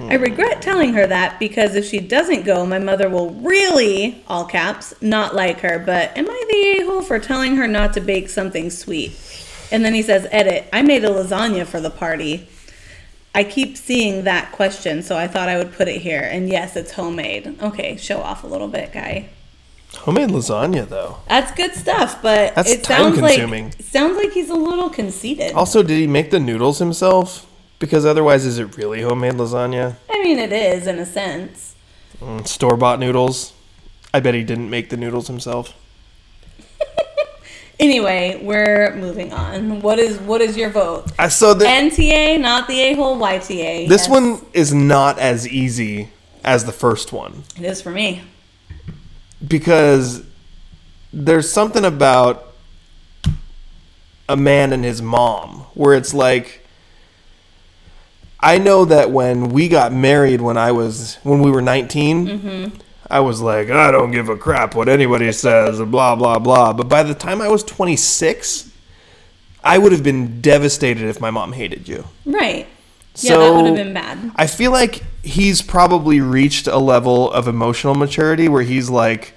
I 0.00 0.16
hmm. 0.16 0.22
regret 0.22 0.62
telling 0.62 0.92
her 0.94 1.06
that 1.06 1.38
because 1.40 1.74
if 1.74 1.84
she 1.84 1.98
doesn't 1.98 2.44
go, 2.44 2.64
my 2.64 2.78
mother 2.78 3.08
will 3.08 3.30
really, 3.30 4.22
all 4.28 4.44
caps, 4.44 4.94
not 5.00 5.34
like 5.34 5.60
her. 5.60 5.78
But 5.78 6.16
am 6.16 6.30
I 6.30 6.44
the 6.48 6.82
a 6.82 6.86
hole 6.86 7.02
for 7.02 7.18
telling 7.18 7.56
her 7.56 7.66
not 7.66 7.94
to 7.94 8.00
bake 8.00 8.28
something 8.28 8.70
sweet? 8.70 9.12
And 9.70 9.84
then 9.84 9.94
he 9.94 10.02
says, 10.02 10.26
Edit, 10.30 10.68
I 10.72 10.82
made 10.82 11.04
a 11.04 11.08
lasagna 11.08 11.66
for 11.66 11.80
the 11.80 11.90
party. 11.90 12.48
I 13.38 13.44
keep 13.44 13.76
seeing 13.76 14.24
that 14.24 14.50
question, 14.50 15.00
so 15.00 15.16
I 15.16 15.28
thought 15.28 15.48
I 15.48 15.56
would 15.58 15.72
put 15.72 15.86
it 15.86 16.00
here. 16.02 16.22
And 16.22 16.48
yes, 16.48 16.74
it's 16.74 16.90
homemade. 16.90 17.54
Okay, 17.62 17.96
show 17.96 18.18
off 18.20 18.42
a 18.42 18.48
little 18.48 18.66
bit, 18.66 18.92
guy. 18.92 19.28
Homemade 19.98 20.30
lasagna, 20.30 20.88
though. 20.88 21.18
That's 21.28 21.52
good 21.52 21.72
stuff, 21.74 22.20
but 22.20 22.56
That's 22.56 22.68
it 22.68 22.84
sounds 22.84 23.16
like 23.18 23.36
time-consuming. 23.36 23.74
it 23.78 23.84
sounds 23.84 24.16
like 24.16 24.32
he's 24.32 24.50
a 24.50 24.56
little 24.56 24.90
conceited. 24.90 25.52
Also, 25.52 25.84
did 25.84 25.98
he 25.98 26.08
make 26.08 26.32
the 26.32 26.40
noodles 26.40 26.80
himself? 26.80 27.46
Because 27.78 28.04
otherwise, 28.04 28.44
is 28.44 28.58
it 28.58 28.76
really 28.76 29.02
homemade 29.02 29.34
lasagna? 29.34 29.94
I 30.10 30.20
mean, 30.24 30.40
it 30.40 30.52
is 30.52 30.88
in 30.88 30.98
a 30.98 31.06
sense. 31.06 31.76
Mm, 32.20 32.44
Store 32.44 32.76
bought 32.76 32.98
noodles? 32.98 33.52
I 34.12 34.18
bet 34.18 34.34
he 34.34 34.42
didn't 34.42 34.68
make 34.68 34.90
the 34.90 34.96
noodles 34.96 35.28
himself. 35.28 35.74
Anyway, 37.80 38.40
we're 38.42 38.94
moving 38.96 39.32
on. 39.32 39.80
What 39.80 39.98
is 40.00 40.18
what 40.18 40.40
is 40.40 40.56
your 40.56 40.70
vote? 40.70 41.12
I 41.18 41.28
saw 41.28 41.54
that 41.54 41.66
NTA, 41.92 42.40
not 42.40 42.66
the 42.66 42.80
a 42.80 42.94
hole. 42.94 43.16
YTA. 43.16 43.88
this 43.88 44.02
Yes, 44.02 44.08
one 44.08 44.44
is 44.52 44.74
not 44.74 45.18
as 45.18 45.46
easy 45.46 46.10
as 46.44 46.64
the 46.64 46.72
first 46.72 47.12
one 47.12 47.44
it 47.56 47.64
is 47.64 47.80
for 47.82 47.90
me. 47.90 48.22
because 49.46 50.22
there's 51.12 51.50
something 51.50 51.84
about 51.84 52.52
a 54.28 54.36
man 54.36 54.72
and 54.72 54.84
his 54.84 55.00
mom 55.02 55.60
where 55.74 55.94
it's 55.94 56.12
like 56.14 56.64
I 58.40 58.58
know 58.58 58.84
that 58.84 59.10
when 59.10 59.48
we 59.50 59.68
got 59.68 59.92
married 59.92 60.40
when 60.40 60.56
I 60.56 60.72
was 60.72 61.16
when 61.22 61.40
we 61.40 61.50
were 61.50 61.62
19 61.62 62.26
mm-hmm. 62.26 62.76
I 63.10 63.20
was 63.20 63.40
like 63.40 63.70
I 63.70 63.90
don't 63.90 64.10
give 64.10 64.28
a 64.28 64.36
crap 64.36 64.74
what 64.74 64.88
anybody 64.88 65.30
says 65.32 65.80
blah 65.80 66.14
blah 66.16 66.38
blah 66.38 66.72
but 66.72 66.88
by 66.88 67.02
the 67.02 67.14
time 67.14 67.40
I 67.40 67.48
was 67.48 67.64
26 67.64 68.70
I 69.64 69.78
would 69.78 69.92
have 69.92 70.02
been 70.02 70.40
devastated 70.40 71.04
if 71.08 71.20
my 71.20 71.30
mom 71.30 71.52
hated 71.52 71.88
you 71.88 72.04
Right. 72.24 72.66
Yeah, 73.20 73.38
that 73.38 73.52
would 73.52 73.66
have 73.66 73.74
been 73.74 73.94
bad. 73.94 74.30
I 74.36 74.46
feel 74.46 74.70
like 74.70 75.02
he's 75.22 75.60
probably 75.60 76.20
reached 76.20 76.66
a 76.66 76.78
level 76.78 77.30
of 77.32 77.48
emotional 77.48 77.94
maturity 77.94 78.48
where 78.48 78.62
he's 78.62 78.88
like, 78.88 79.34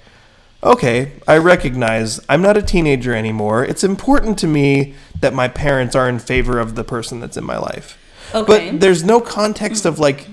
okay, 0.62 1.12
I 1.26 1.38
recognize 1.38 2.20
I'm 2.28 2.42
not 2.42 2.56
a 2.56 2.62
teenager 2.62 3.14
anymore. 3.14 3.64
It's 3.64 3.82
important 3.82 4.38
to 4.38 4.46
me 4.46 4.94
that 5.20 5.34
my 5.34 5.48
parents 5.48 5.96
are 5.96 6.08
in 6.08 6.20
favor 6.20 6.60
of 6.60 6.76
the 6.76 6.84
person 6.84 7.18
that's 7.18 7.36
in 7.36 7.44
my 7.44 7.58
life. 7.58 7.98
Okay. 8.34 8.70
But 8.70 8.80
there's 8.80 9.02
no 9.02 9.20
context 9.20 9.84
of 9.84 9.98
like, 9.98 10.28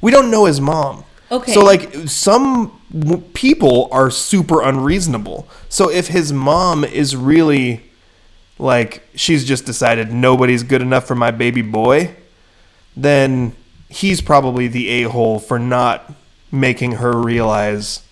we 0.00 0.12
don't 0.12 0.30
know 0.30 0.44
his 0.44 0.60
mom. 0.60 1.04
Okay. 1.30 1.52
So 1.52 1.64
like 1.64 1.92
some 2.08 2.80
people 3.34 3.88
are 3.90 4.10
super 4.10 4.62
unreasonable. 4.62 5.48
So 5.68 5.90
if 5.90 6.08
his 6.08 6.32
mom 6.32 6.84
is 6.84 7.16
really 7.16 7.82
like 8.58 9.02
she's 9.14 9.44
just 9.44 9.66
decided 9.66 10.12
nobody's 10.12 10.62
good 10.62 10.80
enough 10.82 11.06
for 11.06 11.14
my 11.14 11.30
baby 11.30 11.62
boy, 11.62 12.14
then 12.96 13.54
he's 13.88 14.20
probably 14.20 14.68
the 14.68 14.88
a-hole 15.02 15.38
for 15.38 15.58
not 15.58 16.12
making 16.52 16.92
her 16.92 17.12
realize 17.20 18.02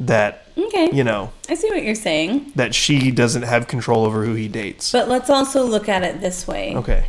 that 0.00 0.38
Okay. 0.58 0.90
you 0.92 1.02
know 1.04 1.32
I 1.48 1.54
see 1.54 1.68
what 1.70 1.82
you're 1.82 1.94
saying. 1.94 2.52
that 2.56 2.74
she 2.74 3.10
doesn't 3.10 3.42
have 3.42 3.68
control 3.68 4.04
over 4.04 4.24
who 4.24 4.34
he 4.34 4.48
dates. 4.48 4.92
But 4.92 5.08
let's 5.08 5.30
also 5.30 5.64
look 5.64 5.88
at 5.88 6.02
it 6.02 6.20
this 6.20 6.46
way. 6.46 6.74
Okay. 6.76 7.06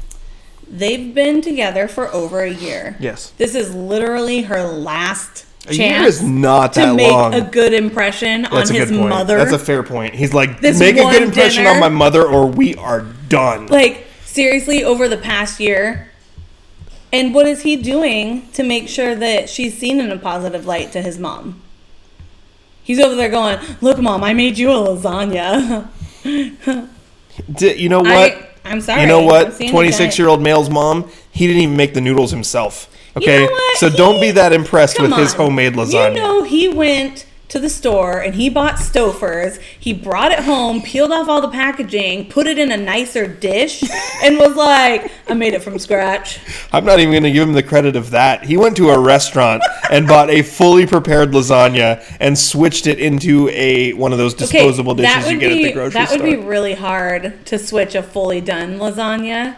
They've 0.73 1.13
been 1.13 1.41
together 1.41 1.87
for 1.87 2.11
over 2.11 2.41
a 2.41 2.51
year. 2.51 2.95
Yes. 2.99 3.29
This 3.37 3.53
is 3.53 3.75
literally 3.75 4.41
her 4.41 4.63
last 4.63 5.45
A 5.67 5.73
chance 5.73 5.79
year 5.79 6.01
is 6.07 6.23
not 6.23 6.73
that 6.73 6.87
to 6.87 6.93
make 6.95 7.11
long. 7.11 7.33
a 7.35 7.41
good 7.41 7.73
impression 7.73 8.41
That's 8.43 8.71
on 8.71 8.75
a 8.75 8.79
his 8.79 8.89
good 8.89 8.97
point. 8.97 9.09
mother. 9.09 9.37
That's 9.37 9.51
a 9.53 9.59
fair 9.59 9.83
point. 9.83 10.15
He's 10.15 10.33
like, 10.33 10.61
This 10.61 10.79
make 10.79 10.97
a 10.97 11.03
one 11.03 11.13
good 11.13 11.21
impression 11.23 11.67
on 11.67 11.79
my 11.79 11.89
mother, 11.89 12.23
or 12.27 12.47
we 12.47 12.73
are 12.75 13.01
done. 13.29 13.67
like 13.67 14.07
seriously 14.25 14.83
over 14.83 15.07
the 15.07 15.17
past 15.17 15.59
year. 15.59 16.09
And 17.11 17.35
what 17.35 17.45
is 17.45 17.61
he 17.61 17.75
doing 17.75 18.49
to 18.53 18.63
make 18.63 18.87
sure 18.89 19.13
that 19.13 19.47
she's 19.47 19.77
seen 19.77 19.99
in 19.99 20.11
a 20.11 20.17
positive 20.17 20.65
light 20.65 20.91
to 20.93 21.01
his 21.03 21.19
mom? 21.19 21.61
He's 22.81 22.99
over 22.99 23.13
there 23.13 23.29
going, 23.29 23.59
"Look, 23.81 23.99
mom, 24.01 24.23
I 24.23 24.33
made 24.33 24.57
you 24.57 24.71
a 24.71 24.73
lasagna." 24.73 25.87
D- 27.53 27.73
you 27.75 27.89
know 27.89 27.99
what? 28.01 28.07
I, 28.33 28.47
I'm 28.65 28.81
sorry. 28.81 29.01
you 29.01 29.07
know 29.07 29.23
what? 29.23 29.57
26 29.59 30.17
year 30.17 30.27
old 30.27 30.41
male's 30.41 30.69
mom, 30.69 31.09
he 31.31 31.47
didn't 31.47 31.61
even 31.63 31.77
make 31.77 31.93
the 31.93 32.01
noodles 32.01 32.31
himself. 32.31 32.89
Okay? 33.15 33.43
You 33.43 33.49
know? 33.49 33.59
So 33.75 33.89
don't 33.89 34.19
be 34.19 34.31
that 34.31 34.53
impressed 34.53 34.99
with 35.01 35.13
his 35.13 35.33
homemade 35.33 35.73
lasagna. 35.73 36.15
You 36.15 36.21
know, 36.21 36.43
he 36.43 36.67
went 36.69 37.25
to 37.53 37.59
the 37.59 37.69
store 37.69 38.19
and 38.19 38.33
he 38.33 38.49
bought 38.49 38.75
Stouffer's. 38.75 39.59
He 39.79 39.93
brought 39.93 40.31
it 40.31 40.39
home, 40.39 40.81
peeled 40.81 41.11
off 41.11 41.29
all 41.29 41.39
the 41.39 41.49
packaging, 41.49 42.27
put 42.27 42.47
it 42.47 42.57
in 42.57 42.71
a 42.71 42.77
nicer 42.77 43.27
dish, 43.27 43.83
and 44.23 44.39
was 44.39 44.55
like, 44.55 45.11
"I 45.27 45.35
made 45.35 45.53
it 45.53 45.61
from 45.61 45.77
scratch." 45.77 46.39
I'm 46.71 46.83
not 46.83 46.99
even 46.99 47.11
going 47.11 47.23
to 47.23 47.31
give 47.31 47.47
him 47.47 47.53
the 47.53 47.61
credit 47.61 47.95
of 47.95 48.09
that. 48.09 48.43
He 48.43 48.57
went 48.57 48.75
to 48.77 48.89
a 48.89 48.99
restaurant 48.99 49.61
and 49.91 50.07
bought 50.07 50.31
a 50.31 50.41
fully 50.41 50.87
prepared 50.87 51.29
lasagna 51.29 52.03
and 52.19 52.37
switched 52.37 52.87
it 52.87 52.97
into 52.97 53.49
a 53.49 53.93
one 53.93 54.11
of 54.11 54.17
those 54.17 54.33
disposable 54.33 54.95
dishes 54.95 55.29
you 55.29 55.37
get 55.37 55.49
be, 55.49 55.65
at 55.65 55.67
the 55.67 55.73
grocery 55.73 55.93
that 55.93 56.09
store. 56.09 56.17
That 56.17 56.25
would 56.25 56.41
be 56.41 56.43
really 56.43 56.73
hard 56.73 57.45
to 57.45 57.59
switch 57.59 57.93
a 57.93 58.01
fully 58.01 58.41
done 58.41 58.79
lasagna. 58.79 59.57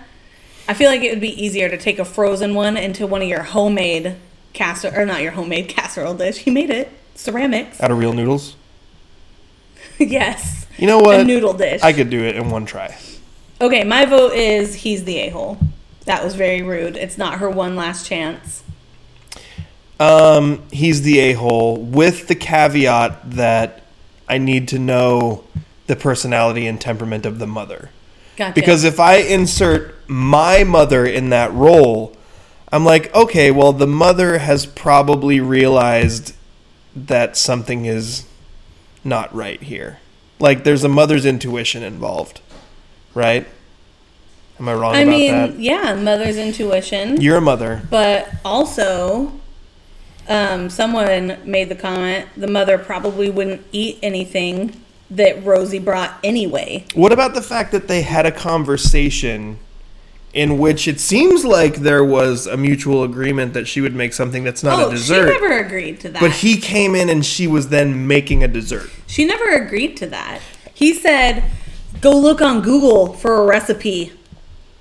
I 0.67 0.73
feel 0.73 0.89
like 0.89 1.01
it 1.01 1.11
would 1.11 1.21
be 1.21 1.41
easier 1.41 1.69
to 1.69 1.77
take 1.77 1.97
a 1.97 2.05
frozen 2.05 2.55
one 2.55 2.75
into 2.75 3.07
one 3.07 3.21
of 3.21 3.29
your 3.29 3.43
homemade 3.43 4.17
casserole, 4.51 4.95
or 4.95 5.05
not 5.05 5.21
your 5.21 5.31
homemade 5.31 5.69
casserole 5.69 6.15
dish. 6.15 6.39
He 6.39 6.51
made 6.51 6.69
it 6.69 6.91
ceramics. 7.15 7.81
Out 7.81 7.91
of 7.91 7.97
real 7.97 8.13
noodles? 8.13 8.55
yes, 9.99 10.65
You 10.77 10.87
know 10.87 10.99
what? 10.99 11.19
a 11.19 11.23
noodle 11.23 11.53
dish. 11.53 11.81
I 11.81 11.93
could 11.93 12.09
do 12.09 12.21
it 12.23 12.35
in 12.35 12.49
one 12.49 12.65
try. 12.65 12.95
Okay, 13.61 13.83
my 13.83 14.05
vote 14.05 14.33
is 14.33 14.75
he's 14.75 15.05
the 15.05 15.17
a 15.19 15.29
hole. 15.29 15.57
That 16.05 16.23
was 16.23 16.35
very 16.35 16.61
rude. 16.61 16.97
It's 16.97 17.17
not 17.17 17.39
her 17.39 17.49
one 17.49 17.75
last 17.75 18.05
chance. 18.05 18.63
Um, 19.99 20.63
he's 20.71 21.03
the 21.03 21.19
a 21.19 21.33
hole 21.33 21.77
with 21.77 22.27
the 22.27 22.35
caveat 22.35 23.31
that 23.31 23.83
I 24.27 24.37
need 24.37 24.67
to 24.69 24.79
know 24.79 25.45
the 25.87 25.95
personality 25.95 26.67
and 26.67 26.79
temperament 26.81 27.25
of 27.25 27.39
the 27.39 27.47
mother. 27.47 27.91
Gotcha. 28.35 28.53
Because 28.53 28.83
if 28.83 28.99
I 28.99 29.17
insert 29.17 29.95
my 30.09 30.63
mother 30.65 31.05
in 31.05 31.29
that 31.29 31.53
role, 31.53 32.15
I'm 32.71 32.83
like, 32.83 33.13
okay, 33.15 33.51
well, 33.51 33.71
the 33.71 33.87
mother 33.87 34.39
has 34.39 34.65
probably 34.65 35.39
realized 35.39 36.34
that 36.95 37.35
something 37.37 37.85
is 37.85 38.25
not 39.03 39.33
right 39.35 39.61
here. 39.61 39.99
Like, 40.39 40.63
there's 40.63 40.83
a 40.83 40.89
mother's 40.89 41.25
intuition 41.25 41.83
involved, 41.83 42.41
right? 43.13 43.47
Am 44.59 44.69
I 44.69 44.73
wrong 44.73 44.95
I 44.95 45.03
mean, 45.03 45.31
that? 45.31 45.59
yeah, 45.59 45.93
mother's 45.95 46.37
intuition, 46.37 47.19
You're 47.19 47.37
a 47.37 47.41
mother. 47.41 47.81
but 47.89 48.29
also, 48.45 49.33
um, 50.29 50.69
someone 50.69 51.37
made 51.43 51.69
the 51.69 51.75
comment 51.75 52.27
the 52.37 52.47
mother 52.47 52.77
probably 52.77 53.29
wouldn't 53.29 53.65
eat 53.71 53.99
anything 54.01 54.81
that 55.11 55.43
Rosie 55.45 55.79
brought 55.79 56.17
anyway. 56.23 56.85
What 56.95 57.11
about 57.11 57.33
the 57.33 57.41
fact 57.41 57.71
that 57.73 57.87
they 57.87 58.01
had 58.01 58.25
a 58.25 58.31
conversation 58.31 59.59
in 60.35 60.57
which 60.59 60.85
it 60.87 60.99
seems 60.99 61.45
like 61.45 61.77
there 61.77 62.03
was 62.03 62.45
a 62.45 62.57
mutual 62.57 63.03
agreement 63.03 63.53
that 63.53 63.67
she 63.67 63.79
would 63.81 63.95
make 63.95 64.13
something 64.13 64.43
that's 64.43 64.61
not 64.63 64.77
oh, 64.77 64.87
a 64.89 64.91
dessert? 64.91 65.33
she 65.33 65.39
never 65.41 65.57
agreed 65.59 65.99
to 66.01 66.09
that. 66.09 66.19
But 66.19 66.31
he 66.31 66.57
came 66.57 66.93
in 66.93 67.09
and 67.09 67.25
she 67.25 67.47
was 67.47 67.69
then 67.69 68.05
making 68.05 68.43
a 68.43 68.47
dessert. 68.47 68.89
she 69.07 69.25
never 69.25 69.49
agreed 69.49 69.95
to 69.97 70.05
that. 70.07 70.41
He 70.73 70.93
said, 70.93 71.43
"Go 72.01 72.11
look 72.11 72.41
on 72.41 72.61
Google 72.61 73.13
for 73.13 73.41
a 73.41 73.45
recipe." 73.45 74.11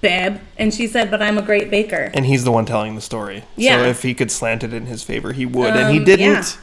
Babe, 0.01 0.37
and 0.59 0.75
she 0.75 0.87
said, 0.87 1.11
"But 1.11 1.23
I'm 1.23 1.39
a 1.39 1.43
great 1.43 1.71
baker." 1.71 2.11
And 2.13 2.27
he's 2.27 2.45
the 2.45 2.53
one 2.53 2.67
telling 2.67 2.95
the 2.97 3.01
story. 3.01 3.45
Yeah. 3.57 3.79
So 3.79 3.85
if 3.85 4.03
he 4.03 4.13
could 4.13 4.31
slant 4.31 4.63
it 4.65 4.75
in 4.75 4.85
his 4.87 5.03
favor, 5.03 5.33
he 5.33 5.47
would. 5.47 5.75
and 5.75 5.93
he 5.93 5.99
Um, 5.99 6.05
didn't. 6.05 6.59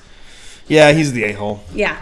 Yeah. 0.68 0.92
he's 0.92 1.14
the 1.14 1.24
a 1.24 1.32
hole. 1.32 1.64
Yeah. 1.74 1.98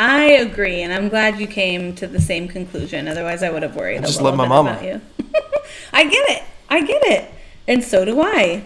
I 0.00 0.24
agree, 0.30 0.80
and 0.82 0.92
I'm 0.92 1.08
glad 1.08 1.38
you 1.38 1.46
came 1.46 1.94
to 1.96 2.06
the 2.06 2.20
same 2.20 2.48
conclusion. 2.48 3.06
Otherwise, 3.08 3.42
I 3.42 3.50
would 3.50 3.62
have 3.62 3.76
worried 3.76 3.98
I 3.98 4.06
just 4.06 4.20
a 4.20 4.24
love 4.24 4.36
my 4.36 4.44
bit 4.44 4.48
mama. 4.48 4.70
about 4.70 4.84
you. 4.84 5.00
I 5.92 6.04
get 6.04 6.28
it. 6.30 6.42
I 6.68 6.80
get 6.82 7.02
it. 7.04 7.30
And 7.66 7.82
so 7.82 8.04
do 8.04 8.20
I. 8.20 8.62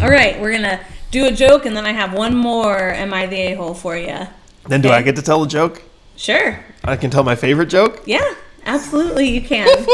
All 0.00 0.08
right, 0.08 0.40
we're 0.40 0.50
going 0.50 0.62
to 0.62 0.80
do 1.10 1.26
a 1.26 1.30
joke, 1.32 1.66
and 1.66 1.76
then 1.76 1.84
I 1.84 1.92
have 1.92 2.12
one 2.12 2.34
more 2.34 2.78
Am 2.78 3.12
I 3.12 3.26
the 3.26 3.36
A 3.36 3.54
hole 3.54 3.74
for 3.74 3.96
you? 3.96 4.26
Then 4.68 4.80
do 4.80 4.88
Okay. 4.88 4.96
I 4.96 5.02
get 5.02 5.16
to 5.16 5.22
tell 5.22 5.42
a 5.42 5.48
joke? 5.48 5.82
Sure. 6.16 6.58
I 6.84 6.96
can 6.96 7.10
tell 7.10 7.24
my 7.24 7.34
favorite 7.34 7.66
joke? 7.68 8.02
Yeah, 8.06 8.34
absolutely, 8.64 9.28
you 9.30 9.42
can. 9.42 9.68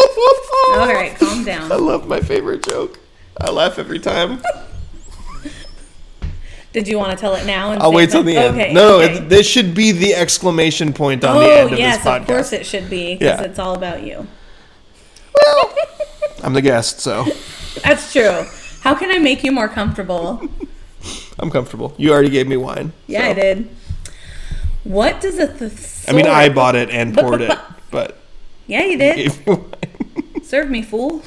All 0.74 0.86
right, 0.88 1.14
calm 1.18 1.44
down. 1.44 1.70
I 1.72 1.76
love 1.76 2.06
my 2.08 2.20
favorite 2.20 2.64
joke. 2.64 2.98
I 3.40 3.50
laugh 3.50 3.78
every 3.78 3.98
time. 3.98 4.42
Did 6.72 6.88
you 6.88 6.98
want 6.98 7.12
to 7.12 7.16
tell 7.16 7.34
it 7.36 7.46
now? 7.46 7.72
And 7.72 7.82
I'll 7.82 7.92
wait 7.92 8.10
till 8.10 8.22
the 8.22 8.36
end. 8.36 8.54
Okay. 8.54 8.72
no, 8.72 9.00
okay. 9.00 9.16
it, 9.16 9.28
this 9.30 9.46
should 9.46 9.74
be 9.74 9.92
the 9.92 10.14
exclamation 10.14 10.92
point 10.92 11.24
on 11.24 11.36
oh, 11.36 11.40
the 11.40 11.52
end 11.52 11.72
of 11.72 11.78
yes, 11.78 11.96
this 11.98 12.06
podcast. 12.06 12.20
of 12.20 12.26
course 12.26 12.52
it 12.52 12.66
should 12.66 12.90
be, 12.90 13.14
because 13.14 13.40
Yeah. 13.40 13.46
it's 13.46 13.58
all 13.58 13.74
about 13.74 14.02
you. 14.02 14.26
Well, 15.44 15.74
I'm 16.42 16.52
the 16.54 16.62
guest, 16.62 17.00
so 17.00 17.24
That's 17.82 18.12
true. 18.12 18.44
How 18.80 18.94
can 18.94 19.10
I 19.10 19.18
make 19.18 19.42
you 19.44 19.52
more 19.52 19.68
comfortable? 19.68 20.40
I'm 21.38 21.50
comfortable. 21.50 21.94
You 21.98 22.12
already 22.12 22.30
gave 22.30 22.46
me 22.48 22.56
wine. 22.56 22.92
Yeah, 23.06 23.22
so. 23.24 23.30
I 23.30 23.34
did. 23.34 23.68
What 24.84 25.20
does 25.20 25.38
a 25.38 25.46
thesaurus? 25.46 26.08
I 26.08 26.12
mean, 26.12 26.26
I 26.26 26.48
bought 26.48 26.76
it 26.76 26.90
and 26.90 27.14
poured 27.14 27.40
it, 27.42 27.58
but 27.90 28.18
Yeah, 28.66 28.84
you 28.84 28.96
did. 28.98 29.16
gave 29.16 29.46
me 29.46 29.54
wine. 29.54 30.42
Serve 30.42 30.70
me, 30.70 30.82
fool. 30.82 31.22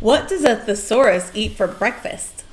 what 0.00 0.28
does 0.28 0.44
a 0.44 0.56
thesaurus 0.56 1.30
eat 1.34 1.52
for 1.56 1.66
breakfast? 1.66 2.44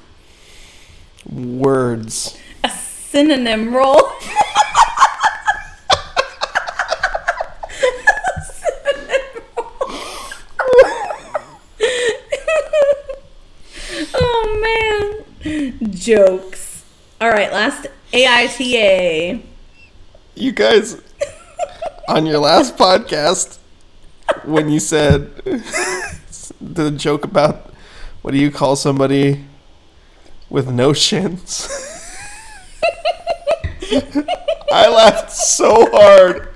words. 1.31 2.35
A 2.63 2.69
synonym 2.69 3.71
roll. 3.73 4.01
oh 14.13 15.25
man, 15.43 15.88
jokes. 15.99 16.83
All 17.19 17.29
right, 17.29 17.51
last 17.51 17.87
AITA. 18.13 19.41
You 20.35 20.51
guys, 20.53 21.01
on 22.07 22.25
your 22.25 22.39
last 22.39 22.77
podcast, 22.77 23.57
when 24.45 24.69
you 24.69 24.79
said 24.79 25.35
the 26.61 26.91
joke 26.91 27.25
about 27.25 27.73
what 28.21 28.31
do 28.31 28.37
you 28.37 28.49
call 28.51 28.75
somebody 28.77 29.43
with 30.49 30.69
no 30.69 30.93
shins? 30.93 31.67
I 34.71 34.87
laughed 34.87 35.31
so 35.31 35.89
hard. 35.91 36.55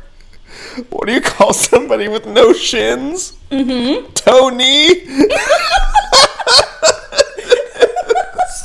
What 0.90 1.08
do 1.08 1.14
you 1.14 1.22
call 1.22 1.54
somebody 1.54 2.08
with 2.08 2.26
no 2.26 2.54
shins? 2.54 3.34
Mm-hmm. 3.52 4.14
Tony. 4.14 5.06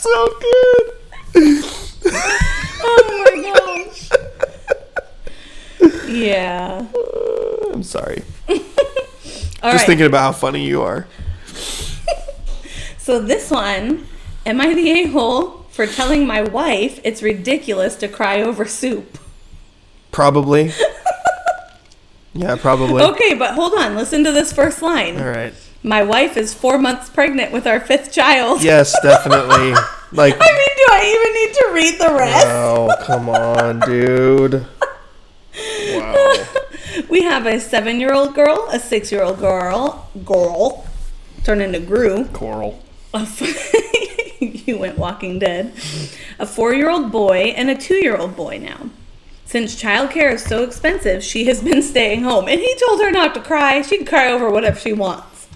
so 0.01 0.27
good. 0.41 0.85
Oh 2.81 3.03
my 3.25 3.35
gosh. 3.53 4.09
Yeah. 6.09 6.87
I'm 7.73 7.83
sorry. 7.83 8.23
All 8.49 8.57
Just 8.57 9.63
right. 9.63 9.87
thinking 9.87 10.07
about 10.07 10.21
how 10.21 10.33
funny 10.33 10.67
you 10.67 10.83
are. 10.83 11.07
So 12.99 13.19
this 13.19 13.51
one, 13.51 14.07
Am 14.49 14.63
I 14.63 14.73
the 14.73 14.91
a 14.91 15.07
hole 15.09 15.67
for 15.69 15.87
telling 15.87 16.27
my 16.27 16.41
wife 16.41 17.01
it's 17.05 17.23
ridiculous 17.23 17.97
to 17.97 18.09
cry 18.09 18.41
over 18.41 18.65
soup? 18.65 19.19
Probably. 20.11 20.73
yeah, 22.33 22.57
probably. 22.57 23.03
Okay, 23.03 23.35
but 23.35 23.53
hold 23.53 23.75
on. 23.75 23.95
Listen 23.95 24.25
to 24.25 24.33
this 24.33 24.51
first 24.51 24.81
line. 24.81 25.21
All 25.21 25.29
right. 25.29 25.53
My 25.83 26.03
wife 26.03 26.39
is 26.39 26.55
four 26.55 26.79
months 26.79 27.11
pregnant 27.11 27.53
with 27.53 27.67
our 27.67 27.79
fifth 27.79 28.11
child. 28.11 28.63
Yes, 28.63 28.97
definitely. 29.03 29.75
Like, 30.13 30.37
I 30.41 30.53
mean, 30.53 30.77
do 30.77 30.87
I 30.91 31.03
even 31.15 31.35
need 31.35 31.55
to 31.55 31.71
read 31.75 32.01
the 32.01 32.15
rest? 32.19 32.47
oh, 32.49 32.89
come 33.03 33.29
on, 33.29 33.81
dude. 33.81 34.67
Wow. 36.01 36.45
We 37.09 37.23
have 37.23 37.47
a 37.47 37.61
seven 37.61 38.01
year 38.01 38.13
old 38.13 38.35
girl, 38.35 38.67
a 38.71 38.81
six 38.81 39.13
year 39.13 39.23
old 39.23 39.39
girl, 39.39 40.09
girl, 40.25 40.87
turned 41.45 41.63
into 41.63 41.81
Gru. 41.81 42.25
Coral. 42.27 42.83
You 44.41 44.79
went 44.79 44.99
walking 44.99 45.39
dead. 45.39 45.73
A 46.39 46.47
four 46.47 46.75
year 46.75 46.91
old 46.91 47.11
boy 47.11 47.55
and 47.57 47.71
a 47.71 47.75
two 47.75 47.97
year 47.97 48.17
old 48.17 48.37
boy 48.37 48.59
now. 48.59 48.91
Since 49.45 49.83
childcare 49.83 50.35
is 50.35 50.45
so 50.45 50.63
expensive, 50.63 51.25
she 51.25 51.47
has 51.47 51.63
been 51.63 51.83
staying 51.83 52.23
home. 52.23 52.49
And 52.49 52.61
he 52.61 52.77
told 52.77 53.01
her 53.01 53.11
not 53.11 53.35
to 53.35 53.41
cry. 53.41 53.81
She 53.81 53.97
can 53.97 54.07
cry 54.07 54.31
over 54.31 54.51
whatever 54.51 54.79
she 54.79 54.93
wants. 54.93 55.49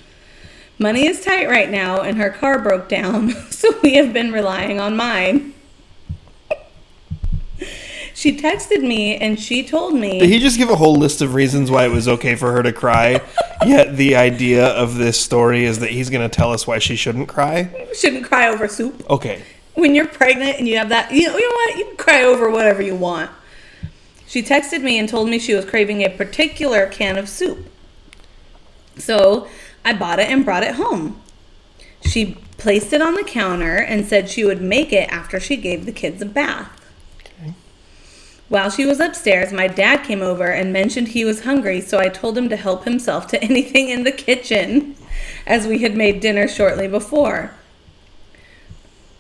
Money 0.79 1.07
is 1.07 1.23
tight 1.23 1.47
right 1.47 1.71
now, 1.71 2.01
and 2.01 2.17
her 2.17 2.31
car 2.31 2.59
broke 2.59 2.89
down, 2.89 3.31
so 3.51 3.69
we 3.83 3.95
have 3.95 4.13
been 4.13 4.33
relying 4.33 4.81
on 4.81 4.97
mine. 4.97 5.53
She 8.15 8.37
texted 8.37 8.83
me 8.83 9.17
and 9.17 9.41
she 9.41 9.63
told 9.67 9.95
me. 9.95 10.21
Did 10.21 10.29
he 10.29 10.39
just 10.39 10.59
give 10.59 10.71
a 10.71 10.77
whole 10.77 10.97
list 10.97 11.23
of 11.23 11.35
reasons 11.35 11.71
why 11.71 11.87
it 11.87 11.91
was 11.91 12.09
okay 12.09 12.35
for 12.35 12.53
her 12.53 12.63
to 12.63 12.73
cry? 12.73 13.21
Yet 13.67 13.97
the 13.97 14.17
idea 14.17 14.67
of 14.67 14.97
this 14.97 15.19
story 15.21 15.65
is 15.65 15.79
that 15.79 15.91
he's 15.91 16.11
going 16.11 16.29
to 16.29 16.35
tell 16.35 16.53
us 16.53 16.67
why 16.67 16.79
she 16.79 16.97
shouldn't 16.97 17.29
cry? 17.29 17.71
shouldn't 17.95 18.25
cry 18.25 18.49
over 18.49 18.69
soup. 18.69 19.09
Okay. 19.09 19.43
When 19.75 19.95
you're 19.95 20.09
pregnant 20.09 20.59
and 20.59 20.69
you 20.69 20.77
have 20.77 20.91
that, 20.91 21.13
you 21.13 21.29
know, 21.29 21.37
you 21.37 21.49
know 21.49 21.55
what? 21.55 21.79
You 21.79 21.85
can 21.87 21.97
cry 21.97 22.23
over 22.23 22.51
whatever 22.51 22.83
you 22.83 22.95
want. 22.95 23.31
She 24.27 24.43
texted 24.43 24.83
me 24.83 24.99
and 24.99 25.09
told 25.09 25.29
me 25.29 25.39
she 25.39 25.55
was 25.55 25.65
craving 25.65 26.03
a 26.03 26.09
particular 26.09 26.87
can 26.87 27.19
of 27.19 27.29
soup. 27.29 27.67
So 28.97 29.49
I 29.85 29.93
bought 29.93 30.19
it 30.19 30.29
and 30.29 30.45
brought 30.45 30.63
it 30.63 30.75
home. 30.75 31.21
She 32.05 32.39
placed 32.59 32.93
it 32.93 33.03
on 33.03 33.15
the 33.15 33.25
counter 33.25 33.77
and 33.77 34.07
said 34.07 34.29
she 34.29 34.45
would 34.45 34.61
make 34.61 34.93
it 34.93 35.11
after 35.11 35.41
she 35.41 35.57
gave 35.57 35.85
the 35.87 35.93
kids 35.93 36.21
a 36.23 36.27
bath. 36.27 36.82
While 38.53 38.69
she 38.69 38.85
was 38.85 39.01
upstairs, 39.01 39.51
my 39.51 39.67
dad 39.67 40.05
came 40.05 40.21
over 40.21 40.49
and 40.49 40.75
mentioned 40.75 41.09
he 41.09 41.25
was 41.25 41.45
hungry, 41.45 41.81
so 41.81 41.99
I 41.99 42.11
told 42.11 42.37
him 42.37 42.51
to 42.51 42.57
help 42.57 42.85
himself 42.85 43.27
to 43.29 43.43
anything 43.51 43.89
in 43.89 44.05
the 44.05 44.13
kitchen, 44.13 44.95
as 45.47 45.67
we 45.67 45.79
had 45.79 45.97
made 45.97 46.21
dinner 46.21 46.47
shortly 46.47 46.87
before. 46.87 47.53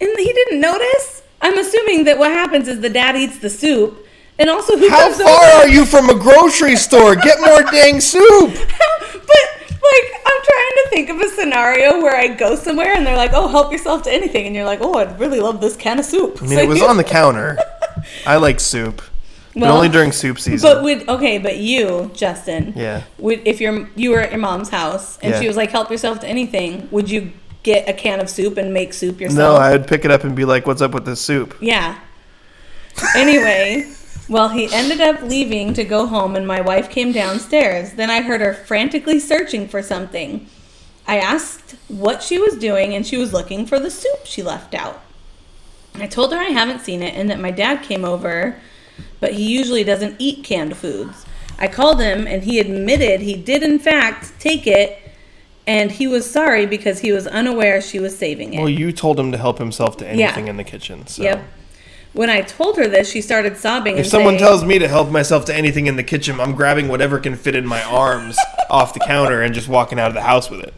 And 0.03 0.19
he 0.19 0.35
didn't 0.35 0.61
notice? 0.61 1.23
I'm 1.41 1.57
assuming 1.57 2.05
that 2.05 2.19
what 2.19 2.31
happens 2.31 2.69
is 2.69 2.83
the 2.83 2.91
dad 2.91 3.17
eats 3.17 3.39
the 3.39 3.49
soup, 3.49 4.07
and 4.39 4.51
also 4.51 4.77
who 4.77 4.91
How 4.91 5.11
far 5.11 5.27
over? 5.27 5.63
are 5.63 5.69
you 5.69 5.87
from 5.87 6.11
a 6.11 6.15
grocery 6.15 6.77
store? 6.77 7.17
Get 7.17 7.41
more 7.41 7.63
dang 7.63 8.03
soup. 8.03 8.53
but 8.53 9.45
like 9.83 10.13
I'm 10.27 10.43
trying 10.43 10.75
to 10.77 10.87
think 10.91 11.09
of 11.09 11.21
a 11.21 11.29
scenario 11.31 12.03
where 12.03 12.17
I 12.17 12.29
go 12.29 12.55
somewhere 12.55 12.95
and 12.95 13.07
they're 13.07 13.17
like, 13.17 13.33
"Oh, 13.33 13.49
help 13.49 13.73
yourself 13.73 14.03
to 14.03 14.13
anything," 14.13 14.47
and 14.47 14.55
you're 14.55 14.67
like, 14.67 14.81
"Oh, 14.83 14.99
I'd 14.99 15.19
really 15.19 15.41
love 15.41 15.63
this 15.63 15.75
can 15.75 15.99
of 15.99 16.05
soup." 16.05 16.43
I 16.43 16.47
mean, 16.47 16.59
it 16.59 16.69
was 16.69 16.83
on 16.93 16.99
the 16.99 17.05
counter. 17.05 17.57
I 18.27 18.37
like 18.37 18.61
soup, 18.61 19.01
but 19.55 19.63
Well, 19.63 19.77
only 19.77 19.89
during 19.89 20.13
soup 20.13 20.39
season. 20.39 20.69
But 20.69 20.83
would 20.83 21.09
okay, 21.09 21.39
but 21.39 21.59
you, 21.59 22.11
Justin, 22.15 22.73
Yeah. 22.77 23.03
Would 23.19 23.43
if 23.47 23.61
you're 23.61 23.89
you 23.97 24.11
were 24.11 24.21
at 24.21 24.31
your 24.31 24.41
mom's 24.41 24.71
house 24.71 25.19
and 25.23 25.33
Yeah. 25.35 25.41
she 25.41 25.47
was 25.49 25.57
like, 25.57 25.71
"Help 25.71 25.91
yourself 25.91 26.21
to 26.21 26.29
anything," 26.29 26.89
would 26.91 27.11
you 27.11 27.33
get 27.63 27.89
a 27.89 27.93
can 27.93 28.19
of 28.21 28.29
soup 28.29 28.57
and 28.57 28.73
make 28.73 28.93
soup 28.93 29.21
yourself? 29.21 29.57
no. 29.59 29.61
I 29.61 29.73
would 29.73 29.87
pick 29.87 30.05
it 30.05 30.11
up 30.11 30.25
and 30.25 30.35
be 30.35 30.45
like, 30.45 30.67
"What's 30.67 30.83
up 30.83 30.93
with 30.93 31.05
this 31.05 31.21
soup?" 31.21 31.55
Yeah. 31.61 31.97
Anyway, 33.17 33.87
well, 34.29 34.49
he 34.49 34.73
ended 34.73 35.01
up 35.01 35.23
leaving 35.23 35.73
to 35.75 35.85
go 35.85 36.07
home, 36.07 36.37
and 36.37 36.47
my 36.47 36.61
wife 36.61 36.91
came 36.91 37.13
downstairs. 37.13 37.93
Then 37.93 38.11
I 38.11 38.21
heard 38.23 38.41
her 38.41 38.53
frantically 38.55 39.19
searching 39.19 39.67
for 39.69 39.83
something. 39.83 40.47
I 41.07 41.19
asked 41.19 41.75
what 41.89 42.23
she 42.23 42.39
was 42.39 42.55
doing, 42.55 42.95
and 42.95 43.07
she 43.07 43.17
was 43.17 43.33
looking 43.33 43.67
for 43.67 43.79
the 43.81 43.91
soup 43.91 44.21
she 44.25 44.43
left 44.43 44.75
out. 44.75 45.01
I 45.95 46.07
told 46.07 46.33
her 46.33 46.39
I 46.39 46.45
haven't 46.51 46.81
seen 46.81 47.03
it 47.03 47.15
and 47.15 47.29
that 47.29 47.39
my 47.39 47.51
dad 47.51 47.83
came 47.83 48.05
over, 48.05 48.57
but 49.23 49.35
he 49.35 49.57
usually 49.57 49.85
doesn't 49.85 50.17
eat 50.19 50.43
canned 50.45 50.77
foods. 50.77 51.25
I 51.57 51.69
called 51.69 52.01
him, 52.01 52.27
and 52.27 52.43
he 52.43 52.59
admitted 52.59 53.21
he 53.21 53.37
did, 53.37 53.63
in 53.63 53.79
fact, 53.79 54.33
take 54.41 54.67
it, 54.67 54.99
and 55.65 55.93
he 55.93 56.09
was 56.09 56.29
sorry 56.29 56.67
because 56.67 56.99
he 56.99 57.13
was 57.13 57.29
unaware 57.29 57.81
she 57.81 58.01
was 58.01 58.19
saving 58.19 58.53
it. 58.53 58.59
Well, 58.59 58.69
you 58.69 58.91
told 58.91 59.21
him 59.21 59.31
to 59.31 59.39
help 59.39 59.59
himself 59.59 59.97
to 59.99 60.05
Yeah. 60.05 60.11
anything 60.27 60.49
in 60.49 60.57
the 60.57 60.65
kitchen. 60.65 61.07
So. 61.07 61.23
Yep. 61.23 61.45
When 62.15 62.31
I 62.31 62.41
told 62.41 62.77
her 62.79 62.89
this, 62.89 63.09
she 63.09 63.21
started 63.21 63.57
sobbing. 63.57 63.95
If 63.95 64.01
and 64.01 64.09
someone 64.09 64.33
saying, 64.33 64.41
tells 64.41 64.65
me 64.65 64.81
to 64.81 64.89
help 64.89 65.11
myself 65.11 65.45
to 65.47 65.55
anything 65.55 65.87
in 65.87 65.95
the 65.95 66.03
kitchen, 66.03 66.41
I'm 66.41 66.57
grabbing 66.57 66.89
whatever 66.89 67.21
can 67.21 67.37
fit 67.37 67.55
in 67.55 67.65
my 67.65 67.83
arms 67.85 68.37
off 68.71 68.93
the 68.93 69.01
counter 69.01 69.41
and 69.41 69.55
just 69.55 69.69
walking 69.69 70.01
out 70.01 70.09
of 70.09 70.15
the 70.15 70.23
house 70.23 70.51
with 70.51 70.61
it. 70.65 70.75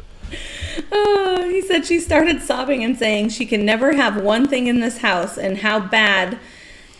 Oh, 0.92 1.48
he 1.50 1.62
said 1.62 1.86
she 1.86 1.98
started 1.98 2.42
sobbing 2.42 2.84
and 2.84 2.96
saying 2.98 3.30
she 3.30 3.46
can 3.46 3.64
never 3.64 3.94
have 3.94 4.22
one 4.22 4.46
thing 4.46 4.66
in 4.66 4.80
this 4.80 4.98
house 4.98 5.38
and 5.38 5.58
how 5.58 5.80
bad 5.80 6.38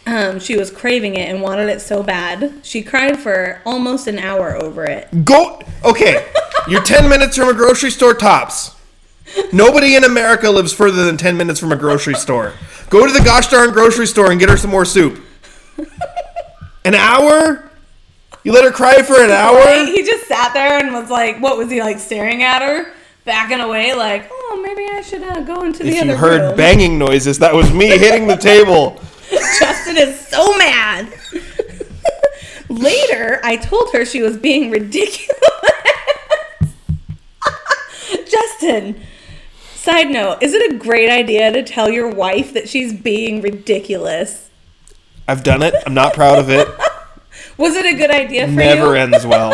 um, 0.07 0.38
she 0.40 0.57
was 0.57 0.70
craving 0.70 1.14
it 1.14 1.28
and 1.30 1.40
wanted 1.42 1.68
it 1.68 1.80
so 1.80 2.02
bad. 2.02 2.52
She 2.62 2.82
cried 2.82 3.18
for 3.18 3.61
almost 3.64 4.07
an 4.07 4.18
hour 4.18 4.55
over 4.57 4.84
it. 4.84 5.24
Go. 5.24 5.61
Okay, 5.84 6.26
you're 6.68 6.82
10 6.82 7.09
minutes 7.09 7.36
from 7.36 7.48
a 7.48 7.55
grocery 7.55 7.90
store 7.90 8.14
tops. 8.14 8.74
Nobody 9.52 9.96
in 9.96 10.05
America 10.05 10.50
lives 10.50 10.72
further 10.72 11.05
than 11.05 11.16
10 11.16 11.36
minutes 11.36 11.59
from 11.59 11.72
a 11.72 11.76
grocery 11.76 12.14
store. 12.14 12.52
Go 12.90 13.07
to 13.07 13.12
the 13.12 13.24
gosh 13.24 13.48
darn 13.48 13.72
grocery 13.72 14.07
store 14.07 14.30
and 14.30 14.38
get 14.38 14.48
her 14.50 14.57
some 14.57 14.70
more 14.70 14.84
soup. 14.84 15.20
An 16.84 16.94
hour? 16.94 17.70
You 18.44 18.52
let 18.52 18.64
her 18.64 18.70
cry 18.70 19.00
for 19.02 19.14
an 19.22 19.30
Right? 19.30 19.30
hour? 19.30 19.86
He 19.86 20.02
just 20.02 20.28
sat 20.28 20.52
there 20.52 20.78
and 20.78 20.92
was 20.92 21.09
like, 21.11 21.38
what 21.40 21.57
was 21.57 21.70
he 21.70 21.80
like 21.80 21.98
staring 21.98 22.42
at 22.42 22.61
her? 22.61 22.92
Backing 23.24 23.61
away, 23.61 23.94
like, 23.94 24.28
oh, 24.30 24.61
maybe 24.62 24.86
I 24.92 25.00
should 25.00 25.22
uh, 25.22 25.40
go 25.40 25.62
into 25.64 25.82
the 25.82 25.88
If 25.88 26.02
other 26.02 26.11
you 26.12 26.16
heard 26.18 26.40
room. 26.42 26.57
banging 26.59 26.98
noises, 26.98 27.38
that 27.38 27.55
was 27.55 27.72
me 27.72 27.86
hitting 27.96 28.26
the 28.26 28.36
table. 28.36 29.00
Justin 29.59 29.97
is 29.97 30.18
so 30.29 30.57
mad. 30.59 31.12
Later, 32.68 33.41
I 33.45 33.57
told 33.57 33.91
her 33.93 34.05
she 34.05 34.22
was 34.22 34.37
being 34.37 34.70
ridiculous. 34.70 35.41
Justin, 38.31 39.01
side 39.75 40.11
note, 40.11 40.43
is 40.43 40.53
it 40.55 40.72
a 40.72 40.77
great 40.79 41.11
idea 41.11 41.53
to 41.53 41.62
tell 41.62 41.91
your 41.91 42.09
wife 42.11 42.53
that 42.55 42.68
she's 42.68 42.93
being 42.93 43.41
ridiculous? 43.43 44.51
I've 45.29 45.43
done 45.43 45.62
it. 45.62 45.75
I'm 45.87 45.95
not 45.95 46.14
proud 46.14 46.39
of 46.39 46.51
it. 46.51 46.66
Was 47.57 47.77
it 47.77 47.87
a 47.87 47.97
good 47.97 48.11
idea 48.11 48.47
for 48.47 48.53
Never 48.53 48.95
you? 48.95 48.95
ends 48.95 49.25
well. 49.25 49.53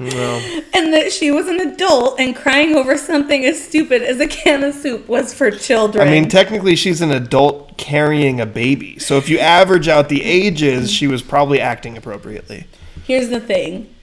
No. 0.00 0.62
And 0.74 0.92
that 0.94 1.12
she 1.12 1.30
was 1.30 1.46
an 1.48 1.60
adult 1.60 2.18
and 2.18 2.34
crying 2.34 2.74
over 2.74 2.96
something 2.96 3.44
as 3.44 3.62
stupid 3.62 4.02
as 4.02 4.18
a 4.20 4.26
can 4.26 4.64
of 4.64 4.74
soup 4.74 5.08
was 5.08 5.34
for 5.34 5.50
children. 5.50 6.06
I 6.06 6.10
mean, 6.10 6.28
technically, 6.28 6.76
she's 6.76 7.00
an 7.00 7.10
adult 7.10 7.76
carrying 7.76 8.40
a 8.40 8.46
baby. 8.46 8.98
So 8.98 9.16
if 9.16 9.28
you 9.28 9.38
average 9.38 9.88
out 9.88 10.08
the 10.08 10.22
ages, 10.24 10.90
she 10.90 11.06
was 11.06 11.22
probably 11.22 11.60
acting 11.60 11.96
appropriately. 11.96 12.66
here's 13.04 13.28
the 13.28 13.40
thing. 13.40 13.94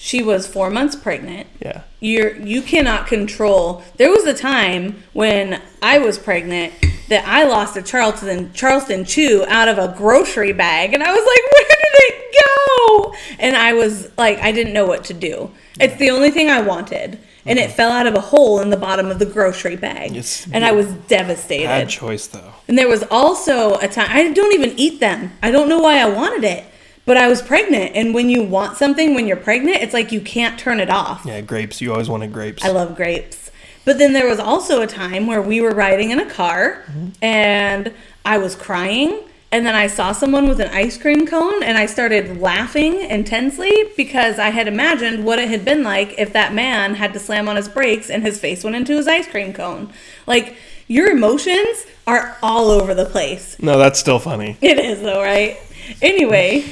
She 0.00 0.22
was 0.22 0.46
four 0.46 0.70
months 0.70 0.94
pregnant. 0.94 1.48
Yeah. 1.60 1.82
you're 2.00 2.36
you 2.36 2.62
cannot 2.62 3.08
control 3.08 3.82
there 3.96 4.10
was 4.10 4.24
a 4.24 4.32
time 4.32 5.02
when 5.12 5.60
i 5.82 5.98
was 5.98 6.16
pregnant 6.16 6.72
that 7.08 7.26
i 7.26 7.42
lost 7.42 7.76
a 7.76 7.82
charleston 7.82 8.52
charleston 8.52 9.04
chew 9.04 9.44
out 9.48 9.66
of 9.66 9.76
a 9.78 9.92
grocery 9.98 10.52
bag 10.52 10.94
and 10.94 11.02
i 11.02 11.10
was 11.10 11.18
like 11.18 11.44
where 11.52 11.66
did 11.68 11.94
it 12.06 12.36
go 12.46 13.14
and 13.40 13.56
i 13.56 13.72
was 13.72 14.16
like 14.16 14.38
i 14.38 14.52
didn't 14.52 14.72
know 14.72 14.86
what 14.86 15.02
to 15.02 15.12
do 15.12 15.50
it's 15.80 15.96
the 15.96 16.10
only 16.10 16.30
thing 16.30 16.48
i 16.48 16.60
wanted 16.60 17.18
and 17.44 17.58
it 17.58 17.66
mm-hmm. 17.66 17.76
fell 17.76 17.90
out 17.90 18.06
of 18.06 18.14
a 18.14 18.20
hole 18.20 18.60
in 18.60 18.70
the 18.70 18.76
bottom 18.76 19.06
of 19.10 19.18
the 19.18 19.26
grocery 19.26 19.76
bag 19.76 20.10
It's- 20.12 20.46
and 20.52 20.64
i 20.64 20.70
was 20.70 20.86
devastated 21.08 21.66
Bad 21.66 21.88
choice, 21.88 22.28
though. 22.28 22.52
and 22.68 22.78
there 22.78 22.88
was 22.88 23.02
also 23.10 23.74
a 23.78 23.88
time 23.88 24.08
I 24.10 24.32
don't 24.32 24.54
even 24.54 24.78
eat 24.78 25.00
them. 25.00 25.32
I 25.42 25.50
don't 25.50 25.68
know 25.68 25.80
why 25.80 25.98
I 25.98 26.06
wanted 26.08 26.44
it, 26.44 26.64
but 27.08 27.16
I 27.16 27.26
was 27.26 27.42
pregnant. 27.42 27.96
And 27.96 28.14
when 28.14 28.28
you 28.28 28.42
want 28.42 28.76
something 28.76 29.14
when 29.14 29.26
you're 29.26 29.36
pregnant, 29.36 29.78
it's 29.78 29.94
like 29.94 30.12
you 30.12 30.20
can't 30.20 30.58
turn 30.58 30.78
it 30.78 30.90
off. 30.90 31.24
Yeah, 31.24 31.40
grapes. 31.40 31.80
You 31.80 31.90
always 31.92 32.08
wanted 32.08 32.32
grapes. 32.32 32.64
I 32.64 32.68
love 32.68 32.94
grapes. 32.94 33.50
But 33.84 33.96
then 33.96 34.12
there 34.12 34.28
was 34.28 34.38
also 34.38 34.82
a 34.82 34.86
time 34.86 35.26
where 35.26 35.40
we 35.40 35.62
were 35.62 35.70
riding 35.70 36.10
in 36.10 36.20
a 36.20 36.28
car 36.28 36.84
mm-hmm. 36.86 37.08
and 37.22 37.92
I 38.24 38.36
was 38.36 38.54
crying. 38.54 39.22
And 39.50 39.64
then 39.64 39.74
I 39.74 39.86
saw 39.86 40.12
someone 40.12 40.46
with 40.46 40.60
an 40.60 40.68
ice 40.68 40.98
cream 40.98 41.26
cone 41.26 41.62
and 41.62 41.78
I 41.78 41.86
started 41.86 42.38
laughing 42.38 43.00
intensely 43.00 43.72
because 43.96 44.38
I 44.38 44.50
had 44.50 44.68
imagined 44.68 45.24
what 45.24 45.38
it 45.38 45.48
had 45.48 45.64
been 45.64 45.82
like 45.82 46.14
if 46.18 46.34
that 46.34 46.52
man 46.52 46.96
had 46.96 47.14
to 47.14 47.18
slam 47.18 47.48
on 47.48 47.56
his 47.56 47.66
brakes 47.66 48.10
and 48.10 48.22
his 48.22 48.38
face 48.38 48.62
went 48.62 48.76
into 48.76 48.94
his 48.94 49.08
ice 49.08 49.26
cream 49.26 49.54
cone. 49.54 49.90
Like, 50.26 50.56
your 50.86 51.10
emotions 51.10 51.86
are 52.06 52.36
all 52.42 52.70
over 52.70 52.92
the 52.92 53.06
place. 53.06 53.56
no, 53.58 53.78
that's 53.78 53.98
still 53.98 54.18
funny. 54.18 54.58
It 54.60 54.78
is 54.78 55.00
though, 55.00 55.22
right? 55.22 55.56
Anyway, 56.02 56.66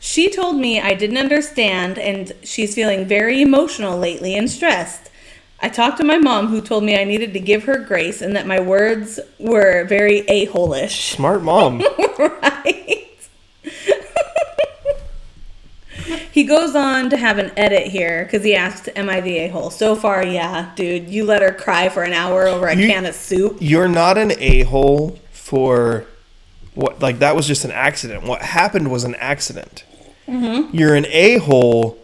she 0.00 0.30
told 0.30 0.56
me 0.56 0.80
I 0.80 0.94
didn't 0.94 1.18
understand 1.18 1.98
and 1.98 2.32
she's 2.42 2.74
feeling 2.74 3.04
very 3.06 3.42
emotional 3.42 3.98
lately 3.98 4.34
and 4.34 4.50
stressed. 4.50 5.10
I 5.62 5.68
talked 5.68 5.98
to 5.98 6.04
my 6.04 6.16
mom, 6.16 6.46
who 6.48 6.62
told 6.62 6.84
me 6.84 6.98
I 6.98 7.04
needed 7.04 7.34
to 7.34 7.40
give 7.40 7.64
her 7.64 7.78
grace 7.78 8.22
and 8.22 8.34
that 8.34 8.46
my 8.46 8.60
words 8.60 9.20
were 9.38 9.84
very 9.84 10.20
a 10.20 10.46
hole-ish. 10.46 11.10
Smart 11.14 11.42
mom. 11.42 11.80
right? 12.18 13.06
he 16.32 16.44
goes 16.44 16.74
on 16.74 17.10
to 17.10 17.18
have 17.18 17.36
an 17.38 17.52
edit 17.58 17.88
here 17.88 18.24
because 18.24 18.42
he 18.42 18.54
asked, 18.54 18.88
Am 18.96 19.10
I 19.10 19.20
the 19.20 19.36
a 19.36 19.48
hole? 19.48 19.68
So 19.70 19.94
far, 19.94 20.24
yeah, 20.24 20.72
dude. 20.76 21.10
You 21.10 21.26
let 21.26 21.42
her 21.42 21.52
cry 21.52 21.90
for 21.90 22.04
an 22.04 22.14
hour 22.14 22.46
over 22.46 22.66
a 22.66 22.74
You- 22.74 22.88
can 22.88 23.04
of 23.04 23.14
soup. 23.14 23.58
You're 23.60 23.88
not 23.88 24.16
an 24.16 24.32
a 24.38 24.62
hole 24.62 25.18
for 25.30 26.06
what? 26.74 27.02
Like 27.02 27.18
that 27.18 27.36
was 27.36 27.46
just 27.46 27.66
an 27.66 27.70
accident. 27.72 28.22
What 28.24 28.40
happened 28.40 28.90
was 28.90 29.04
an 29.04 29.14
accident. 29.16 29.84
Mm-hmm. 30.30 30.76
You're 30.76 30.94
an 30.94 31.06
a 31.06 31.38
hole 31.38 31.96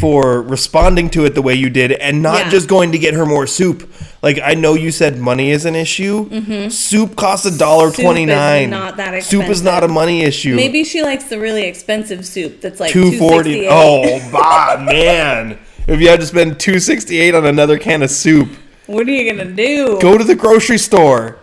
for 0.00 0.42
responding 0.42 1.08
to 1.10 1.24
it 1.24 1.34
the 1.34 1.42
way 1.42 1.54
you 1.54 1.70
did 1.70 1.92
and 1.92 2.20
not 2.20 2.46
Yeah. 2.46 2.50
just 2.50 2.68
going 2.68 2.90
to 2.92 2.98
get 2.98 3.14
her 3.14 3.24
more 3.24 3.46
soup. 3.46 3.88
Like 4.22 4.40
I 4.42 4.54
know 4.54 4.74
you 4.74 4.90
said 4.90 5.18
money 5.18 5.50
is 5.50 5.64
an 5.64 5.74
issue. 5.76 6.68
Soup 6.70 7.14
costs 7.16 7.46
a 7.46 7.56
dollar 7.56 7.86
Mm-hmm. 7.86 7.94
Soup 7.94 7.98
is 8.00 8.04
twenty 8.04 8.26
nine. 8.26 8.70
not 8.70 8.96
that 8.96 9.22
Soup 9.22 9.44
is 9.48 9.62
not 9.62 9.84
a 9.84 9.88
money 9.88 10.22
issue. 10.22 10.56
Maybe 10.56 10.82
she 10.84 11.02
likes 11.02 11.24
the 11.24 11.38
really 11.38 11.64
expensive 11.64 12.26
soup 12.26 12.60
that's 12.60 12.80
like 12.80 12.90
two 12.92 13.16
forty. 13.18 13.62
268. 13.64 13.68
Oh, 13.70 14.30
bah, 14.32 14.82
man! 14.84 15.58
If 15.86 16.00
you 16.00 16.08
had 16.08 16.18
to 16.20 16.26
spend 16.26 16.58
two 16.58 16.80
sixty 16.80 17.20
eight 17.20 17.34
on 17.34 17.46
another 17.46 17.78
can 17.78 18.02
of 18.02 18.10
soup, 18.10 18.48
What 18.86 19.06
are 19.06 19.12
you 19.12 19.30
gonna 19.32 19.50
do? 19.52 20.00
go 20.00 20.18
to 20.18 20.24
the 20.24 20.34
grocery 20.34 20.78
store, 20.78 21.38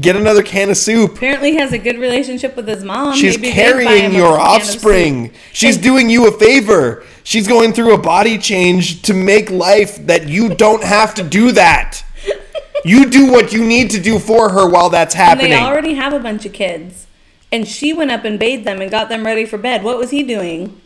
get 0.00 0.16
another 0.16 0.42
can 0.42 0.70
of 0.70 0.76
soup. 0.76 1.16
Apparently, 1.16 1.52
he 1.52 1.56
has 1.58 1.72
a 1.72 1.78
good 1.78 1.98
relationship 1.98 2.56
with 2.56 2.66
his 2.68 2.82
mom. 2.84 3.14
She's 3.14 3.38
Maybe 3.38 3.52
carrying 3.52 4.12
your 4.14 4.36
can 4.36 4.56
of 4.56 4.62
soup. 4.62 4.74
offspring. 4.76 5.32
She's 5.52 5.76
doing 5.76 6.08
you 6.10 6.26
a 6.28 6.32
favor. 6.38 7.04
She's 7.24 7.46
going 7.46 7.72
through 7.72 7.94
a 7.94 7.98
body 7.98 8.38
change 8.38 9.02
to 9.02 9.14
make 9.14 9.50
life 9.50 9.96
that 10.06 10.28
you 10.28 10.54
don't 10.54 10.82
have 10.82 11.14
to 11.14 11.22
do 11.22 11.52
that. 11.52 12.02
You 12.84 13.08
do 13.08 13.30
what 13.30 13.52
you 13.52 13.64
need 13.64 13.90
to 13.90 14.00
do 14.00 14.18
for 14.18 14.48
her 14.50 14.68
while 14.68 14.88
that's 14.90 15.14
And 15.14 15.22
happening. 15.24 15.50
they 15.52 15.56
already 15.58 15.94
have 15.94 16.12
a 16.12 16.18
bunch 16.18 16.44
of 16.46 16.52
kids. 16.52 17.06
And 17.52 17.68
she 17.68 17.92
went 17.92 18.10
up 18.10 18.24
and 18.24 18.40
bathed 18.40 18.64
them 18.64 18.80
and 18.80 18.90
got 18.90 19.08
them 19.08 19.24
ready 19.24 19.44
for 19.44 19.56
bed. 19.58 19.84
What 19.84 19.98
was 19.98 20.10
he 20.10 20.22
doing? 20.24 20.80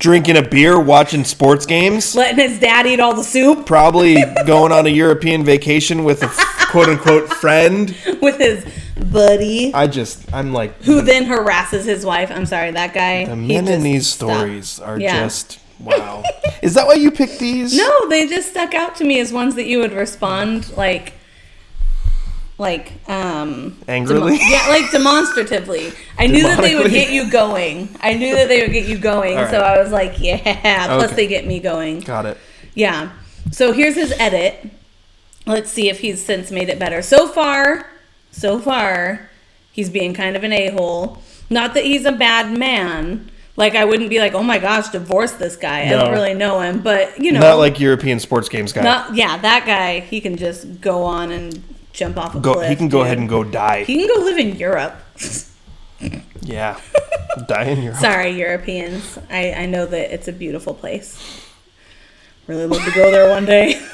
Drinking 0.00 0.38
a 0.38 0.42
beer, 0.42 0.80
watching 0.80 1.24
sports 1.24 1.66
games, 1.66 2.16
Letting 2.16 2.38
his 2.48 2.58
dad 2.58 2.86
eat 2.86 3.00
all 3.00 3.14
the 3.14 3.22
soup 3.22 3.66
probably 3.66 4.16
going 4.46 4.72
on 4.72 4.86
a 4.86 4.88
European 4.88 5.44
vacation 5.44 6.04
with 6.04 6.22
a 6.22 6.28
quote 6.70 6.88
unquote 6.88 7.28
friend. 7.28 7.94
with 8.22 8.38
his 8.38 8.64
buddy, 9.12 9.74
I 9.74 9.86
just, 9.86 10.32
I'm 10.32 10.54
like, 10.54 10.82
who 10.84 11.02
then 11.02 11.26
harasses 11.26 11.84
his 11.84 12.06
wife. 12.06 12.30
I'm 12.30 12.46
sorry, 12.46 12.70
that 12.70 12.94
guy. 12.94 13.26
the 13.26 13.36
men 13.36 13.68
in 13.68 13.82
these 13.82 14.06
stopped. 14.06 14.32
stories 14.38 14.80
are 14.80 14.98
Yeah. 14.98 15.20
just, 15.22 15.58
wow. 15.78 16.22
Is 16.62 16.72
that 16.74 16.86
why 16.86 16.94
you 16.94 17.10
picked 17.10 17.38
these? 17.38 17.76
No, 17.76 18.08
they 18.08 18.26
just 18.26 18.50
stuck 18.52 18.72
out 18.72 18.96
to 18.96 19.04
me 19.04 19.20
as 19.20 19.34
ones 19.34 19.54
that 19.56 19.66
you 19.66 19.80
would 19.80 19.92
respond 19.92 20.74
like 20.78 21.12
like 22.60 22.92
um 23.08 23.76
Angrily? 23.88 24.36
demo- 24.38 24.50
yeah, 24.50 24.66
like 24.68 24.90
demonstratively. 24.92 25.92
I 26.18 26.26
knew 26.26 26.42
that 26.42 26.60
they 26.60 26.76
would 26.76 26.90
get 26.90 27.10
you 27.10 27.30
going. 27.30 27.88
I 28.00 28.14
knew 28.14 28.34
that 28.36 28.48
they 28.48 28.60
would 28.62 28.72
get 28.72 28.86
you 28.86 28.98
going. 28.98 29.38
All 29.38 29.48
So. 29.48 29.58
I 29.60 29.82
was 29.82 29.90
like, 29.90 30.20
yeah, 30.20 30.86
plus 30.86 31.06
Okay. 31.06 31.14
they 31.16 31.26
get 31.26 31.46
me 31.46 31.58
going. 31.58 32.00
Got 32.00 32.26
it. 32.26 32.36
Yeah. 32.74 33.10
So 33.50 33.72
here's 33.72 33.94
his 33.96 34.12
edit. 34.18 34.70
Let's 35.46 35.70
see 35.70 35.88
if 35.88 36.00
he's 36.00 36.24
since 36.24 36.50
made 36.50 36.68
it 36.68 36.78
better. 36.78 37.02
So 37.02 37.26
far, 37.26 37.86
so 38.30 38.58
far, 38.60 39.28
he's 39.72 39.88
being 39.90 40.12
kind 40.14 40.36
of 40.36 40.44
an 40.44 40.52
a-hole. 40.52 41.22
Not 41.48 41.74
that 41.74 41.84
he's 41.84 42.04
a 42.04 42.12
bad 42.12 42.56
man. 42.56 43.30
Like 43.56 43.74
I 43.74 43.84
wouldn't 43.84 44.08
be 44.10 44.20
like, 44.20 44.34
"Oh 44.34 44.42
my 44.42 44.58
gosh, 44.58 44.88
divorce 44.90 45.32
this 45.32 45.56
guy." 45.56 45.86
I 45.86 45.88
don't 45.90 46.12
really 46.12 46.34
know 46.34 46.60
him, 46.60 46.80
but 46.80 47.18
you 47.20 47.32
know, 47.32 47.40
Not 47.40 47.58
like 47.58 47.80
European 47.80 48.20
sports 48.20 48.48
games 48.48 48.72
guy. 48.72 48.82
not 48.82 49.14
yeah, 49.14 49.36
that 49.38 49.66
guy. 49.66 50.00
He 50.00 50.20
can 50.20 50.36
just 50.36 50.80
go 50.80 51.02
on 51.02 51.32
and 51.32 51.62
jump 52.00 52.16
off 52.16 52.34
a 52.34 52.40
go, 52.40 52.54
cliff. 52.54 52.68
he 52.72 52.76
can 52.80 52.88
go 52.88 52.98
dude. 52.98 53.06
ahead 53.06 53.18
and 53.18 53.28
go 53.28 53.44
die. 53.44 53.84
He 53.84 53.94
can 54.00 54.08
go 54.08 54.24
live 54.24 54.38
in 54.40 54.56
Europe. 54.56 54.96
yeah. 56.40 56.80
die 57.46 57.64
in 57.76 57.82
Europe. 57.84 58.00
Sorry, 58.00 58.30
Europeans. 58.32 59.18
I 59.30 59.52
I 59.52 59.66
know 59.68 59.84
that 59.86 60.06
it's 60.14 60.26
a 60.28 60.32
beautiful 60.32 60.72
place. 60.74 61.14
Really 62.48 62.66
love 62.66 62.82
to 62.82 62.90
go 62.96 63.10
there 63.12 63.28
one 63.30 63.44
day. 63.46 63.78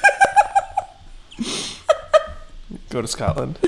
Go 2.90 3.02
to 3.02 3.08
Scotland. 3.08 3.58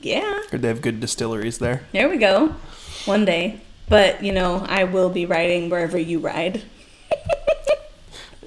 yeah, 0.00 0.40
Or 0.52 0.58
they 0.58 0.68
have 0.68 0.80
good 0.82 0.98
distilleries 1.00 1.58
there. 1.58 1.82
there 1.92 2.08
we 2.08 2.16
go. 2.16 2.54
One 3.04 3.24
day, 3.24 3.60
but 3.88 4.24
you 4.24 4.32
know, 4.32 4.64
I 4.68 4.84
will 4.84 5.10
be 5.10 5.26
riding 5.26 5.70
wherever 5.70 5.98
you 5.98 6.18
ride. 6.18 6.62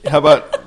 How 0.10 0.18
about 0.18 0.60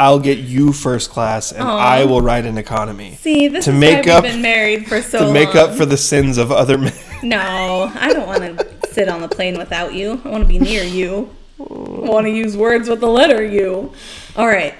I'll 0.00 0.18
get 0.18 0.38
you 0.38 0.72
first 0.72 1.10
class 1.10 1.52
and 1.52 1.62
Aw. 1.62 1.76
I 1.78 2.04
will 2.06 2.22
ride 2.22 2.46
an 2.46 2.56
economy 2.56 3.16
See, 3.20 3.48
this 3.48 3.66
To 3.66 3.72
is 3.72 3.76
make 3.78 4.06
why 4.06 4.12
up- 4.12 4.22
we've 4.24 4.32
been 4.32 4.40
married 4.42 4.86
for 4.88 5.02
so 5.02 5.18
to 5.18 5.24
long. 5.26 5.34
make 5.34 5.54
up 5.54 5.74
for 5.74 5.84
the 5.84 5.96
sins 5.98 6.38
of 6.38 6.50
other 6.50 6.78
men. 6.78 6.94
No, 7.22 7.92
I 7.94 8.12
don't 8.14 8.26
want 8.26 8.58
to 8.58 8.66
sit 8.92 9.08
on 9.10 9.20
the 9.20 9.28
plane 9.28 9.58
without 9.58 9.92
you. 9.92 10.20
I 10.24 10.28
want 10.30 10.42
to 10.42 10.48
be 10.48 10.58
near 10.58 10.82
you. 10.82 11.28
I 11.60 11.64
want 11.68 12.24
to 12.26 12.30
use 12.32 12.56
words 12.56 12.88
with 12.88 13.00
the 13.00 13.08
letter 13.08 13.44
U. 13.44 13.92
All 14.36 14.46
right. 14.46 14.72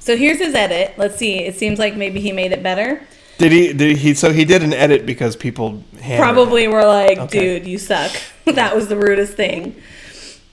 So 0.00 0.16
here's 0.16 0.38
his 0.38 0.54
edit. 0.54 0.94
Let's 0.96 1.16
see. 1.16 1.40
It 1.40 1.56
seems 1.56 1.78
like 1.78 1.94
maybe 1.94 2.18
he 2.20 2.32
made 2.32 2.52
it 2.52 2.62
better. 2.62 3.06
Did 3.36 3.52
he? 3.52 3.72
Did 3.74 3.98
he? 3.98 4.14
So 4.14 4.32
he 4.32 4.46
did 4.46 4.62
an 4.62 4.72
edit 4.72 5.04
because 5.04 5.36
people 5.36 5.84
Probably 6.16 6.66
were 6.66 6.84
like, 6.86 7.18
Okay. 7.18 7.58
dude, 7.58 7.66
you 7.68 7.76
suck. 7.76 8.10
that 8.46 8.74
was 8.74 8.88
the 8.88 8.96
rudest 8.96 9.34
thing. 9.34 9.76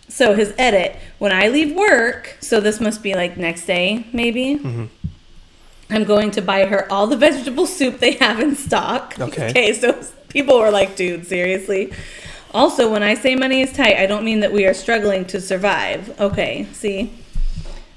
So 0.09 0.33
his 0.35 0.53
edit, 0.57 0.97
when 1.19 1.31
I 1.31 1.49
leave 1.49 1.75
work, 1.75 2.37
so 2.39 2.59
this 2.59 2.79
must 2.79 3.03
be 3.03 3.13
like 3.13 3.37
next 3.37 3.65
day, 3.65 4.07
maybe. 4.11 4.55
Mm-hmm. 4.55 4.85
I'm 5.91 6.03
going 6.03 6.31
to 6.31 6.41
buy 6.41 6.65
her 6.65 6.91
all 6.91 7.07
the 7.07 7.17
vegetable 7.17 7.65
soup 7.65 7.99
they 7.99 8.13
have 8.13 8.39
in 8.39 8.55
stock. 8.55 9.15
Okay. 9.19 9.49
Okay, 9.49 9.73
so 9.73 10.01
people 10.29 10.59
were 10.59 10.71
like, 10.71 10.95
dude, 10.95 11.25
seriously? 11.25 11.91
Also, 12.53 12.91
when 12.91 13.03
I 13.03 13.13
say 13.13 13.35
money 13.35 13.61
is 13.61 13.73
tight, 13.73 13.97
I 13.97 14.05
don't 14.05 14.23
mean 14.23 14.39
that 14.39 14.51
we 14.51 14.65
are 14.65 14.73
struggling 14.73 15.25
to 15.25 15.41
survive. 15.41 16.19
Okay, 16.19 16.67
see? 16.73 17.13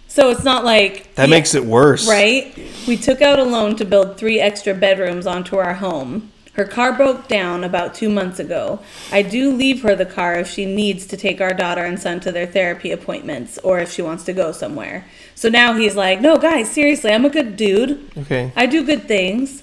So 0.09 0.31
it's 0.31 0.45
not 0.45 0.65
like. 0.65 1.15
That 1.15 1.31
makes 1.31 1.55
it 1.55 1.65
worse. 1.65 2.09
Right? 2.09 2.55
We 2.87 2.97
took 2.97 3.23
out 3.23 3.39
a 3.39 3.45
loan 3.45 3.77
to 3.77 3.85
build 3.85 4.19
three 4.19 4.41
extra 4.41 4.75
bedrooms 4.75 5.27
onto 5.27 5.57
our 5.57 5.75
home. 5.75 6.33
Her 6.55 6.65
car 6.67 6.93
broke 6.93 7.29
down 7.29 7.65
about 7.65 7.95
two 7.95 8.11
months 8.11 8.39
ago. 8.39 8.81
I 9.11 9.23
do 9.23 9.51
leave 9.53 9.83
her 9.83 9.95
the 9.95 10.05
car 10.05 10.35
if 10.35 10.49
she 10.49 10.67
needs 10.67 11.07
to 11.07 11.17
take 11.17 11.41
our 11.41 11.55
daughter 11.55 11.83
and 11.83 11.99
son 11.99 12.21
to 12.21 12.33
their 12.33 12.47
therapy 12.47 12.91
appointments 12.91 13.57
or 13.59 13.79
if 13.79 13.91
she 13.91 14.03
wants 14.03 14.25
to 14.25 14.35
go 14.35 14.53
somewhere. 14.53 15.07
So 15.35 15.49
now 15.49 15.73
he's 15.73 15.97
like, 15.97 16.21
no, 16.21 16.37
guys, 16.37 16.71
seriously, 16.71 17.11
I'm 17.11 17.25
a 17.25 17.31
good 17.31 17.57
dude. 17.57 18.11
Okay. 18.19 18.53
I 18.55 18.67
do 18.67 18.85
good 18.85 19.09
things. 19.09 19.63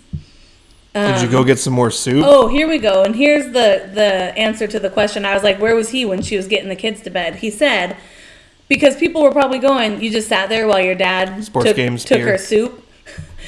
Did 0.94 1.22
you 1.22 1.30
go 1.30 1.42
um, 1.42 1.46
get 1.46 1.60
some 1.60 1.74
more 1.74 1.92
soup? 1.92 2.26
Oh, 2.28 2.48
here 2.48 2.68
we 2.68 2.80
go. 2.80 3.04
And 3.04 3.16
here's 3.16 3.46
the 3.46 3.90
the 3.94 4.36
answer 4.38 4.66
to 4.68 4.80
the 4.80 4.90
question. 4.90 5.24
I 5.24 5.36
was 5.36 5.44
like, 5.44 5.60
where 5.60 5.76
was 5.76 5.90
he 5.90 6.04
when 6.04 6.24
she 6.24 6.36
was 6.36 6.48
getting 6.48 6.68
the 6.68 6.76
kids 6.76 7.02
to 7.04 7.12
bed? 7.12 7.36
He 7.36 7.52
said, 7.52 7.96
because 8.68 8.98
people 8.98 9.22
were 9.22 9.32
probably 9.32 9.60
going, 9.60 10.02
you 10.02 10.10
just 10.10 10.28
sat 10.28 10.50
there 10.50 10.68
while 10.68 10.82
your 10.82 10.96
dad 10.96 11.44
Sports 11.44 11.68
took, 11.68 11.76
games, 11.76 12.04
took 12.04 12.18
beer." 12.18 12.32
her 12.32 12.38
soup. 12.40 12.84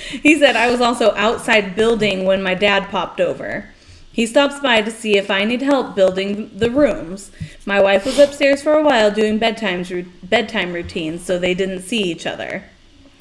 he 0.24 0.38
said, 0.38 0.56
I 0.56 0.70
was 0.70 0.82
also 0.82 1.14
outside 1.16 1.76
building 1.76 2.26
when 2.26 2.42
my 2.42 2.54
dad 2.54 2.90
popped 2.90 3.22
over. 3.22 3.70
He 4.14 4.26
stops 4.26 4.60
by 4.60 4.82
to 4.82 4.92
see 4.92 5.18
if 5.18 5.32
I 5.32 5.46
need 5.46 5.62
help 5.62 5.96
building 5.96 6.52
the 6.54 6.70
rooms. 6.70 7.32
My 7.66 7.82
wife 7.82 8.06
was 8.06 8.20
upstairs 8.20 8.62
for 8.62 8.74
a 8.74 8.84
while 8.84 9.10
doing 9.10 9.38
bedtime 9.38 9.86
bedtime 10.24 10.74
routines, 10.74 11.24
so 11.24 11.40
they 11.40 11.54
didn't 11.54 11.84
see 11.84 12.02
each 12.02 12.26
other. 12.26 12.66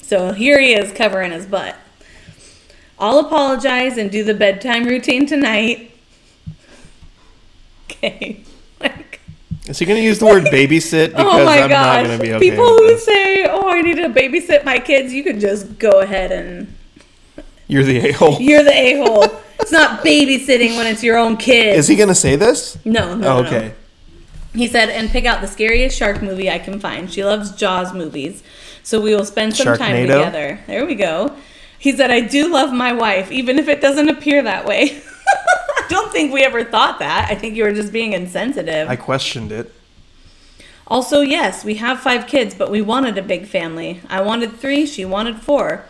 So 0.01 0.33
here 0.33 0.59
he 0.59 0.73
is 0.73 0.91
covering 0.91 1.31
his 1.31 1.45
butt. 1.45 1.77
I'll 2.99 3.19
apologize 3.19 3.97
and 3.97 4.11
do 4.11 4.23
the 4.23 4.33
bedtime 4.33 4.85
routine 4.85 5.25
tonight. 5.25 5.87
Okay. 8.03 8.41
Is 9.67 9.77
he 9.79 9.85
going 9.85 9.97
to 9.97 10.03
use 10.03 10.19
the 10.19 10.25
word 10.25 10.45
babysit? 10.45 11.09
Because 11.09 11.25
oh 11.41 11.45
my 11.45 11.61
I'm 11.61 11.69
gosh. 11.69 11.97
not 11.97 12.05
going 12.05 12.17
to 12.19 12.23
be 12.23 12.33
okay. 12.33 12.49
People 12.49 12.65
who 12.65 12.97
say, 12.97 13.45
oh, 13.45 13.69
I 13.69 13.81
need 13.81 13.95
to 13.97 14.09
babysit 14.09 14.65
my 14.65 14.79
kids, 14.79 15.13
you 15.13 15.23
can 15.23 15.39
just 15.39 15.77
go 15.77 16.01
ahead 16.01 16.31
and. 16.31 16.75
You're 17.67 17.83
the 17.83 18.09
a 18.09 18.11
hole. 18.11 18.37
You're 18.41 18.63
the 18.63 18.73
a 18.75 18.97
hole. 19.05 19.23
it's 19.59 19.71
not 19.71 20.03
babysitting 20.03 20.75
when 20.77 20.87
it's 20.87 21.03
your 21.03 21.17
own 21.17 21.37
kid. 21.37 21.77
Is 21.77 21.87
he 21.87 21.95
going 21.95 22.09
to 22.09 22.15
say 22.15 22.35
this? 22.35 22.77
no, 22.85 23.13
no, 23.15 23.27
Oh, 23.37 23.41
no, 23.41 23.41
no. 23.43 23.47
okay. 23.47 23.73
He 24.53 24.67
said, 24.67 24.89
and 24.89 25.09
pick 25.09 25.23
out 25.25 25.39
the 25.39 25.47
scariest 25.47 25.97
shark 25.97 26.21
movie 26.21 26.49
I 26.49 26.59
can 26.59 26.79
find. 26.79 27.09
She 27.11 27.23
loves 27.23 27.51
Jaws 27.55 27.93
movies. 27.93 28.43
So 28.83 28.99
we 28.99 29.15
will 29.15 29.23
spend 29.23 29.55
some 29.55 29.77
time 29.77 29.95
together. 29.95 30.59
There 30.67 30.85
we 30.85 30.95
go. 30.95 31.37
He 31.79 31.93
said, 31.95 32.11
I 32.11 32.19
do 32.19 32.51
love 32.51 32.73
my 32.73 32.91
wife, 32.91 33.31
even 33.31 33.57
if 33.57 33.67
it 33.69 33.79
doesn't 33.79 34.09
appear 34.09 34.43
that 34.43 34.65
way. 34.65 35.01
I 35.77 35.85
don't 35.89 36.11
think 36.11 36.33
we 36.33 36.43
ever 36.43 36.63
thought 36.63 36.99
that. 36.99 37.27
I 37.29 37.35
think 37.35 37.55
you 37.55 37.63
were 37.63 37.73
just 37.73 37.91
being 37.91 38.13
insensitive. 38.13 38.89
I 38.89 38.95
questioned 38.95 39.51
it. 39.51 39.73
Also, 40.87 41.21
yes, 41.21 41.63
we 41.63 41.75
have 41.75 41.99
five 42.01 42.27
kids, 42.27 42.53
but 42.53 42.69
we 42.69 42.81
wanted 42.81 43.17
a 43.17 43.21
big 43.21 43.45
family. 43.47 44.01
I 44.09 44.21
wanted 44.21 44.57
three, 44.57 44.85
she 44.85 45.05
wanted 45.05 45.41
four. 45.41 45.85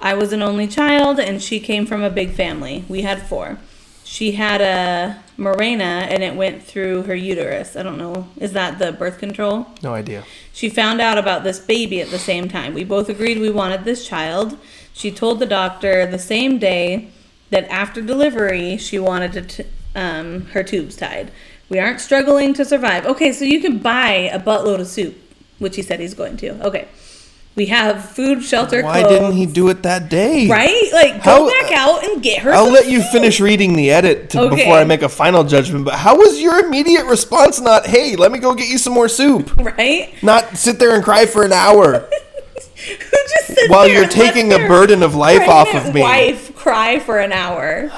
I 0.00 0.14
was 0.14 0.32
an 0.32 0.42
only 0.42 0.66
child, 0.66 1.18
and 1.18 1.42
she 1.42 1.60
came 1.60 1.84
from 1.84 2.02
a 2.02 2.08
big 2.10 2.30
family. 2.30 2.84
We 2.88 3.02
had 3.02 3.20
four. 3.26 3.58
she 4.04 4.32
had 4.32 4.60
a 4.62 5.22
Mirena 5.38 6.08
and 6.10 6.22
it 6.22 6.34
went 6.34 6.62
through 6.64 7.02
her 7.02 7.14
uterus. 7.14 7.76
I 7.76 7.82
don't 7.82 7.98
know. 7.98 8.28
Is 8.38 8.52
that 8.54 8.78
the 8.78 8.90
birth 8.92 9.18
control? 9.18 9.66
No 9.82 9.92
idea. 9.94 10.24
She 10.52 10.68
found 10.70 11.00
out 11.00 11.18
about 11.18 11.44
this 11.44 11.60
baby 11.60 12.00
at 12.00 12.10
the 12.10 12.18
same 12.18 12.48
time. 12.48 12.74
We 12.74 12.84
both 12.84 13.08
agreed 13.08 13.38
we 13.38 13.50
wanted 13.50 13.84
this 13.84 14.08
child. 14.08 14.56
She 14.92 15.10
told 15.12 15.38
the 15.38 15.46
doctor 15.46 16.06
the 16.06 16.18
same 16.18 16.58
day 16.58 17.10
that 17.50 17.68
after 17.70 18.00
delivery 18.02 18.76
she 18.76 18.98
wanted 18.98 19.32
to 19.32 19.42
t- 19.42 19.64
um, 19.94 20.46
her 20.52 20.62
tubes 20.62 20.96
tied. 20.96 21.30
We 21.68 21.78
aren't 21.78 22.00
struggling 22.00 22.54
to 22.54 22.64
survive. 22.64 23.04
Okay, 23.06 23.32
so 23.32 23.44
you 23.44 23.60
can 23.60 23.78
buy 23.78 24.10
a 24.32 24.38
buttload 24.40 24.80
of 24.80 24.86
soup, 24.86 25.16
which 25.58 25.76
he 25.76 25.82
said 25.82 26.00
he's 26.00 26.14
going 26.14 26.36
to. 26.38 26.66
Okay. 26.66 26.88
We 27.56 27.66
have 27.66 28.08
food, 28.10 28.44
shelter, 28.44 28.84
Why 28.84 29.00
clothes. 29.00 29.12
didn't 29.18 29.32
he 29.32 29.44
do 29.44 29.68
it 29.68 29.82
that 29.82 30.08
day? 30.08 30.46
Right? 30.48 30.88
Like, 30.92 31.24
go 31.24 31.48
How- 31.48 31.50
back 31.50 31.72
out 31.72 32.04
and 32.04 32.22
get 32.22 32.42
her. 32.42 32.52
I'll 32.54 32.66
some 32.66 32.72
let 32.72 32.88
you 32.88 33.02
finish 33.02 33.40
reading 33.40 33.74
the 33.74 33.90
edit 33.90 34.30
to, 34.30 34.42
Okay. 34.42 34.56
before 34.56 34.74
I 34.74 34.84
make 34.84 35.02
a 35.02 35.08
final 35.08 35.42
judgment. 35.42 35.84
But 35.84 35.94
how 35.94 36.16
was 36.16 36.40
your 36.40 36.64
immediate 36.64 37.04
response 37.06 37.58
not, 37.60 37.86
"Hey, 37.86 38.14
let 38.14 38.30
me 38.30 38.38
go 38.38 38.54
get 38.54 38.68
you 38.68 38.78
some 38.78 38.92
more 38.92 39.08
soup"? 39.08 39.50
Right? 39.56 40.14
Not 40.22 40.56
sit 40.56 40.78
there 40.78 40.94
and 40.94 41.02
cry 41.02 41.26
for 41.26 41.42
an 41.44 41.52
hour 41.52 42.08
Who 42.88 42.94
just 43.10 43.46
sits 43.48 43.68
while 43.68 43.84
there 43.86 43.94
you're 43.94 44.02
and 44.04 44.12
lets 44.16 44.24
taking 44.34 44.52
a 44.52 44.58
their 44.58 44.68
burden 44.68 45.02
of 45.02 45.16
life 45.16 45.48
off 45.48 45.66
pregnant 45.68 45.88
of 45.88 45.94
me. 45.94 46.00
Wife 46.00 46.54
cry 46.68 46.98
for 46.98 47.18
an 47.18 47.32
hour. 47.32 47.90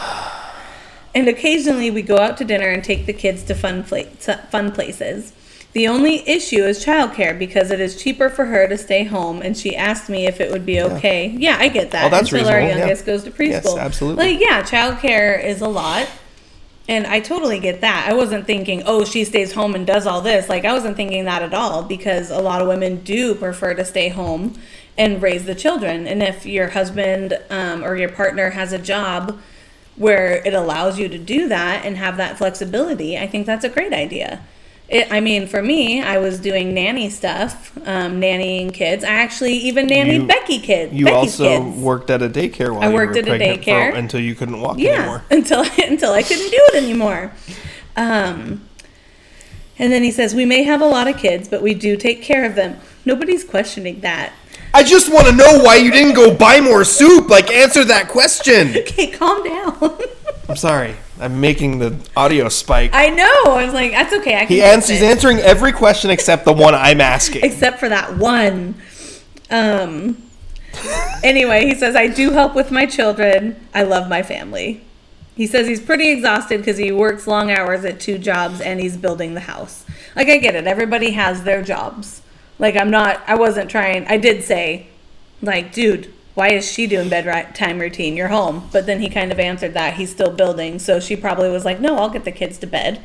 And 1.12 1.26
occasionally 1.28 1.90
we 1.90 2.02
go 2.02 2.18
out 2.18 2.36
to 2.36 2.44
dinner 2.44 2.68
and 2.68 2.84
take 2.84 3.06
the 3.06 3.12
kids 3.12 3.42
to 3.44 3.54
fun 3.54 3.82
pla- 3.82 4.04
to 4.20 4.36
fun 4.52 4.70
places. 4.70 5.32
The 5.72 5.88
only 5.88 6.28
issue 6.28 6.62
is 6.64 6.84
childcare 6.84 7.36
because 7.36 7.72
it 7.72 7.80
is 7.80 8.00
cheaper 8.00 8.28
for 8.28 8.44
her 8.44 8.68
to 8.68 8.76
stay 8.76 9.04
home, 9.04 9.40
and 9.40 9.56
she 9.56 9.76
asked 9.76 10.08
me 10.08 10.26
if 10.26 10.40
it 10.40 10.50
would 10.50 10.66
be 10.66 10.80
okay. 10.82 11.28
Yeah, 11.28 11.56
I 11.60 11.68
get 11.68 11.92
that. 11.92 12.06
Oh, 12.06 12.10
that's 12.10 12.32
until 12.32 12.48
our 12.48 12.56
reasonable, 12.56 12.70
yeah. 12.70 12.78
youngest 12.78 13.06
goes 13.06 13.24
to 13.24 13.30
preschool. 13.30 13.76
Yes, 13.76 13.76
absolutely. 13.76 14.32
Like, 14.32 14.40
yeah, 14.40 14.62
childcare 14.62 15.44
is 15.44 15.60
a 15.60 15.68
lot, 15.68 16.08
and 16.88 17.06
I 17.06 17.20
totally 17.20 17.60
get 17.60 17.80
that. 17.82 18.06
I 18.08 18.14
wasn't 18.14 18.46
thinking, 18.46 18.82
oh, 18.84 19.04
she 19.04 19.24
stays 19.24 19.52
home 19.52 19.76
and 19.76 19.86
does 19.86 20.08
all 20.08 20.20
this. 20.20 20.48
Like, 20.48 20.64
I 20.64 20.72
wasn't 20.72 20.96
thinking 20.96 21.24
that 21.26 21.42
at 21.42 21.54
all 21.54 21.84
because 21.84 22.30
a 22.30 22.40
lot 22.40 22.60
of 22.60 22.66
women 22.66 23.02
do 23.04 23.36
prefer 23.36 23.74
to 23.74 23.84
stay 23.84 24.08
home 24.08 24.58
and 25.00 25.22
raise 25.22 25.46
the 25.46 25.54
children. 25.54 26.06
And 26.06 26.22
if 26.22 26.44
your 26.44 26.68
husband 26.68 27.40
um, 27.48 27.82
or 27.82 27.96
your 27.96 28.10
partner 28.10 28.50
has 28.50 28.74
a 28.74 28.78
job 28.78 29.40
where 29.96 30.46
it 30.46 30.52
allows 30.52 30.98
you 30.98 31.08
to 31.08 31.16
do 31.16 31.48
that 31.48 31.86
and 31.86 31.96
have 31.96 32.18
that 32.18 32.36
flexibility, 32.36 33.16
I 33.16 33.26
think 33.26 33.46
that's 33.46 33.64
a 33.64 33.70
great 33.70 33.94
idea. 33.94 34.42
It, 34.90 35.10
I 35.10 35.20
mean, 35.20 35.46
for 35.46 35.62
me, 35.62 36.02
I 36.02 36.18
was 36.18 36.38
doing 36.38 36.74
nanny 36.74 37.08
stuff, 37.08 37.74
um, 37.86 38.20
nannying 38.20 38.74
kids. 38.74 39.02
I 39.02 39.12
actually 39.12 39.54
even 39.54 39.86
nannied 39.86 40.20
You- 40.20 40.26
Becky 40.26 40.58
kids. 40.58 40.92
You 40.92 41.06
Becky's 41.06 41.40
also 41.40 41.64
kids. 41.64 41.76
worked 41.78 42.10
at 42.10 42.20
a 42.20 42.28
daycare 42.28 42.70
while 42.74 42.82
I 42.82 42.92
worked 42.92 43.16
at 43.16 43.24
a 43.24 43.28
pregnant 43.28 43.64
for- 43.64 43.70
daycare. 43.70 43.94
until 43.94 44.20
you 44.20 44.34
couldn't 44.34 44.60
walk 44.60 44.78
yeah, 44.78 44.90
anymore. 44.90 45.24
until 45.30 45.64
until 45.78 46.12
I 46.12 46.22
couldn't 46.22 46.50
do 46.50 46.60
it 46.72 46.84
anymore. 46.84 47.32
Um, 47.96 48.68
and 49.78 49.90
then 49.90 50.02
he 50.02 50.10
says, 50.10 50.34
"We 50.34 50.44
may 50.44 50.64
have 50.64 50.82
a 50.82 50.86
lot 50.86 51.08
of 51.08 51.16
kids, 51.16 51.48
but 51.48 51.62
we 51.62 51.72
do 51.72 51.96
take 51.96 52.20
care 52.20 52.44
of 52.44 52.54
them." 52.54 52.78
Nobody's 53.06 53.44
questioning 53.44 54.00
that. 54.00 54.32
I 54.72 54.82
just 54.82 55.12
want 55.12 55.26
to 55.26 55.34
know 55.34 55.62
why 55.62 55.76
you 55.76 55.90
didn't 55.90 56.14
go 56.14 56.34
buy 56.34 56.60
more 56.60 56.84
soup. 56.84 57.28
Like, 57.28 57.50
answer 57.50 57.84
that 57.84 58.08
question. 58.08 58.68
Okay, 58.76 59.08
calm 59.10 59.42
down. 59.44 59.98
I'm 60.48 60.56
sorry. 60.56 60.94
I'm 61.20 61.40
making 61.40 61.78
the 61.78 61.96
audio 62.16 62.48
spike. 62.48 62.90
I 62.94 63.08
know. 63.08 63.52
I 63.54 63.64
was 63.64 63.74
like, 63.74 63.90
"That's 63.92 64.12
okay." 64.14 64.36
I 64.36 64.46
can 64.46 64.48
He 64.48 64.62
ans- 64.62 64.88
he's 64.88 65.02
answering 65.02 65.38
every 65.38 65.70
question 65.72 66.10
except 66.10 66.44
the 66.44 66.52
one 66.52 66.74
I'm 66.74 67.00
asking. 67.00 67.44
except 67.44 67.78
for 67.78 67.88
that 67.88 68.16
one. 68.16 68.74
Um. 69.50 70.22
Anyway, 71.22 71.66
he 71.66 71.74
says, 71.74 71.94
I 71.96 72.06
do 72.06 72.30
help 72.30 72.54
with 72.54 72.70
my 72.70 72.86
children. 72.86 73.56
I 73.74 73.82
love 73.82 74.08
my 74.08 74.22
family. 74.22 74.82
He 75.34 75.46
says 75.46 75.66
he's 75.66 75.80
pretty 75.80 76.10
exhausted 76.10 76.58
because 76.58 76.76
he 76.78 76.92
works 76.92 77.26
long 77.26 77.50
hours 77.50 77.84
at 77.84 77.98
two 78.00 78.18
jobs 78.18 78.60
and 78.60 78.78
he's 78.80 78.96
building 78.96 79.34
the 79.34 79.40
house. 79.40 79.84
Like, 80.14 80.28
I 80.28 80.38
get 80.38 80.54
it. 80.54 80.66
Everybody 80.66 81.10
has 81.12 81.42
their 81.42 81.62
jobs. 81.62 82.22
Like, 82.60 82.76
I'm 82.76 82.90
not, 82.90 83.22
I 83.26 83.36
wasn't 83.36 83.70
trying, 83.70 84.06
I 84.06 84.18
did 84.18 84.44
say, 84.44 84.86
like, 85.40 85.72
dude, 85.72 86.12
why 86.34 86.50
is 86.50 86.70
she 86.70 86.86
doing 86.86 87.08
bedtime 87.08 87.78
routine? 87.78 88.16
You're 88.16 88.28
home. 88.28 88.68
But 88.70 88.84
then 88.84 89.00
he 89.00 89.08
kind 89.08 89.32
of 89.32 89.40
answered 89.40 89.74
that 89.74 89.94
he's 89.94 90.10
still 90.10 90.30
building. 90.30 90.78
So 90.78 91.00
she 91.00 91.16
probably 91.16 91.50
was 91.50 91.64
like, 91.64 91.80
no, 91.80 91.96
I'll 91.96 92.10
get 92.10 92.24
the 92.24 92.32
kids 92.32 92.58
to 92.58 92.66
bed 92.66 93.02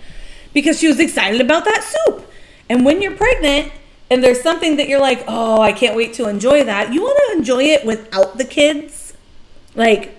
because 0.53 0.79
she 0.79 0.87
was 0.87 0.99
excited 0.99 1.39
about 1.39 1.63
that 1.65 1.83
soup. 1.83 2.29
And 2.69 2.85
when 2.85 3.01
you're 3.01 3.15
pregnant 3.15 3.71
and 4.11 4.21
there's 4.21 4.41
something 4.41 4.75
that 4.75 4.89
you're 4.89 4.99
like, 4.99 5.23
oh, 5.25 5.61
I 5.61 5.71
can't 5.71 5.95
wait 5.95 6.13
to 6.15 6.27
enjoy 6.27 6.65
that, 6.65 6.93
you 6.93 7.01
want 7.01 7.17
to 7.31 7.37
enjoy 7.37 7.63
it 7.63 7.85
without 7.85 8.37
the 8.37 8.45
kids. 8.45 9.13
Like, 9.73 10.17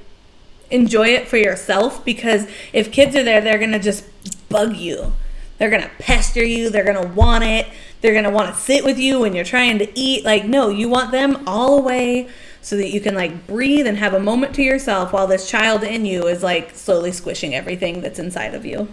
enjoy 0.71 1.09
it 1.09 1.29
for 1.29 1.37
yourself 1.37 2.05
because 2.05 2.49
if 2.73 2.91
kids 2.91 3.15
are 3.15 3.23
there, 3.23 3.43
they're 3.43 3.59
going 3.59 3.73
to 3.73 3.79
just 3.79 4.05
bug 4.49 4.77
you. 4.77 5.13
They're 5.59 5.71
going 5.71 5.83
to 5.83 5.91
pester 5.99 6.45
you. 6.45 6.71
They're 6.71 6.85
going 6.85 7.03
to 7.03 7.15
want 7.15 7.45
it. 7.45 7.67
They're 8.01 8.13
going 8.13 8.25
to 8.25 8.31
want 8.31 8.55
to 8.55 8.61
sit 8.61 8.85
with 8.85 8.99
you 8.99 9.21
when 9.21 9.35
you're 9.35 9.45
trying 9.45 9.79
to 9.79 9.99
eat. 9.99 10.25
Like, 10.25 10.45
no, 10.45 10.69
you 10.69 10.89
want 10.89 11.13
them 11.13 11.43
all 11.47 11.79
away 11.79 12.29
so 12.61 12.77
that 12.77 12.91
you 12.91 13.01
can 13.01 13.15
like 13.15 13.47
breathe 13.47 13.87
and 13.87 13.97
have 13.97 14.13
a 14.13 14.21
moment 14.21 14.55
to 14.57 14.63
yourself 14.63 15.13
while 15.13 15.27
this 15.27 15.49
child 15.49 15.83
in 15.83 16.05
you 16.05 16.27
is 16.27 16.43
like 16.43 16.75
slowly 16.75 17.13
squishing 17.13 17.55
everything 17.55 18.01
that's 18.01 18.19
inside 18.19 18.55
of 18.55 18.67
you. 18.67 18.89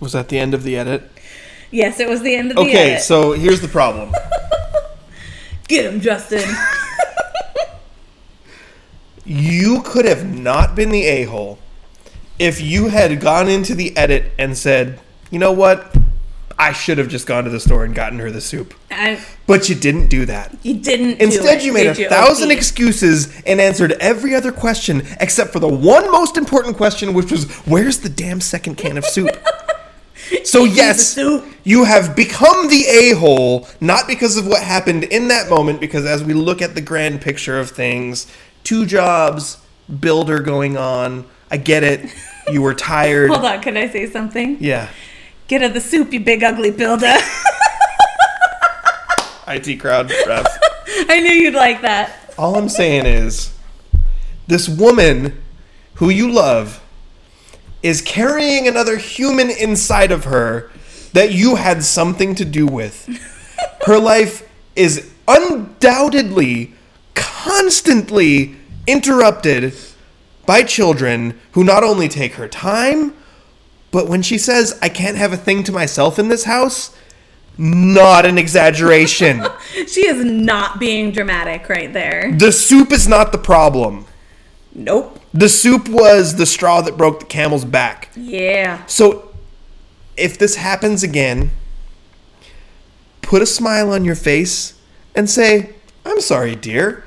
Was 0.00 0.12
that 0.12 0.28
the 0.28 0.38
end 0.38 0.52
of 0.52 0.62
the 0.62 0.76
edit? 0.76 1.08
Yes, 1.70 2.00
it 2.00 2.08
was 2.08 2.22
the 2.22 2.34
end 2.34 2.50
of 2.50 2.56
the 2.56 2.62
Okay, 2.62 2.72
edit. 2.72 2.92
Okay, 2.94 3.00
so 3.00 3.32
here's 3.32 3.60
the 3.60 3.68
problem. 3.68 4.12
Get 5.68 5.86
him, 5.86 6.00
Justin. 6.00 6.42
You 9.24 9.82
could 9.82 10.04
have 10.04 10.26
not 10.26 10.74
been 10.74 10.90
the 10.90 11.04
a 11.04 11.24
hole 11.24 11.58
if 12.38 12.60
you 12.60 12.88
had 12.88 13.20
gone 13.20 13.48
into 13.48 13.74
the 13.74 13.96
edit 13.96 14.32
and 14.36 14.56
said, 14.58 14.98
you 15.32 15.40
know 15.40 15.50
what? 15.52 15.96
I 16.58 16.72
should 16.72 16.98
have 16.98 17.08
just 17.08 17.26
gone 17.26 17.44
to 17.44 17.50
the 17.50 17.58
store 17.58 17.84
and 17.84 17.92
gotten 17.94 18.20
her 18.20 18.30
the 18.30 18.40
soup. 18.40 18.74
I, 18.90 19.20
But 19.46 19.68
you 19.68 19.74
didn't 19.74 20.08
do 20.08 20.26
that. 20.26 20.54
you 20.62 20.74
didn't. 20.74 21.18
do 21.18 21.24
Instead, 21.24 21.62
you 21.62 21.72
made 21.72 21.86
a 21.86 21.94
thousand 22.08 22.52
excuses 22.52 23.34
and 23.44 23.60
answered 23.60 23.92
every 23.92 24.34
other 24.34 24.52
question 24.52 25.02
except 25.18 25.52
for 25.52 25.58
the 25.58 25.66
one 25.68 26.12
most 26.12 26.36
important 26.36 26.76
question, 26.76 27.14
which 27.14 27.32
was, 27.32 27.50
where's 27.66 27.98
the 27.98 28.08
damn 28.08 28.40
second 28.40 28.76
can 28.76 28.96
of 28.96 29.04
soup? 29.04 29.30
So, 30.44 30.64
yes, 30.64 31.08
soup. 31.08 31.44
you 31.62 31.84
have 31.84 32.16
become 32.16 32.68
the 32.68 32.84
a 32.86 33.10
hole, 33.10 33.68
not 33.80 34.06
because 34.06 34.36
of 34.38 34.46
what 34.46 34.62
happened 34.62 35.04
in 35.04 35.28
that 35.28 35.50
moment, 35.50 35.78
because 35.80 36.06
as 36.06 36.24
we 36.24 36.32
look 36.32 36.62
at 36.62 36.74
the 36.74 36.80
grand 36.80 37.20
picture 37.20 37.60
of 37.60 37.70
things, 37.70 38.26
two 38.64 38.86
jobs, 38.86 39.58
builder 40.00 40.38
going 40.40 40.78
on, 40.78 41.26
I 41.50 41.58
get 41.58 41.82
it. 41.82 42.14
You 42.50 42.62
were 42.62 42.72
tired. 42.92 43.30
Hold 43.30 43.44
on, 43.44 43.60
can 43.60 43.76
I 43.76 43.88
say 43.88 44.08
something? 44.08 44.56
Yeah. 44.58 44.88
Get 45.48 45.62
her 45.62 45.68
the 45.68 45.80
soup, 45.80 46.12
you 46.12 46.20
big 46.20 46.42
ugly 46.42 46.70
builder. 46.70 47.14
IT 49.48 49.80
crowd 49.80 50.10
ref. 50.26 50.46
I 51.08 51.20
knew 51.20 51.32
you'd 51.32 51.54
like 51.54 51.82
that. 51.82 52.34
All 52.38 52.56
I'm 52.56 52.68
saying 52.68 53.06
is, 53.06 53.54
this 54.46 54.68
woman 54.68 55.42
who 55.94 56.10
you 56.10 56.30
love 56.30 56.82
is 57.82 58.00
carrying 58.00 58.66
another 58.68 58.96
human 58.96 59.50
inside 59.50 60.12
of 60.12 60.24
her 60.24 60.70
that 61.12 61.32
you 61.32 61.56
had 61.56 61.82
something 61.84 62.34
to 62.36 62.44
do 62.44 62.66
with. 62.66 63.08
Her 63.86 63.98
life 63.98 64.48
is 64.76 65.12
undoubtedly, 65.28 66.72
constantly 67.14 68.56
interrupted 68.86 69.74
by 70.46 70.62
children 70.62 71.38
who 71.52 71.64
not 71.64 71.84
only 71.84 72.08
take 72.08 72.34
her 72.34 72.48
time, 72.48 73.14
but 73.92 74.08
when 74.08 74.22
she 74.22 74.38
says, 74.38 74.76
I 74.82 74.88
can't 74.88 75.16
have 75.16 75.32
a 75.32 75.36
thing 75.36 75.62
to 75.64 75.72
myself 75.72 76.18
in 76.18 76.26
this 76.28 76.44
house, 76.44 76.96
not 77.56 78.26
an 78.26 78.38
exaggeration. 78.38 79.44
She 79.86 80.06
is 80.06 80.22
not 80.24 80.78
being 80.78 81.12
dramatic 81.12 81.68
right 81.68 81.92
there. 81.92 82.32
the 82.36 82.52
soup 82.52 82.92
is 82.92 83.08
not 83.08 83.32
the 83.32 83.38
problem. 83.38 84.06
Nope. 84.74 85.18
The 85.32 85.48
soup 85.48 85.88
was 85.88 86.36
the 86.36 86.44
straw 86.46 86.82
that 86.82 86.96
broke 86.98 87.20
the 87.20 87.26
camel's 87.26 87.64
back. 87.64 88.10
Yeah. 88.14 88.84
So, 88.86 89.32
if 90.16 90.38
this 90.38 90.56
happens 90.56 91.02
again, 91.02 91.50
put 93.22 93.40
a 93.40 93.46
smile 93.46 93.90
on 93.92 94.04
your 94.04 94.14
face 94.14 94.74
and 95.14 95.28
say, 95.28 95.74
I'm 96.04 96.20
sorry, 96.20 96.54
dear. 96.54 97.04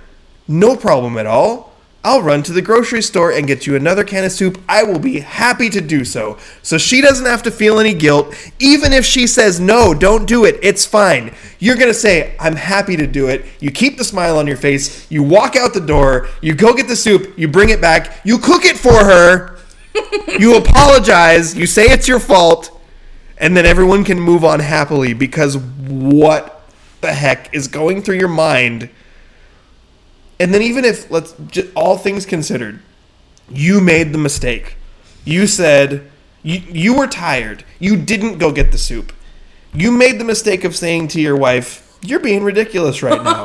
No 0.47 0.75
problem 0.75 1.17
at 1.17 1.27
all. 1.27 1.74
I'll 2.05 2.21
run 2.21 2.43
to 2.43 2.53
the 2.53 2.61
grocery 2.61 3.01
store 3.01 3.31
and 3.31 3.47
get 3.47 3.65
you 3.65 3.75
another 3.75 4.03
can 4.03 4.23
of 4.25 4.31
soup. 4.31 4.61
I 4.69 4.83
will 4.83 4.99
be 4.99 5.21
happy 5.21 5.71
to 5.71 5.81
do 5.81 6.05
so. 6.05 6.37
So 6.61 6.77
she 6.77 7.01
doesn't 7.01 7.25
have 7.25 7.41
to 7.41 7.51
feel 7.51 7.79
any 7.79 7.95
guilt. 7.95 8.35
Even 8.59 8.93
if 8.93 9.03
she 9.03 9.25
says, 9.25 9.59
no, 9.59 9.91
don't 9.95 10.27
do 10.27 10.45
it, 10.45 10.59
it's 10.61 10.85
fine. 10.85 11.33
You're 11.57 11.77
going 11.77 11.87
to 11.87 11.95
say, 11.95 12.35
I'm 12.39 12.57
happy 12.57 12.95
to 12.95 13.07
do 13.07 13.27
it. 13.29 13.43
You 13.59 13.71
keep 13.71 13.97
the 13.97 14.03
smile 14.03 14.37
on 14.37 14.45
your 14.45 14.55
face. 14.55 15.09
You 15.09 15.23
walk 15.23 15.55
out 15.55 15.73
the 15.73 15.81
door. 15.81 16.29
You 16.41 16.53
go 16.53 16.75
get 16.75 16.87
the 16.87 16.95
soup. 16.95 17.33
You 17.39 17.47
bring 17.47 17.69
it 17.69 17.81
back. 17.81 18.21
You 18.23 18.37
cook 18.37 18.65
it 18.65 18.77
for 18.77 18.93
her. 18.93 19.57
you 20.39 20.57
apologize. 20.57 21.55
You 21.57 21.65
say 21.65 21.85
it's 21.85 22.07
your 22.07 22.19
fault. 22.19 22.79
And 23.39 23.57
then 23.57 23.65
everyone 23.65 24.03
can 24.03 24.19
move 24.19 24.45
on 24.45 24.59
happily 24.59 25.15
because 25.15 25.57
what 25.57 26.69
the 27.01 27.11
heck 27.11 27.51
is 27.51 27.67
going 27.67 28.03
through 28.03 28.17
your 28.17 28.27
mind? 28.27 28.91
And 30.39 30.53
then 30.53 30.61
even 30.61 30.83
if 30.85 31.09
let's 31.09 31.33
j- 31.47 31.69
all 31.75 31.97
things 31.97 32.25
considered, 32.25 32.81
you 33.49 33.79
made 33.79 34.11
the 34.11 34.17
mistake 34.17 34.75
You 35.23 35.47
said 35.47 36.09
you 36.43 36.61
you 36.69 36.93
were 36.97 37.07
tired. 37.07 37.63
You 37.79 37.95
didn't 37.97 38.37
go 38.37 38.51
get 38.51 38.71
the 38.71 38.77
soup. 38.77 39.11
You 39.73 39.91
made 39.91 40.19
the 40.19 40.23
mistake 40.25 40.63
of 40.63 40.75
saying 40.75 41.09
to 41.09 41.21
your 41.21 41.35
wife, 41.35 41.97
"You're 42.01 42.19
being 42.19 42.43
ridiculous 42.43 43.01
right 43.01 43.23
now." 43.23 43.43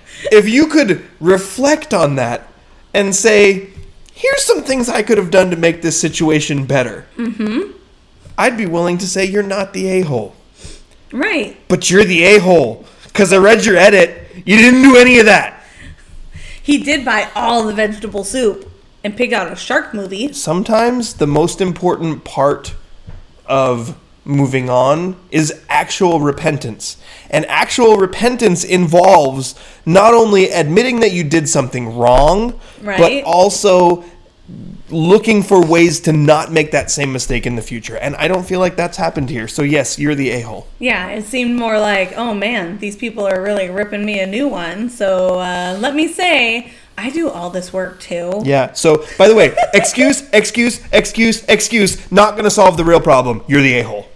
if 0.32 0.48
you 0.48 0.66
could 0.66 1.02
reflect 1.20 1.94
on 1.94 2.16
that 2.16 2.48
and 2.92 3.14
say, 3.14 3.68
"Here's 4.12 4.42
some 4.42 4.62
things 4.62 4.88
I 4.88 5.02
could 5.02 5.18
have 5.18 5.30
done 5.30 5.50
to 5.50 5.56
make 5.56 5.82
this 5.82 6.00
situation 6.00 6.64
better." 6.66 7.06
Mm-hmm. 7.16 7.72
I'd 8.36 8.56
be 8.56 8.66
willing 8.66 8.98
to 8.98 9.06
say 9.06 9.24
you're 9.24 9.42
not 9.42 9.72
the 9.72 9.88
a-hole. 10.00 10.34
Right. 11.12 11.56
But 11.68 11.90
you're 11.90 12.04
the 12.04 12.24
a-hole 12.24 12.84
cuz 13.12 13.32
I 13.32 13.36
read 13.38 13.64
your 13.64 13.76
edit. 13.76 14.26
You 14.46 14.56
didn't 14.56 14.82
do 14.82 14.96
any 14.96 15.18
of 15.18 15.26
that. 15.26 15.59
He 16.62 16.78
did 16.78 17.04
buy 17.04 17.30
all 17.34 17.64
the 17.64 17.72
vegetable 17.72 18.24
soup 18.24 18.70
and 19.02 19.16
pick 19.16 19.32
out 19.32 19.50
a 19.50 19.56
shark 19.56 19.94
movie. 19.94 20.32
sometimes 20.32 21.14
the 21.14 21.26
most 21.26 21.60
important 21.60 22.24
part 22.24 22.74
of 23.46 23.96
moving 24.24 24.68
on 24.68 25.16
is 25.30 25.62
actual 25.68 26.20
repentance. 26.20 26.96
And 27.30 27.46
actual 27.46 27.96
repentance 27.96 28.62
involves 28.64 29.54
not 29.86 30.14
only 30.14 30.50
admitting 30.50 31.00
that 31.00 31.12
you 31.12 31.24
did 31.24 31.48
something 31.48 31.96
wrong, 31.96 32.60
but 32.82 33.24
also 33.24 34.04
looking 34.92 35.42
for 35.42 35.64
ways 35.64 36.00
to 36.00 36.12
not 36.12 36.52
make 36.52 36.70
that 36.72 36.90
same 36.90 37.12
mistake 37.12 37.46
in 37.46 37.56
the 37.56 37.62
future. 37.62 37.96
And 37.96 38.16
I 38.16 38.28
don't 38.28 38.44
feel 38.44 38.60
like 38.60 38.76
that's 38.76 38.96
happened 38.96 39.30
here. 39.30 39.48
So 39.48 39.62
yes, 39.62 39.98
you're 39.98 40.14
the 40.14 40.30
a-hole. 40.30 40.66
Yeah, 40.78 41.08
it 41.08 41.24
seemed 41.24 41.58
more 41.58 41.78
like, 41.78 42.12
oh 42.16 42.34
man, 42.34 42.78
these 42.78 42.96
people 42.96 43.26
are 43.26 43.42
really 43.42 43.68
ripping 43.68 44.04
me 44.04 44.20
a 44.20 44.26
new 44.26 44.48
one. 44.48 44.88
So 44.90 45.40
uh, 45.40 45.76
let 45.80 45.94
me 45.94 46.08
say, 46.08 46.72
I 46.98 47.10
do 47.10 47.30
all 47.30 47.50
this 47.50 47.72
work 47.72 48.00
too. 48.00 48.42
Yeah. 48.44 48.72
So 48.72 49.04
by 49.16 49.28
the 49.28 49.34
way, 49.34 49.56
excuse, 49.74 50.28
excuse, 50.32 50.80
excuse, 50.92 51.44
excuse, 51.44 52.10
not 52.12 52.32
going 52.32 52.44
to 52.44 52.50
solve 52.50 52.76
the 52.76 52.84
real 52.84 53.00
problem. 53.00 53.42
You're 53.46 53.62
the 53.62 53.78
a-hole. 53.78 54.06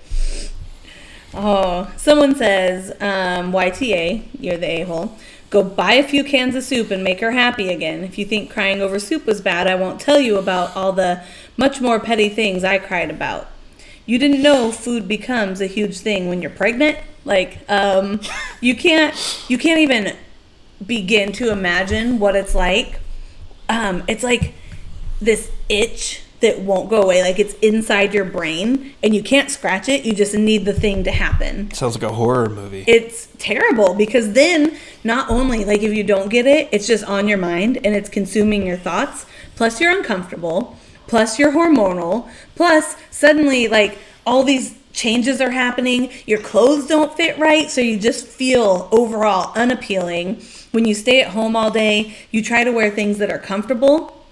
Oh, 1.36 1.92
someone 1.96 2.36
says, 2.36 2.92
um, 3.00 3.52
YTA, 3.52 4.24
you're 4.38 4.56
the 4.56 4.66
a 4.66 4.84
hole. 4.84 5.18
Go 5.54 5.62
buy 5.62 5.92
a 5.92 6.02
few 6.02 6.24
cans 6.24 6.56
of 6.56 6.64
soup 6.64 6.90
and 6.90 7.04
make 7.04 7.20
her 7.20 7.30
happy 7.30 7.68
again. 7.68 8.02
If 8.02 8.18
you 8.18 8.24
think 8.24 8.50
crying 8.50 8.82
over 8.82 8.98
soup 8.98 9.24
was 9.24 9.40
bad, 9.40 9.68
I 9.68 9.76
won't 9.76 10.00
tell 10.00 10.18
you 10.18 10.36
about 10.36 10.74
all 10.74 10.90
the 10.90 11.22
much 11.56 11.80
more 11.80 12.00
petty 12.00 12.28
things 12.28 12.64
I 12.64 12.78
cried 12.78 13.08
about. 13.08 13.46
You 14.04 14.18
didn't 14.18 14.42
know 14.42 14.72
food 14.72 15.06
becomes 15.06 15.60
a 15.60 15.66
huge 15.66 15.98
thing 15.98 16.28
when 16.28 16.42
you're 16.42 16.50
pregnant. 16.50 16.98
Like, 17.24 17.60
um, 17.70 18.20
you 18.60 18.74
can't, 18.74 19.14
you 19.46 19.56
can't 19.56 19.78
even 19.78 20.16
begin 20.84 21.30
to 21.34 21.52
imagine 21.52 22.18
what 22.18 22.34
it's 22.34 22.56
like. 22.56 22.98
Um, 23.68 24.02
it's 24.08 24.24
like 24.24 24.54
this 25.20 25.52
itch 25.68 26.23
that 26.44 26.60
won't 26.60 26.90
go 26.90 27.02
away. 27.02 27.22
Like 27.22 27.38
it's 27.38 27.54
inside 27.54 28.12
your 28.12 28.26
brain 28.26 28.94
and 29.02 29.14
you 29.14 29.22
can't 29.22 29.50
scratch 29.50 29.88
it. 29.88 30.04
You 30.04 30.14
just 30.14 30.34
need 30.34 30.66
the 30.66 30.74
thing 30.74 31.02
to 31.04 31.10
happen. 31.10 31.70
Sounds 31.72 31.94
like 31.94 32.10
a 32.10 32.14
horror 32.14 32.50
movie. 32.50 32.84
It's 32.86 33.28
terrible 33.38 33.94
because 33.94 34.34
then 34.34 34.76
not 35.02 35.30
only 35.30 35.64
like 35.64 35.82
if 35.82 35.94
you 35.94 36.04
don't 36.04 36.28
get 36.28 36.46
it, 36.46 36.68
it's 36.70 36.86
just 36.86 37.02
on 37.04 37.28
your 37.28 37.38
mind 37.38 37.78
and 37.78 37.94
it's 37.94 38.10
consuming 38.10 38.66
your 38.66 38.76
thoughts. 38.76 39.24
Plus 39.56 39.80
you're 39.80 39.96
uncomfortable. 39.96 40.76
Plus 41.06 41.38
you're 41.38 41.52
hormonal. 41.52 42.28
Plus 42.56 42.94
suddenly 43.10 43.66
like 43.66 43.96
all 44.26 44.42
these 44.42 44.74
changes 44.92 45.40
are 45.40 45.50
happening. 45.50 46.10
Your 46.26 46.40
clothes 46.40 46.86
don't 46.86 47.16
fit 47.16 47.38
right, 47.38 47.70
so 47.70 47.80
you 47.80 47.98
just 47.98 48.26
feel 48.26 48.88
overall 48.92 49.52
unappealing. 49.56 50.42
When 50.72 50.84
you 50.84 50.94
stay 50.94 51.22
at 51.22 51.28
home 51.28 51.56
all 51.56 51.70
day, 51.70 52.14
you 52.30 52.42
try 52.42 52.64
to 52.64 52.70
wear 52.70 52.90
things 52.90 53.16
that 53.18 53.30
are 53.30 53.38
comfortable 53.38 54.23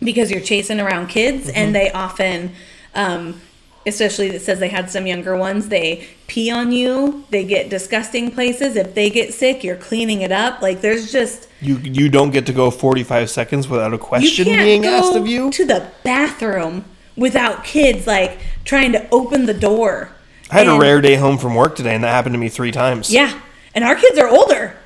because 0.00 0.30
you're 0.30 0.40
chasing 0.40 0.80
around 0.80 1.08
kids 1.08 1.48
and 1.48 1.74
they 1.74 1.90
often 1.92 2.52
um, 2.94 3.40
especially 3.86 4.28
it 4.28 4.40
says 4.40 4.58
they 4.60 4.68
had 4.68 4.90
some 4.90 5.06
younger 5.06 5.36
ones 5.36 5.68
they 5.68 6.06
pee 6.26 6.50
on 6.50 6.72
you 6.72 7.24
they 7.30 7.44
get 7.44 7.68
disgusting 7.68 8.30
places 8.30 8.76
if 8.76 8.94
they 8.94 9.10
get 9.10 9.32
sick 9.34 9.62
you're 9.64 9.76
cleaning 9.76 10.22
it 10.22 10.32
up 10.32 10.60
like 10.62 10.80
there's 10.80 11.12
just 11.12 11.48
You 11.60 11.76
you 11.78 12.08
don't 12.08 12.30
get 12.30 12.46
to 12.46 12.52
go 12.52 12.70
45 12.70 13.30
seconds 13.30 13.68
without 13.68 13.92
a 13.92 13.98
question 13.98 14.46
being 14.46 14.84
asked 14.86 15.14
of 15.14 15.26
you. 15.26 15.50
to 15.50 15.64
the 15.64 15.88
bathroom 16.02 16.84
without 17.16 17.64
kids 17.64 18.06
like 18.06 18.38
trying 18.64 18.92
to 18.92 19.08
open 19.10 19.46
the 19.46 19.54
door 19.54 20.10
I 20.50 20.58
had 20.58 20.68
a 20.68 20.78
rare 20.78 21.00
day 21.00 21.16
home 21.16 21.38
from 21.38 21.54
work 21.54 21.74
today, 21.74 21.94
and 21.94 22.04
that 22.04 22.10
happened 22.10 22.34
to 22.34 22.38
me 22.38 22.48
three 22.48 22.70
times. 22.70 23.10
Yeah. 23.10 23.40
And 23.74 23.82
our 23.82 23.96
kids 23.96 24.18
are 24.18 24.28
older. 24.28 24.76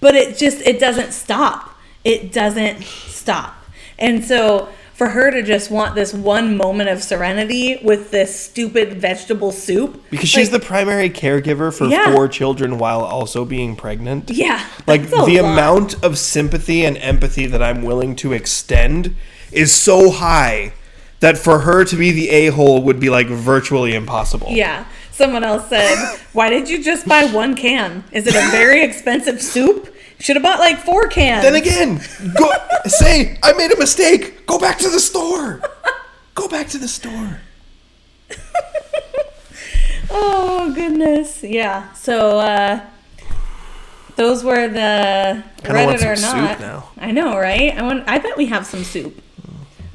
But 0.00 0.14
it 0.14 0.36
just 0.36 0.60
it 0.62 0.78
doesn't 0.78 1.12
stop. 1.12 1.78
It 2.04 2.32
doesn't 2.32 2.82
stop. 2.84 3.61
And 3.98 4.24
so 4.24 4.68
for 4.94 5.08
her 5.08 5.30
to 5.30 5.42
just 5.42 5.70
want 5.70 5.94
this 5.94 6.12
one 6.12 6.56
moment 6.56 6.88
of 6.88 7.02
serenity 7.02 7.80
with 7.82 8.10
this 8.10 8.38
stupid 8.38 9.00
vegetable 9.00 9.50
soup 9.50 10.02
Because 10.10 10.28
she's 10.28 10.52
like, 10.52 10.60
the 10.60 10.66
primary 10.66 11.08
caregiver 11.10 11.76
for 11.76 11.86
Yeah. 11.86 12.12
four 12.12 12.28
children 12.28 12.78
while 12.78 13.00
also 13.00 13.44
being 13.44 13.74
pregnant. 13.74 14.30
Yeah. 14.30 14.64
Like 14.86 15.08
the 15.10 15.16
lot. 15.16 15.28
amount 15.30 16.04
of 16.04 16.18
sympathy 16.18 16.84
and 16.84 16.96
empathy 16.98 17.46
that 17.46 17.62
I'm 17.62 17.82
willing 17.82 18.14
to 18.16 18.32
extend 18.32 19.16
is 19.50 19.72
so 19.72 20.10
high 20.10 20.72
that 21.20 21.38
for 21.38 21.60
her 21.60 21.84
to 21.84 21.96
be 21.96 22.10
the 22.10 22.30
a 22.30 22.46
hole 22.48 22.82
would 22.82 23.00
be 23.00 23.08
like 23.08 23.28
virtually 23.28 23.94
impossible. 23.94 24.48
Yeah. 24.50 24.84
Someone 25.12 25.44
else 25.44 25.68
said, 25.68 26.18
Why 26.32 26.48
did 26.50 26.68
you 26.68 26.82
just 26.82 27.06
buy 27.06 27.24
one 27.26 27.54
can? 27.54 28.04
Is 28.12 28.26
it 28.26 28.34
a 28.34 28.50
very 28.50 28.82
expensive 28.82 29.40
soup? 29.40 29.91
Should 30.22 30.36
have 30.36 30.42
bought 30.44 30.60
like 30.60 30.78
four 30.78 31.08
cans. 31.08 31.42
Then 31.42 31.56
again, 31.56 32.00
go 32.38 32.52
say 32.86 33.36
I 33.42 33.52
made 33.54 33.72
a 33.72 33.76
mistake. 33.76 34.46
Go 34.46 34.56
back 34.56 34.78
to 34.78 34.88
the 34.88 35.00
store. 35.00 35.60
Go 36.36 36.46
back 36.48 36.68
to 36.68 36.78
the 36.78 36.88
store. 36.88 37.40
Oh 40.14 40.72
goodness, 40.74 41.42
yeah. 41.42 41.90
So 41.94 42.38
uh, 42.38 42.84
those 44.16 44.44
were 44.44 44.68
the 44.68 45.42
Kinda 45.64 45.80
Reddit 45.80 46.18
or 46.18 46.20
not. 46.20 46.84
I 46.98 47.12
know, 47.12 47.38
right? 47.38 47.74
I 47.74 47.82
want. 47.82 48.06
I 48.06 48.18
bet 48.18 48.36
we 48.36 48.46
have 48.46 48.66
some 48.66 48.84
soup. 48.84 49.22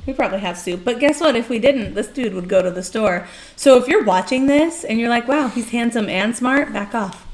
We 0.07 0.13
probably 0.13 0.39
have 0.39 0.57
soup, 0.57 0.83
but 0.83 0.99
guess 0.99 1.21
what? 1.21 1.35
If 1.35 1.49
we 1.49 1.59
didn't, 1.59 1.93
this 1.93 2.07
dude 2.07 2.33
would 2.33 2.49
go 2.49 2.63
to 2.63 2.71
the 2.71 2.81
store. 2.81 3.27
So 3.55 3.77
if 3.77 3.87
you're 3.87 4.05
watching 4.05 4.47
this 4.47 4.83
and 4.83 4.99
you're 4.99 5.09
like, 5.09 5.27
"Wow, 5.27 5.49
he's 5.49 5.69
handsome 5.69 6.09
and 6.09 6.35
smart," 6.35 6.73
back 6.73 6.95
off, 6.95 7.26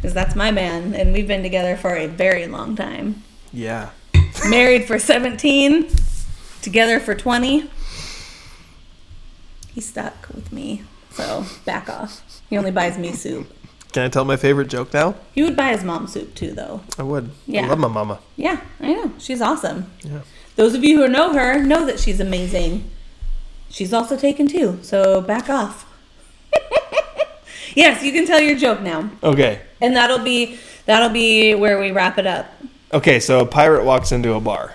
because 0.00 0.14
that's 0.14 0.34
my 0.34 0.50
man, 0.50 0.94
and 0.94 1.12
we've 1.12 1.28
been 1.28 1.42
together 1.42 1.76
for 1.76 1.94
a 1.94 2.06
very 2.06 2.46
long 2.46 2.74
time. 2.74 3.22
Yeah. 3.52 3.90
Married 4.48 4.86
for 4.86 4.98
17, 4.98 5.90
together 6.62 6.98
for 6.98 7.14
20. 7.14 7.68
He's 9.74 9.86
stuck 9.86 10.28
with 10.34 10.50
me, 10.52 10.84
so 11.10 11.44
back 11.66 11.90
off. 11.90 12.22
He 12.48 12.56
only 12.56 12.70
buys 12.70 12.96
me 12.96 13.12
soup. 13.12 13.54
Can 13.92 14.04
I 14.04 14.08
tell 14.08 14.24
my 14.24 14.36
favorite 14.36 14.68
joke 14.68 14.94
now? 14.94 15.16
He 15.34 15.42
would 15.42 15.54
buy 15.54 15.72
his 15.72 15.84
mom 15.84 16.06
soup 16.06 16.34
too, 16.34 16.52
though. 16.52 16.80
I 16.98 17.02
would. 17.02 17.30
Yeah. 17.46 17.66
I 17.66 17.68
love 17.68 17.78
my 17.78 17.88
mama. 17.88 18.20
Yeah, 18.36 18.62
I 18.80 18.94
know. 18.94 19.12
She's 19.18 19.42
awesome. 19.42 19.90
Yeah. 20.02 20.20
Those 20.56 20.74
of 20.74 20.82
you 20.82 20.96
who 21.02 21.08
know 21.08 21.34
her 21.34 21.62
know 21.62 21.84
that 21.84 22.00
she's 22.00 22.20
amazing. 22.20 22.88
She's 23.68 23.92
also 23.92 24.16
taken 24.16 24.48
too, 24.48 24.78
so 24.80 25.20
back 25.20 25.50
off. 25.50 25.86
yes, 27.74 28.02
you 28.02 28.12
can 28.12 28.26
tell 28.26 28.40
your 28.40 28.56
joke 28.56 28.80
now. 28.80 29.10
Okay. 29.22 29.60
And 29.80 29.96
that'll 29.96 30.18
be 30.18 30.58
that'll 30.86 31.10
be 31.10 31.54
where 31.54 31.78
we 31.80 31.90
wrap 31.90 32.18
it 32.18 32.26
up. 32.26 32.52
Okay, 32.92 33.20
so 33.20 33.40
a 33.40 33.46
pirate 33.46 33.84
walks 33.84 34.12
into 34.12 34.34
a 34.34 34.40
bar. 34.40 34.74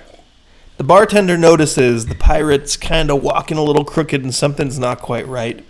The 0.77 0.83
bartender 0.83 1.37
notices 1.37 2.05
the 2.05 2.15
pirate's 2.15 2.75
kind 2.75 3.09
of 3.09 3.23
walking 3.23 3.57
a 3.57 3.63
little 3.63 3.85
crooked 3.85 4.23
and 4.23 4.33
something's 4.33 4.77
not 4.77 5.01
quite 5.01 5.27
right. 5.27 5.63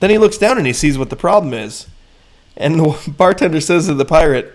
Then 0.00 0.10
he 0.10 0.18
looks 0.18 0.38
down 0.38 0.58
and 0.58 0.66
he 0.66 0.72
sees 0.72 0.98
what 0.98 1.10
the 1.10 1.16
problem 1.16 1.54
is. 1.54 1.86
And 2.56 2.78
the 2.78 3.12
bartender 3.16 3.60
says 3.60 3.86
to 3.86 3.94
the 3.94 4.04
pirate, 4.04 4.52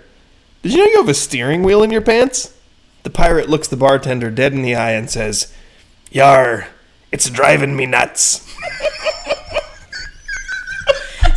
Did 0.62 0.74
you 0.74 0.80
know 0.80 0.86
you 0.86 0.98
have 0.98 1.10
a 1.10 1.14
steering 1.14 1.64
wheel 1.64 1.84
in 1.84 1.92
your 1.92 2.02
pants? 2.02 2.54
The 3.04 3.10
pirate 3.10 3.50
looks 3.50 3.68
the 3.68 3.78
bartender 3.78 4.30
dead 4.30 4.54
in 4.54 4.62
the 4.62 4.76
eye 4.76 4.92
and 4.92 5.10
says, 5.10 5.54
Yar, 6.12 6.68
it's 7.12 7.30
driving 7.30 7.76
me 7.76 7.86
nuts. 7.86 8.46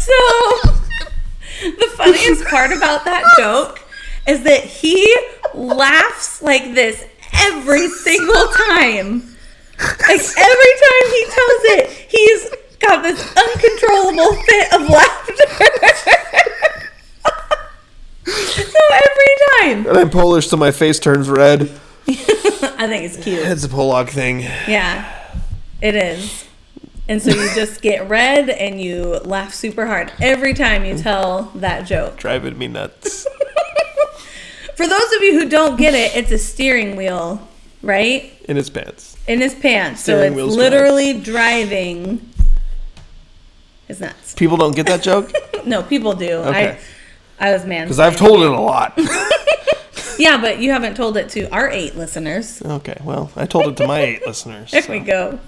So 0.03 0.73
the 1.63 1.89
funniest 1.97 2.45
part 2.47 2.73
about 2.73 3.05
that 3.05 3.23
joke 3.39 3.81
is 4.27 4.43
that 4.43 4.65
he 4.65 5.17
laughs 5.55 6.43
like 6.43 6.75
this 6.75 7.05
every 7.33 7.89
single 7.89 8.49
time. 8.69 9.23
Like 9.79 10.21
every 10.39 10.73
time 10.85 11.05
he 11.11 11.25
tells 11.25 11.63
it, 11.75 11.91
he's 12.09 12.51
got 12.81 13.03
this 13.03 13.21
uncontrollable 13.37 14.35
fit 14.43 14.73
of 14.75 14.89
laughter. 14.89 15.35
so 18.27 18.79
every 18.93 19.35
time. 19.61 19.87
And 19.87 19.97
I'm 19.99 20.11
Polish, 20.11 20.49
so 20.49 20.57
my 20.57 20.71
face 20.71 20.99
turns 20.99 21.29
red. 21.29 21.63
I 22.09 22.87
think 22.89 23.05
it's 23.05 23.23
cute. 23.23 23.39
It's 23.41 23.65
a 23.65 23.69
Polak 23.69 24.09
thing. 24.11 24.41
Yeah, 24.41 25.11
it 25.81 25.95
is. 25.95 26.47
And 27.09 27.21
so 27.21 27.31
you 27.31 27.55
just 27.55 27.83
get 27.83 28.09
red 28.09 28.49
and 28.49 28.81
you 28.81 29.21
laugh 29.25 29.53
super 29.53 29.87
hard 29.87 30.13
every 30.21 30.55
time 30.55 30.85
you 30.85 30.97
tell 30.97 31.51
that 31.57 31.87
joke. 31.87 32.17
Driving 32.17 32.57
me 32.57 32.69
nuts. 32.69 33.27
For 34.77 34.87
those 34.87 35.13
of 35.17 35.23
you 35.23 35.39
who 35.39 35.49
don't 35.49 35.77
get 35.77 35.95
it, 35.95 36.17
it's 36.17 36.31
a 36.31 36.39
steering 36.39 36.97
wheel 36.97 37.47
right? 37.83 38.33
In 38.49 38.57
his 38.57 38.71
pants. 38.71 39.17
In 39.27 39.41
his 39.41 39.55
pants. 39.55 40.03
Steering 40.03 40.35
so 40.35 40.47
it's 40.47 40.57
literally 40.57 41.21
driving 41.21 42.31
his 43.87 44.01
nuts. 44.01 44.35
People 44.35 44.57
don't 44.57 44.75
get 44.75 44.87
that 44.87 45.03
joke? 45.03 45.33
No, 45.65 45.81
people 45.81 46.15
do. 46.15 46.39
Okay. 46.39 46.77
I 47.39 47.49
I 47.51 47.53
was 47.53 47.65
man. 47.65 47.87
Because 47.87 48.01
I've 48.01 48.17
told 48.17 48.43
it 48.43 48.51
a 48.51 48.61
lot. 48.61 48.99
Yeah, 50.19 50.41
but 50.41 50.59
you 50.59 50.71
haven't 50.71 50.95
told 50.95 51.17
it 51.17 51.31
to 51.31 51.49
our 51.51 51.71
eight 51.71 51.97
listeners. 51.97 52.63
okay, 52.63 52.97
well, 53.03 53.33
I 53.35 53.47
told 53.47 53.67
it 53.69 53.77
to 53.79 53.87
my 53.87 54.01
eight 54.01 54.27
listeners. 54.27 54.71
There 54.71 54.83
so. 54.83 54.93
we 54.93 54.99
go. 55.01 55.41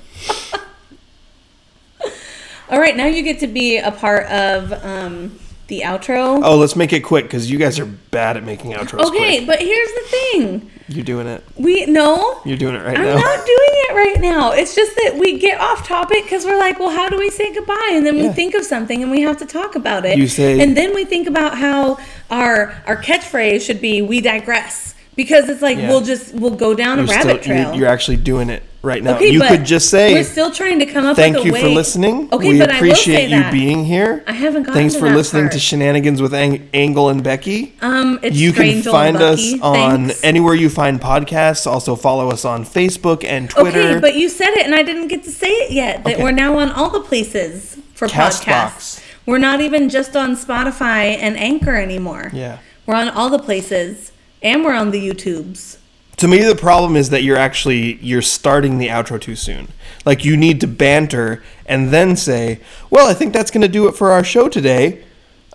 All 2.75 2.81
right, 2.81 2.97
now 2.97 3.07
you 3.07 3.22
get 3.22 3.39
to 3.39 3.47
be 3.47 3.79
a 3.79 3.93
part 3.93 4.27
of 4.27 4.72
um, 4.85 5.39
the 5.68 5.83
outro. 5.83 6.41
Oh, 6.43 6.57
let's 6.57 6.75
make 6.75 6.93
it 6.93 7.03
quick 7.03 7.27
because 7.27 7.49
you 7.49 7.57
guys 7.57 7.79
are 7.79 7.87
bad 7.87 8.37
at 8.37 8.43
making 8.43 8.72
outros 8.72 8.99
okay, 9.07 9.37
quick. 9.37 9.47
but 9.47 9.61
here's 9.61 9.93
the 9.93 10.03
thing. 10.09 10.70
You're 10.89 11.05
doing 11.05 11.29
it. 11.29 11.45
We 11.57 11.87
no, 11.87 12.41
You're 12.45 12.57
doing 12.57 12.75
it 12.75 12.83
right 12.83 12.99
now. 12.99 13.14
I'm 13.14 13.20
not 13.20 13.47
doing 13.47 13.68
it 13.70 13.95
right 13.95 14.20
now. 14.20 14.51
It's 14.51 14.75
just 14.75 14.97
that 14.97 15.16
we 15.16 15.39
get 15.39 15.61
off 15.61 15.87
topic 15.87 16.25
because 16.25 16.45
we're 16.45 16.59
like, 16.59 16.81
well, 16.81 16.91
how 16.91 17.09
do 17.09 17.16
we 17.16 17.31
say 17.31 17.55
goodbye? 17.55 17.91
And 17.93 18.05
then 18.05 18.16
we 18.16 18.29
think 18.31 18.55
of 18.57 18.64
something 18.64 19.03
and 19.03 19.11
we 19.12 19.20
have 19.20 19.37
to 19.39 19.47
talk 19.47 19.77
about 19.77 20.05
it. 20.05 20.18
You 20.18 20.27
say- 20.27 20.61
and 20.61 20.77
then 20.77 20.97
we 20.97 21.05
think 21.05 21.29
about 21.29 21.57
how 21.57 21.99
our 22.29 22.75
our 22.89 23.01
catchphrase 23.01 23.61
should 23.64 23.81
be 23.81 24.03
"We 24.03 24.20
digress" 24.20 24.94
because 25.17 25.49
it's 25.49 25.62
like 25.62 25.79
Yeah. 25.79 25.89
we'll 25.89 26.01
just 26.01 26.35
we'll 26.35 26.51
go 26.55 26.75
down 26.75 26.99
You're 26.99 27.07
a 27.07 27.11
rabbit 27.11 27.43
still- 27.43 27.55
trail. 27.55 27.69
You're, 27.71 27.81
you're 27.85 27.89
actually 27.89 28.17
doing 28.17 28.51
it 28.51 28.62
right 28.83 29.03
now. 29.03 29.17
Okay, 29.17 29.31
you 29.31 29.39
but 29.39 29.49
could 29.49 29.65
just 29.65 29.89
say, 29.89 30.12
we're 30.12 30.23
still 30.25 30.51
trying 30.51 30.79
to 30.81 30.87
come 30.87 31.07
up 31.07 31.17
"Thank 31.17 31.37
with 31.37 31.45
a 31.45 31.47
you 31.47 31.53
way. 31.55 31.61
for 31.62 31.69
listening. 31.69 32.29
Okay, 32.33 32.49
we 32.51 32.59
but 32.59 32.69
I 32.71 32.73
will 32.75 32.77
appreciate 32.91 33.15
say 33.17 33.23
you 33.25 33.41
that. 33.41 33.53
being 33.53 33.85
here. 33.87 34.23
I 34.27 34.33
haven't 34.33 34.65
gotten 34.65 34.75
Thanks 34.75 34.95
to 34.95 35.01
for 35.01 35.09
that 35.09 35.17
listening 35.17 35.45
to 35.45 35.51
part. 35.51 35.62
Shenanigans 35.62 36.21
with 36.21 36.35
Ang- 36.35 36.69
Angle 36.75 37.09
and 37.09 37.23
Becky." 37.25 37.75
Um, 37.81 38.19
it's 38.23 38.37
you 38.37 38.51
can 38.53 38.57
Strange 38.67 38.87
Old 38.87 38.95
find 38.95 39.17
us 39.17 39.53
Bucky. 39.53 39.61
on 39.62 40.07
Thanks. 40.09 40.23
anywhere 40.25 40.55
you 40.55 40.69
find 40.69 41.01
podcasts. 41.01 41.67
Also, 41.67 41.97
follow 41.97 42.29
us 42.31 42.45
on 42.45 42.65
Facebook 42.67 43.25
and 43.25 43.49
Twitter. 43.49 43.81
Okay, 43.81 44.01
but 44.01 44.17
you 44.17 44.29
said 44.29 44.51
it 44.51 44.67
and 44.67 44.75
I 44.75 44.83
didn't 44.83 45.09
get 45.09 45.25
to 45.25 45.31
say 45.31 45.49
it 45.49 45.71
yet. 45.73 46.05
That 46.05 46.15
Okay. 46.15 46.23
we're 46.23 46.33
now 46.33 46.59
on 46.59 46.71
all 46.71 46.91
the 46.91 47.01
places 47.01 47.79
for 47.95 48.07
Castbox. 48.09 48.45
podcasts. 48.45 49.01
We're 49.27 49.39
not 49.39 49.62
even 49.62 49.89
just 49.89 50.15
on 50.15 50.37
Spotify 50.37 51.17
and 51.19 51.39
Anchor 51.39 51.77
anymore. 51.77 52.31
yeah. 52.35 52.59
We're 52.85 52.97
on 52.97 53.09
all 53.09 53.31
the 53.31 53.39
places 53.39 54.12
and 54.45 54.65
we're 54.65 54.75
on 54.75 54.93
the 54.93 55.09
YouTubes. 55.09 55.79
To 56.19 56.29
me, 56.29 56.39
the 56.45 56.55
problem 56.55 56.95
is 56.95 57.11
that 57.11 57.25
you're 57.25 57.37
actually 57.37 57.95
you're 57.97 58.23
starting 58.23 58.79
the 58.79 58.89
outro 58.89 59.21
too 59.21 59.35
soon. 59.35 59.69
Like 60.05 60.25
you 60.25 60.37
need 60.37 60.61
to 60.61 60.69
banter 60.69 61.43
and 61.67 61.91
then 61.91 62.15
say, 62.15 62.61
"Well, 62.89 63.09
I 63.09 63.15
think 63.15 63.33
that's 63.33 63.51
going 63.51 63.63
to 63.63 63.69
do 63.69 63.89
it 63.89 63.97
for 63.97 64.13
our 64.13 64.23
show 64.23 64.49
today." 64.49 65.03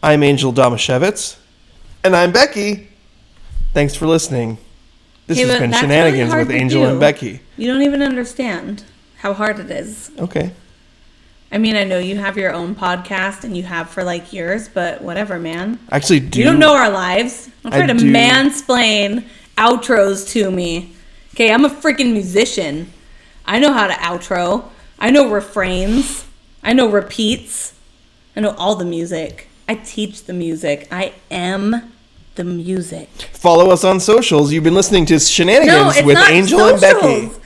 I'm 0.04 0.24
Angel 0.24 0.52
Domashevitz, 0.52 1.38
and 2.04 2.16
I'm 2.16 2.34
Becky. 2.34 2.90
Thanks 3.74 3.96
for 3.96 4.08
listening. 4.08 4.58
This 5.28 5.38
Okay, 5.38 5.48
has 5.48 5.60
been 5.60 5.72
that's 5.72 5.84
really 5.84 5.94
Shenanigans 5.94 6.34
with 6.36 6.52
Angel 6.52 6.86
and 6.86 7.00
Becky. 7.00 7.42
You 7.56 7.72
don't 7.72 7.84
even 7.84 8.02
understand 8.02 8.84
how 9.18 9.34
hard 9.34 9.60
it 9.60 9.70
is. 9.70 10.12
Okay. 10.18 10.52
I 11.52 11.58
mean, 11.58 11.76
I 11.76 11.84
know 11.84 11.98
you 11.98 12.18
have 12.18 12.38
your 12.38 12.54
own 12.54 12.76
podcast 12.76 13.44
and 13.44 13.58
you 13.58 13.64
have 13.64 13.90
for 13.90 14.04
like 14.04 14.32
years, 14.32 14.68
but 14.70 15.02
whatever, 15.02 15.40
man. 15.40 15.80
I 15.90 15.96
actually 15.96 16.20
do. 16.20 16.40
You 16.40 16.46
don't 16.46 16.60
know 16.60 16.76
our 16.76 16.92
lives. 16.92 17.50
Don't 17.64 17.72
try 17.72 17.84
I 17.84 17.88
to 17.88 17.94
do. 17.96 18.12
mansplain 18.12 19.26
outros 19.58 20.30
to 20.34 20.52
me. 20.52 20.94
Okay, 21.34 21.52
I'm 21.52 21.66
a 21.66 21.70
freaking 21.70 22.12
musician. 22.14 22.92
I 23.46 23.60
know 23.60 23.74
how 23.74 23.88
to 23.88 23.94
outro. 23.94 24.66
I 25.00 25.10
know 25.10 25.30
refrains. 25.32 26.26
I 26.64 26.74
know 26.74 26.88
repeats. 26.90 27.74
I 28.36 28.42
know 28.42 28.52
all 28.58 28.76
the 28.76 28.86
music. 28.86 29.48
I 29.68 29.76
teach 29.76 30.26
the 30.26 30.34
music. 30.34 30.88
I 30.92 31.14
am 31.32 31.92
the 32.36 32.44
music. 32.44 33.10
Follow 33.34 33.72
us 33.72 33.84
on 33.84 34.00
socials. 34.00 34.52
You've 34.54 34.64
been 34.64 34.76
listening 34.76 35.06
to 35.08 35.20
Shenanigans 35.20 36.00
No, 36.00 36.06
with 36.06 36.18
Angel 36.30 36.60
socials. 36.60 36.84
and 36.84 37.32
Becky. 37.32 37.40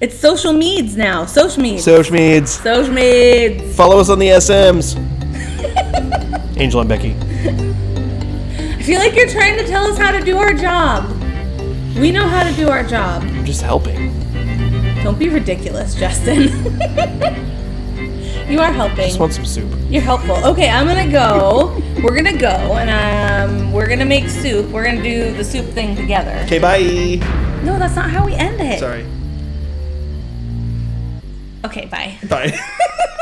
It's 0.00 0.16
social 0.16 0.52
meds 0.52 0.96
now. 0.96 1.26
Social 1.26 1.60
meds. 1.60 1.80
Social 1.80 2.14
Meds. 2.14 2.46
social 2.62 2.94
meds. 2.94 3.72
Follow 3.74 3.98
us 3.98 4.08
on 4.08 4.20
the 4.20 4.28
SMs. 4.28 4.94
Angel 6.56 6.80
and 6.80 6.88
Becky. 6.88 7.16
I 8.78 8.82
feel 8.82 9.00
like 9.00 9.16
you're 9.16 9.28
trying 9.28 9.58
to 9.58 9.66
tell 9.66 9.84
us 9.86 9.98
how 9.98 10.12
to 10.12 10.20
do 10.24 10.38
our 10.38 10.54
job. 10.54 11.04
We 11.96 12.12
know 12.12 12.28
how 12.28 12.48
to 12.48 12.54
do 12.54 12.68
our 12.68 12.84
job. 12.84 13.22
I'm 13.24 13.44
just 13.44 13.60
helping. 13.60 14.12
Don't 15.02 15.18
be 15.18 15.30
ridiculous, 15.30 15.96
Justin. 15.96 16.42
you 18.48 18.60
are 18.60 18.72
helping. 18.72 18.98
Just 18.98 19.18
want 19.18 19.34
some 19.34 19.44
soup. 19.44 19.68
You're 19.88 20.02
helpful. 20.02 20.36
Okay, 20.46 20.70
I'm 20.70 20.86
gonna 20.86 21.10
go. 21.10 21.76
We're 22.04 22.14
gonna 22.14 22.38
go, 22.38 22.46
and 22.46 23.50
um, 23.50 23.72
we're 23.72 23.88
gonna 23.88 24.04
make 24.04 24.28
soup. 24.28 24.70
We're 24.70 24.84
gonna 24.84 25.02
do 25.02 25.32
the 25.32 25.42
soup 25.42 25.66
thing 25.66 25.96
together. 25.96 26.40
Okay, 26.44 26.60
bye. 26.60 26.78
No, 27.64 27.80
that's 27.80 27.96
not 27.96 28.10
how 28.10 28.24
we 28.24 28.34
end 28.34 28.60
it. 28.60 28.78
Sorry. 28.78 29.04
Okay, 31.64 31.86
bye. 31.86 32.16
Bye. 32.28 32.58